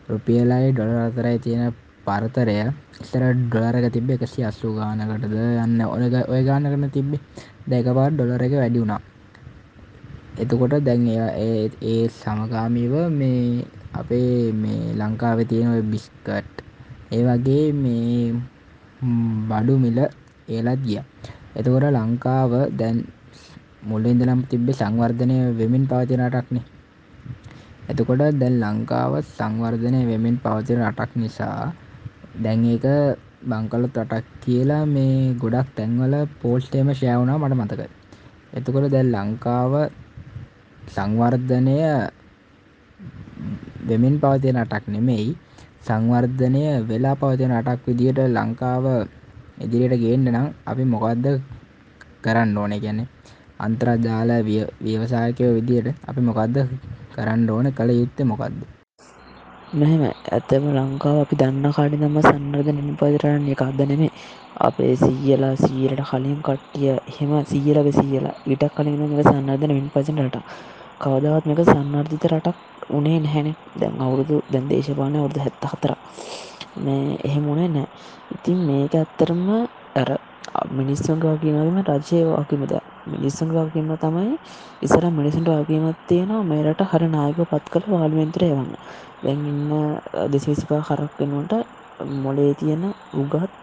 රුපියලයි 0.10 0.74
ඩොලර් 0.74 0.98
අතරයි 1.04 1.38
තියෙන 1.38 1.74
පරතරය. 2.08 2.58
ඉස්සර 3.02 3.24
ඩොලරක 3.36 3.88
තිබ්බ 3.92 4.10
එකසි 4.12 4.42
අස්සු 4.44 4.74
ගානකටද. 4.76 5.34
යන්න 5.64 5.82
ඔය 5.86 6.10
ඔය 6.26 6.42
ගාන 6.44 6.66
කරන 6.66 6.90
තිබ්බේ 6.90 7.22
දැකපාට 7.68 8.14
ඩොලර 8.14 8.42
එක 8.42 8.56
වැඩි 8.56 8.84
වුණා. 8.84 9.02
එතකොට 10.38 10.74
දැන් 10.82 11.08
ඒ 11.08 12.04
සමගාමීව 12.12 12.94
මේ 13.12 13.66
අපේ 13.94 14.52
මේ 14.54 14.94
ලංකාව 14.94 15.40
තියෙන 15.50 15.90
බිස්කට් 15.92 16.56
ඒ 17.12 17.24
වගේ 17.24 17.66
මේ 17.74 18.34
බඩු 19.50 19.76
මිල 19.78 20.00
ඒලත් 20.48 20.82
ගිය. 20.84 21.02
එතකොට 21.56 21.86
ලංකාව 21.90 22.52
දැන් 22.72 22.98
මුල්ලින්දනම් 23.84 24.42
තිබ්බ 24.46 24.68
සංවර්ධනය 24.72 25.38
වෙමින් 25.54 25.84
පවතින 25.86 26.24
රටක්නේ. 26.26 26.66
එතකොට 27.90 28.22
දැන් 28.36 28.56
ලංකාව 28.60 29.14
සංවර්ධනය 29.30 30.00
වෙමින් 30.06 30.38
පවතින 30.38 30.84
රටක් 30.84 31.12
නිසා 31.16 31.74
දැන් 32.38 32.66
ඒක 32.66 32.86
බංකලොත් 33.42 33.96
රටක් 33.96 34.26
කියලා 34.44 34.84
මේ 34.88 35.34
ගොඩක් 35.36 35.70
තැන්වල 35.78 36.16
පෝස්ටේම 36.42 36.90
ෂෑවුණා 36.92 37.38
මට 37.40 37.56
මතකයි. 37.56 37.88
එතකොට 38.54 38.88
දැන් 38.94 39.10
ලංකාව 39.16 39.74
සංවර්ධනය 40.88 41.78
වෙමින් 43.88 44.16
පවතින 44.22 44.62
රටක් 44.64 44.86
නෙමෙයි 44.88 45.28
සංවර්ධනය 45.82 46.64
වෙලා 46.90 47.16
පවතින 47.16 47.54
රටක් 47.56 47.86
විදිහට 47.88 48.22
ලංකාව 48.30 48.86
ඉදිරියට 49.64 50.02
ගේන්න 50.04 50.30
නම් 50.30 50.48
අපි 50.66 50.84
මොකක්ද 50.86 51.26
කරන්න 52.24 52.58
ඕනේ 52.58 52.80
කියන්නේ? 52.80 53.12
අන්තර්ජාල 53.60 54.32
ව්‍යවසායකයෝ 54.84 55.54
විදිහට 55.58 55.96
අපි 56.10 56.22
මොකක්ද 56.22 56.56
කරන්න 57.14 57.50
ඕන? 57.50 57.68
කළ 57.72 57.92
යුත්තේ 57.92 58.26
මොකක්ද 58.26 58.77
මෙහෙම. 59.70 60.14
ඇතම 60.28 60.64
ලංකාව 60.66 61.18
අපි 61.22 61.36
දන්න 61.36 61.68
කාඩි 61.70 61.98
දම 61.98 62.16
සන්නර්ධ 62.22 62.72
නිපදරන්න 62.72 63.48
එකක්ද 63.48 63.80
නෙමේ 63.84 64.12
අපේ 64.58 64.96
සීයලා 64.96 65.56
සීරට 65.58 66.02
කලින් 66.02 66.40
කට්ටිය 66.40 66.96
හෙම 67.10 67.32
සීරග 67.44 67.88
සීලා 67.92 68.36
ඉටක් 68.46 68.72
කලින් 68.74 69.04
එක 69.06 69.28
සන්නර්ධන 69.28 69.74
වින් 69.74 69.90
පසනට 69.90 70.38
කවදවත් 71.00 71.44
මේක 71.46 71.62
සන්නර්ධිත 71.66 72.26
රටක් 72.26 72.58
උනේ 72.90 73.20
නැහැන. 73.20 73.56
දැන් 73.76 74.00
අවුරුදු 74.00 74.40
දැන් 74.48 74.70
දේශපානය 74.70 75.18
අවුරුදු 75.18 75.40
හැත්ත 75.40 75.64
හතර 75.66 75.92
මේ 76.78 77.20
එහෙම 77.22 77.46
උනේ 77.46 77.68
නෑ 77.68 77.88
ඉතින් 78.32 78.64
මේක 78.64 78.96
ඇත්තරම 78.96 79.44
ඇර 79.96 80.10
මිනිස්සුන්ට 80.72 81.24
වකිනවීම 81.26 81.84
රජය 81.84 82.24
වකිමද 82.32 82.74
මිනිස්සුන් 83.08 83.52
වකින්න 83.52 83.92
තමයි 83.98 84.40
ඉසර 84.82 85.04
මිනිසුන්ට 85.10 85.50
වගේමත් 85.50 86.00
තියෙනවා. 86.08 86.44
මේරට 86.44 86.82
හරි 86.84 87.08
නායක 87.10 87.44
පත් 87.44 87.66
කළ. 87.68 87.86
පාලිමෙන්තරය 87.92 88.50
වන්න 88.52 88.74
දැන් 89.18 89.46
ඉන්න 89.46 89.72
දෙසිසිපා 90.32 90.82
කරක්වෙනට 90.84 91.54
මොලේ 92.18 92.52
තියෙන 92.54 92.84
උගත් 93.14 93.54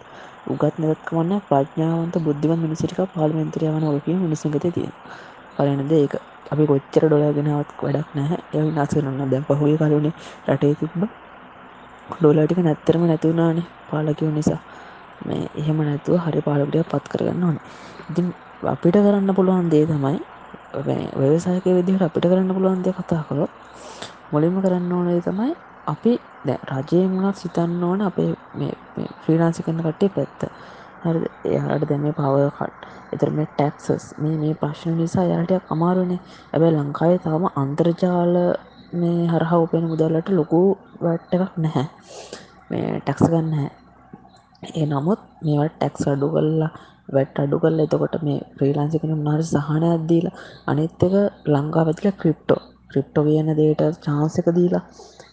උගත් 0.47 0.75
නැකවන්න 0.79 1.33
ප්‍රඥාවන්ත 1.49 2.17
බුද්ධිවන් 2.21 2.59
මිනිසිටික 2.59 3.01
පාලිමෙන්තරය 3.11 3.67
වන 3.69 3.85
ඔලකිය 3.85 4.17
මිනිසගත 4.17 4.67
තියෙන. 4.69 4.93
පලනද 5.57 5.93
ඒක. 5.95 6.15
අපි 6.53 6.65
කොච්චර 6.67 7.05
ඩොලාගෙනවත් 7.05 7.71
වැඩක් 7.79 8.09
නැහැ. 8.15 8.39
එය 8.53 8.63
විනාසරන්න 8.63 9.31
දැන් 9.31 9.45
පහුය 9.45 9.77
කරුණේ 9.77 10.13
රටේ 10.49 10.75
තිබ්බ 10.75 11.03
ඩොලාටික 12.11 12.61
නැත්තරම 12.61 13.03
නැතිවුණනේ 13.05 13.67
පාලකිව 13.89 14.29
නිසා. 14.31 14.61
මේ 15.27 15.49
එහෙම 15.55 15.79
නැතුව 15.81 16.21
හරි 16.21 16.41
පාලකටිය 16.43 16.85
පත් 16.85 17.05
කරගන්න 17.09 17.45
ඕන. 17.45 17.57
ඉතින් 18.11 18.27
අපිට 18.67 18.97
කරන්න 18.97 19.31
පුළුවන් 19.33 19.71
දේ 19.71 19.85
තමයි 19.87 20.19
ව්‍යවසායක 21.15 21.67
විදිහට 21.71 22.03
අපිට 22.03 22.25
කරන්න 22.25 22.51
පුළුවන් 22.51 22.83
දෙ 22.83 22.91
කතා 22.93 23.23
කළොත් 23.29 23.54
මුලින්ම 24.35 24.57
කරන්න 24.59 24.93
ඕනේ 24.93 25.21
තමයි 25.23 25.53
අපි 25.87 26.13
දැ 26.45 26.59
රජය 26.71 27.01
මුණක් 27.09 27.37
සිතන්න 27.37 27.83
ඕන 27.83 28.01
අපේ 28.03 28.31
ෆ්‍රීලාන්සි 29.23 29.61
කරන 29.63 29.81
කට්ටේ 29.81 30.11
පැත්ත. 30.11 30.41
හරි 31.03 31.21
එයාට 31.49 31.85
දැම 31.89 32.07
පවකට 32.11 32.87
එතර 33.15 33.31
මේ 33.31 33.49
ටැක්සස් 33.49 34.07
මේ 34.19 34.37
මේ 34.37 34.55
ප්‍රශ්න 34.55 34.97
නිසා 34.97 35.27
යාටයක් 35.27 35.71
අමාරුනේ. 35.71 36.21
ඇබැ 36.53 36.73
ලංකාවේ 36.73 37.21
තාම 37.21 37.45
අන්තර්ජාල 37.55 38.35
මේ 38.95 39.21
හරහා 39.27 39.61
උපෙන 39.61 39.87
මුදල්ලට 39.91 40.29
ලොකු 40.31 40.61
වැට්ට 41.05 41.35
එකක් 41.37 41.55
නැහැ. 41.59 41.87
මේ 42.71 42.87
ටැක්ස 42.99 43.25
ගන්න 43.27 43.55
ඒ 44.73 44.87
නමුත් 44.89 45.21
මේවට 45.43 45.75
ටැක්ස් 45.77 46.05
අඩු 46.09 46.27
කල්ලා 46.35 46.73
වැට් 47.09 47.37
අඩු 47.39 47.57
කල් 47.63 47.81
එතකොට 47.81 48.15
මේ 48.23 48.41
්‍රීලාන්සිකන 48.59 49.13
මනාර 49.15 49.43
සහනයක්දීල 49.47 50.29
අනිත්තක 50.67 51.15
ලංකා 51.53 51.87
පැතිල 51.87 52.17
ක්‍රිප්ටෝ 52.21 52.61
ක්‍රිප්ටෝ 52.95 53.25
කියන 53.27 53.51
දේට 53.59 54.01
චාන්සක 54.01 54.49
දීලා 54.57 54.83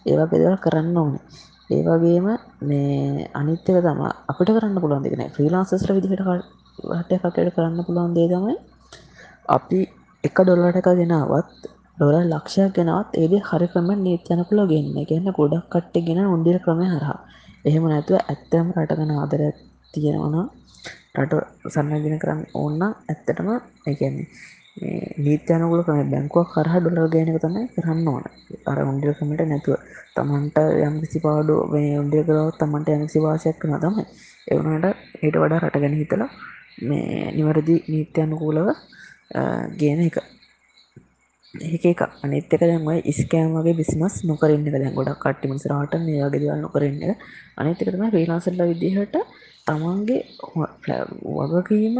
ඒවා 0.06 0.28
පෙදවල් 0.28 0.56
කරන්න 0.64 0.96
ඕනේ. 0.96 1.24
ඒවගේම 1.70 2.26
මේ 2.62 3.28
අනිත්‍යක 3.34 3.78
තම 3.80 4.00
අපිට 4.30 4.50
කරන්න 4.50 4.80
පුළුවන් 4.82 5.04
දෙෙන 5.04 5.22
්‍රීලාන්සස්ට 5.32 5.90
විදිහට 5.90 6.24
වට 6.26 7.12
කටට 7.20 7.54
කරන්න 7.56 7.86
පුළුවන් 7.86 8.16
දේ 8.16 8.28
තමයි 8.28 8.56
අපි 9.48 9.80
එක 10.24 10.36
ඩොල්ලට 10.38 10.80
එක 10.80 10.88
ගෙනාවත් 10.98 11.52
ඩොල 11.98 12.16
ලක්ෂයක් 12.28 12.72
ගෙනවත් 12.76 13.10
ඒද 13.14 13.34
හරි 13.42 13.66
ක්‍රම 13.72 13.88
නීත්‍යනකුල 13.98 14.60
ගන්න. 14.70 14.98
ගන්න 15.08 15.36
ගොඩක් 15.38 15.66
කට්ට 15.72 16.06
ගෙන 16.06 16.20
උන්දිර 16.26 16.56
ක්‍රමය 16.64 16.86
හරහා. 16.86 17.18
එහෙම 17.64 17.84
නැතුව 17.84 18.16
ඇත්තම 18.22 18.66
රටගන 18.76 19.12
ආදර 19.14 19.42
තියෙනවන 19.94 20.36
රට 21.18 21.32
සන්නගෙන 21.70 22.20
කරන්න 22.22 22.42
ඕන්න 22.54 22.82
ඇත්තටම 22.82 23.48
එකන්නේ 23.86 24.26
නීත්‍යනකුල 25.24 25.80
කම 25.84 26.10
බැංකුවක් 26.12 26.48
කරහ 26.54 26.74
ඩොලර් 26.78 27.08
ගනක 27.12 27.38
තමයි 27.38 27.64
කරන්න 27.74 28.08
ඕන. 28.08 28.24
අර 28.66 28.78
උන්ඩිරකමට 28.82 29.42
නැතුව. 29.44 29.76
තමන්ට 30.16 30.56
යම් 30.80 30.94
කිසි 31.02 31.18
පාඩු 31.24 31.54
මේ 31.72 31.98
උන්ඩිය 31.98 32.24
කරවත් 32.24 32.56
තමන්ට 32.58 32.88
යමසි 32.90 33.18
වාසයක් 33.20 33.56
කන 33.60 33.76
තමයි. 33.78 34.04
එවනට 34.48 34.86
ඊට 35.20 35.36
වඩා 35.36 35.60
රට 35.60 35.82
ගැන 35.82 35.98
හිතලා 36.00 36.30
මේ 36.82 37.32
නිවැරදි 37.36 37.76
නීත්‍යයනුකූලව 37.86 38.68
ගේන 39.76 40.00
එක. 40.08 40.16
ඒක 41.54 41.84
එක 41.84 42.00
අනිත්තක 42.24 42.52
දැන්වයි 42.60 43.00
ඉස්කෑම් 43.10 43.50
වගේ 43.56 43.76
බිසිනස් 43.78 44.14
නොකරන්න 44.24 44.62
දැන් 44.66 44.94
ගොඩක් 44.98 45.18
කට්ටිම 45.22 45.52
රට 45.72 45.98
මේ 46.04 46.22
වගේ 46.22 46.40
දවල් 46.42 46.60
නොකරන්න 46.62 47.02
අනිතකතම 47.60 48.04
්‍රීලාසල්ල 48.08 48.62
විදිහට 48.70 49.16
තමන්ගේ 49.66 50.20
වගකීම 51.50 51.96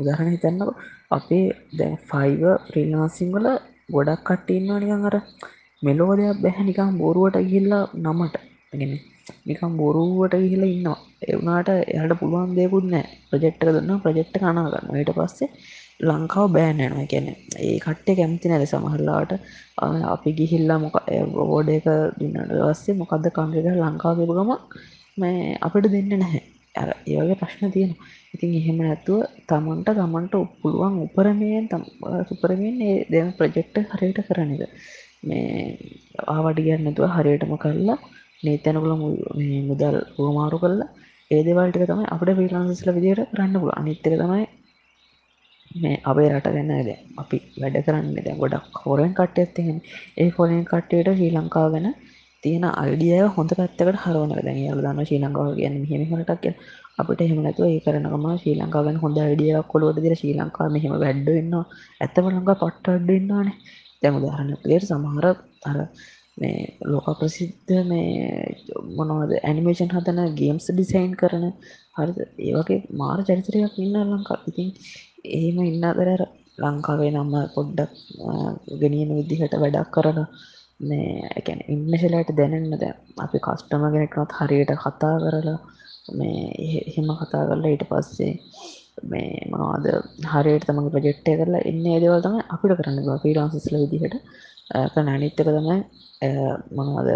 උදාහන 0.00 0.28
හිතන්නක. 0.34 0.70
අපේ 1.10 1.46
දැ 1.78 1.92
ෆයිව 2.10 2.42
්‍රීලාසිංවල 2.72 3.46
ගොඩක් 3.90 4.20
කට්ටඉන්නවා 4.28 4.80
නිකන් 4.82 5.08
අර 5.08 5.16
මෙලෝ 5.82 6.12
දෙයක් 6.18 6.42
බැහැ 6.44 6.64
නිකම් 6.68 6.92
බොරුවට 7.02 7.36
ගිල්ලා 7.50 7.84
නමට. 8.04 8.36
ගෙන 8.72 8.92
නිකම් 9.48 9.72
බොරුවට 9.80 10.34
ගිහිලා 10.42 10.72
ඉන්නවා. 10.74 10.98
එවනාට 11.28 11.68
එයට 11.70 12.12
පුළුවන් 12.20 12.52
දෙකුත් 12.58 12.86
නෑ 12.92 13.06
ප්‍රජෙක්්ක 13.28 13.62
දන්න 13.66 14.02
ප්‍රජෙක්්ට 14.04 14.36
කනාගන්න 14.38 14.98
ට 14.98 15.16
පස්සේ 15.18 15.48
ලංකාව 16.00 16.46
බෑනෑනවා 16.54 17.08
ගැන 17.12 17.26
ඒ 17.60 17.76
කට්ටේ 17.78 18.16
කැමති 18.18 18.50
නැද 18.50 18.64
සමහරලාට 18.66 19.32
අපි 20.08 20.30
ගිහිල්ලා 20.38 20.78
මොක 20.78 20.96
බෝඩ 21.32 21.68
එක 21.70 21.86
දුන්නට 22.18 22.54
වස්සේ 22.60 22.98
මොකක්ද 23.00 23.26
කංගක 23.30 23.76
ලංකාවපු 23.78 24.30
ගම 24.30 24.52
මේ 25.18 25.58
අපිට 25.60 25.90
දෙන්න 25.92 26.10
නැහැ. 26.14 26.42
අර 26.74 26.88
ඒවගේ 27.06 27.40
ප්‍රශ්න 27.40 27.72
තියෙන 27.74 27.92
ඉතින් 28.34 28.50
එහෙම 28.54 28.78
නැතුව 28.80 29.20
තමන්ට 29.48 29.90
තමන්ට 29.96 30.34
පුළුවන් 30.60 30.96
උපරමයෙන් 31.04 31.66
සුපරමෙන් 32.28 32.80
ඒ 32.82 32.96
දෙම 33.10 33.28
ප්‍රජෙක්්ට 33.34 33.76
හරියට 33.92 34.20
කරන 34.28 34.52
එක. 34.56 34.72
මේ 35.22 35.76
ආවඩි 36.28 36.66
ගන්නතුව 36.66 37.14
හරියටම 37.16 37.54
කරලා 37.58 37.98
නීතැනකුල 38.42 38.94
මුදල් 39.68 39.96
හුවමාරු 40.14 40.58
කරලා 40.62 40.90
ඒදවල්ටික 41.30 41.84
තමයි 41.88 42.06
අපට 42.08 42.30
්‍රීලාන්සස්ල 42.30 42.90
විදියට 42.96 43.28
කරන්න 43.30 43.60
පුල 43.62 43.72
අනිත්තක 43.72 44.06
තමයි 44.14 44.46
මේ 45.70 46.00
අපේ 46.04 46.28
රට 46.28 46.48
ගන්න 46.50 46.82
ද 46.82 46.94
අපි 47.16 47.38
වැඩ 47.56 47.76
කරන්න 47.82 48.14
දැ 48.18 48.36
ගොඩක් 48.36 48.78
හොරෙන් 48.82 49.12
කට්ට 49.14 49.58
ඇත්තහෙන 49.58 49.78
ඒ 50.16 50.30
ෆොලෙන් 50.32 50.64
කට්ටයට 50.64 51.10
ශ්‍රී 51.10 51.32
ලංකාව 51.32 51.68
ගැන 51.74 51.88
තියෙන 52.44 52.64
අයිඩිය 52.72 53.22
හොඳ 53.30 53.50
පැත්තකට 53.52 54.00
හරවන 54.02 54.32
දැන් 54.38 54.60
යාල 54.60 54.80
දන්න 54.80 55.06
ශ්‍රී 55.06 55.20
ලංකාව 55.20 55.50
ගැන 55.56 55.76
හෙමිටක් 55.90 56.46
අපට 56.98 57.20
හෙමනැතුව 57.24 57.66
ඒ 57.66 57.80
කරනම 57.80 58.26
ශ්‍රී 58.32 58.56
ලංකාවෙන් 58.56 58.98
හොඳ 58.98 59.18
අඩියක් 59.20 59.68
කොළුවට 59.68 60.02
දිර 60.04 60.14
ශ්‍රී 60.14 60.34
ලංකා 60.36 60.68
මෙහෙම 60.70 60.96
වැඩ්ඩන්න 60.96 61.54
ඇත්තම 62.00 62.26
ලංඟා 62.28 62.60
පට්ට 62.62 62.90
අඩ්ඩන්නානේ 62.90 63.56
දැම 64.02 64.18
උදාහරණ 64.18 64.60
පලේට 64.62 64.88
සමහර 64.88 65.26
අර 65.64 65.78
මේ 66.40 66.60
ලෝක 66.84 67.08
ප්‍රසිද්ධ 67.18 67.72
මේ 67.84 68.10
මොනවද 68.96 69.32
ඇනිමේෂන් 69.40 69.94
හදන 69.94 70.20
ගේම්ස් 70.34 70.66
ඩිසයින් 70.70 71.14
කරන 71.16 71.46
හරි 71.96 72.28
ඒවගේ 72.46 72.80
මාර 72.94 73.18
චරිතරයක් 73.22 73.74
ඉන්න 73.78 73.98
ලංකා 74.06 74.38
ඉතින් 74.46 74.70
එහෙම 75.30 75.58
ඉන්න 75.62 75.84
අතර 75.86 76.22
ලංකාවේ 76.58 77.10
නම්ම 77.12 77.34
පොඩ්ඩක් 77.54 77.92
ගෙනියන 78.80 79.12
විදිහට 79.18 79.54
වැඩක් 79.56 79.92
කරන 79.94 80.20
මේ 80.82 81.30
එකැන 81.34 81.60
ඉන්නශලට 81.68 82.30
දැනන්න 82.34 82.74
දැ 82.74 82.92
අපි 83.18 83.38
කස්ටම 83.40 83.86
ගෙනෙක්නොත් 83.90 84.36
හරියට 84.38 84.72
කතා 84.78 85.14
කරලා 85.22 85.58
මේ 86.12 86.44
එහෙම 86.82 87.10
කතා 87.18 87.42
කරලා 87.44 87.72
ඊට 87.72 87.84
පස්සේ 87.88 88.32
මේ 89.04 89.46
මනවාද 89.46 89.86
හරියට 90.26 90.66
තමගේ 90.66 90.94
ප්‍රජෙක්්ටය 90.94 91.36
කරලා 91.36 91.62
එන්න 91.64 91.84
ඒදවල් 91.88 92.22
තම 92.22 92.38
අපිට 92.48 92.76
කරන්න 92.78 93.20
ෆීලාන්සිස්ල 93.22 93.76
විදිහට. 93.82 94.16
අනිත්තක 94.70 95.38
තමයි 95.38 95.78
මොනවාද? 96.72 97.08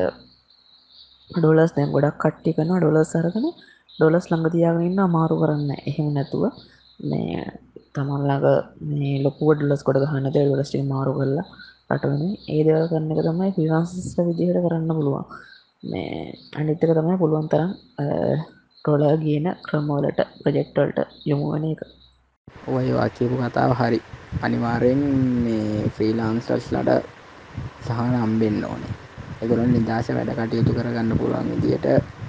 ඩොලස් 1.30 1.70
දැම් 1.76 1.90
ගොඩක් 1.94 2.16
කට්ටි 2.22 2.50
කන 2.56 2.70
ඩොලස් 2.76 3.08
සරකන 3.12 3.46
ඩොලස් 3.94 4.26
ළඟතියාගෙන 4.30 4.86
ඉන්න 4.88 5.00
අමාරු 5.00 5.34
කරන්න 5.40 5.70
එහෙම 5.82 6.08
නැතුව 6.12 6.42
මේ 7.00 7.38
තමන්ලාග 7.94 8.44
මේ 8.90 9.22
ලොකුව 9.24 9.48
ඩොලස් 9.54 9.82
කොඩ 9.86 10.00
ගහන්නද 10.02 10.30
ඩොලස්ටි 10.36 10.82
මාරු 10.84 11.12
කරලා 11.18 11.46
රටවන 11.90 12.22
ඒදවල් 12.48 12.84
කරන්න 12.90 13.12
එක 13.14 13.22
තමයි 13.26 13.50
ෆිරන්සිස්ල 13.56 14.26
විදිහට 14.28 14.60
කරන්න 14.64 14.90
පුළුවන්. 14.90 15.24
මේ 15.82 16.34
අනිත්තක 16.54 16.90
තමයි 16.90 17.16
පුළුවන් 17.20 17.48
තරම් 17.48 17.70
ටොලා 18.78 19.14
ගියන 19.16 19.46
ක්‍රමෝලට 19.64 20.20
ප්‍රජෙක්ටල්ට 20.40 20.98
යොමුවන 21.24 21.64
එක. 21.72 21.80
ඔය 22.68 22.88
වාකයපු 22.90 23.36
කතාව 23.42 23.72
හරි 23.80 23.98
අනිවාරයෙන් 24.42 25.02
මේ 25.44 25.90
ෆ්‍රීලාන්ස්ටර්ස්ලට 25.94 27.13
සහන 27.86 28.14
අම්බෙන්න්න 28.18 28.64
ඕනේ. 28.64 28.92
එගොලන් 29.42 29.72
නිදශ 29.72 30.08
වැඩ 30.10 30.30
කටයුතු 30.38 30.72
කරගන්න 30.74 31.18
පුළුවන් 31.18 31.50
විදියට 31.54 31.86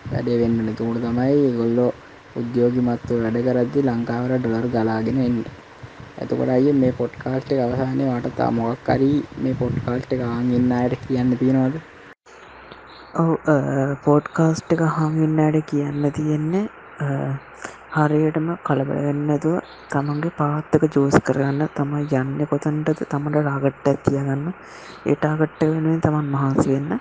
වැඩේ 0.10 0.38
වෙන්න 0.40 0.76
තුමුණ 0.76 1.04
තමයි 1.04 1.52
ගොල්ලෝ 1.56 1.92
උද්‍යෝගිමත්ව 2.36 3.14
වැඩ 3.20 3.40
කරද්දි 3.46 3.86
ලංකාවට 3.86 4.40
ඩොලර් 4.40 4.68
ගලාගෙන 4.72 5.20
එන්න. 5.22 5.40
ඇතකොට 6.18 6.52
අය 6.52 6.68
මේ 6.76 6.94
පොට්කාස්ට් 6.96 7.50
අවසානය 7.60 8.04
වට 8.08 8.34
තා 8.36 8.50
මොක්කරී 8.54 9.18
මේ 9.40 9.56
පොට්කාස්ට් 9.58 10.10
එක 10.12 10.24
ආගන්න 10.28 10.76
අයට 10.76 11.02
කියන්න 11.04 11.38
තියෙනවාද? 11.38 11.76
ඔව 13.14 13.30
පෝඩ්කාස්ට් 14.02 14.70
එක 14.70 14.82
හඟින්නට 14.94 15.60
කියන්න 15.68 16.04
තියෙන්නේ 16.14 16.66
හරියටම 17.96 18.48
කලබලවෙන්නතුව 18.62 19.54
තමන්ගේ 19.90 20.32
පාත්තක 20.34 20.84
ජෝස් 20.94 21.16
කරගන්න 21.22 21.62
තමයි 21.72 22.08
යන්න 22.14 22.40
කොතන්ටද? 22.46 23.04
තමට 23.06 23.44
රාගට්ට 23.46 24.02
තියගන්න. 24.06 24.48
ඒටාගට්ට 25.06 25.62
වෙනුවෙන් 25.66 26.02
තමන් 26.02 26.28
මහන්සි 26.34 26.68
වෙන්න. 26.70 26.92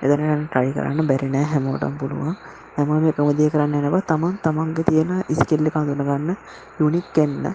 එදනට 0.00 0.44
ට්‍රයි 0.44 0.70
කරන්න 0.76 1.08
බැරිනෑ 1.08 1.48
හැමෝටම් 1.52 1.96
පුළුවන්. 1.98 2.36
හැම 2.76 2.90
මේ 2.96 3.12
කමදිය 3.12 3.48
කරන්න 3.50 3.74
එනවා 3.76 4.02
තමන් 4.02 4.36
තමන්ගේ 4.44 4.84
තියෙන 4.84 5.10
ඉස්කෙල්ලි 5.28 5.70
කඳුනගන්න 5.70 6.30
යුනික් 6.78 7.08
කෙන්න 7.12 7.48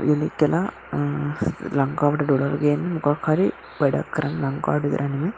යුනික් 0.00 0.36
කලා 0.36 0.66
ලංකාවට 1.76 2.22
ඩොලර්ගෙන් 2.22 2.84
මොකක් 2.94 3.26
හරි 3.26 3.48
වැඩක් 3.80 4.12
කරන්න. 4.12 4.38
ලංකාඩු 4.44 4.92
දරනීම 4.92 5.32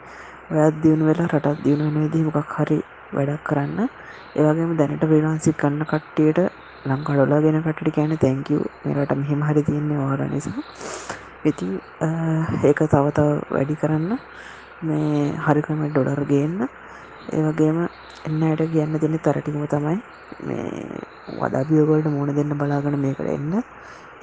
ඔයත් 0.57 0.77
දියුණු 0.83 1.09
වෙලා 1.09 1.31
රටත් 1.31 1.63
දියුණු 1.63 1.89
වෙනදී 1.95 2.23
මොකක් 2.27 2.53
හරි 2.57 2.79
වැඩක් 3.11 3.43
කරන්න. 3.43 3.89
ඒවගේම 4.35 4.77
දැනට 4.77 5.03
ප්‍රීලාන්සි 5.03 5.55
කන්න 5.55 5.89
කට්ටියට 5.91 6.45
ලංකාඩොලා 6.85 7.41
ගෙන 7.41 7.57
කටට 7.63 7.93
කියන 7.95 8.13
තැංකව 8.17 8.61
මේරට 8.85 9.13
මෙහෙම 9.21 9.41
හරි 9.47 9.61
තියන්නේ 9.67 9.99
වාර 9.99 10.21
නිසා. 10.29 10.63
ඉති 11.43 11.67
ඒක 12.67 12.79
තවතව 12.85 13.27
වැඩි 13.49 13.75
කරන්න. 13.81 14.11
මේ 14.81 15.23
හරිකම 15.45 15.81
ඩොඩර් 15.87 16.21
ගන්න. 16.31 16.69
ඒවගේම 17.31 17.77
එන්නයට 18.27 18.61
කියන්න 18.73 18.97
දෙන්න 19.01 19.17
තරටිකම 19.19 19.65
තමයි 19.67 19.97
මේ 20.41 20.69
වදාපියෝගොල්ට 21.41 22.09
මුණ 22.09 22.35
දෙන්න 22.35 22.57
බලාගන 22.59 22.97
මේකට 22.99 23.27
එන්න. 23.27 23.53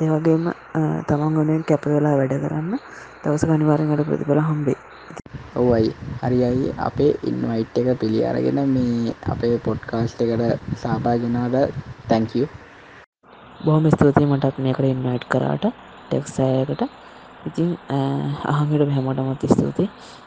ඒවගේම 0.00 0.44
තමන් 1.08 1.34
ගොනෙන් 1.36 1.64
කැප 1.64 1.84
වෙලා 1.86 2.16
වැඩ 2.18 2.34
කරන්න. 2.44 2.78
දවස 3.22 3.44
කනිවාරෙන්ට 3.48 4.06
ප්‍රතිබල 4.08 4.40
හම්බේ 4.42 4.78
ඔවයි 5.56 5.88
හරියි 6.20 6.68
අපේ 6.86 7.12
ඉන්වයිට් 7.24 7.74
එක 7.80 7.88
පිළි 8.00 8.20
අරගෙන 8.26 8.58
මේ 8.70 9.14
අපේ 9.32 9.54
පොඩ්කාස්ට් 9.60 10.18
එකට 10.24 10.42
සාපාගෙනාට 10.80 11.56
තැංකූ 12.08 12.46
බොහොම 13.60 13.84
ස්තුතියි 13.90 14.26
මටත් 14.28 14.56
මේකට 14.58 14.86
ඉන්වයිට් 14.86 15.24
කරාට. 15.28 15.64
ටෙක්සෑයකට 16.04 16.82
ඉතින් 17.44 17.70
අහමිට 18.50 18.92
හැමටමත් 18.94 19.42
ස්තුතියි. 19.52 19.88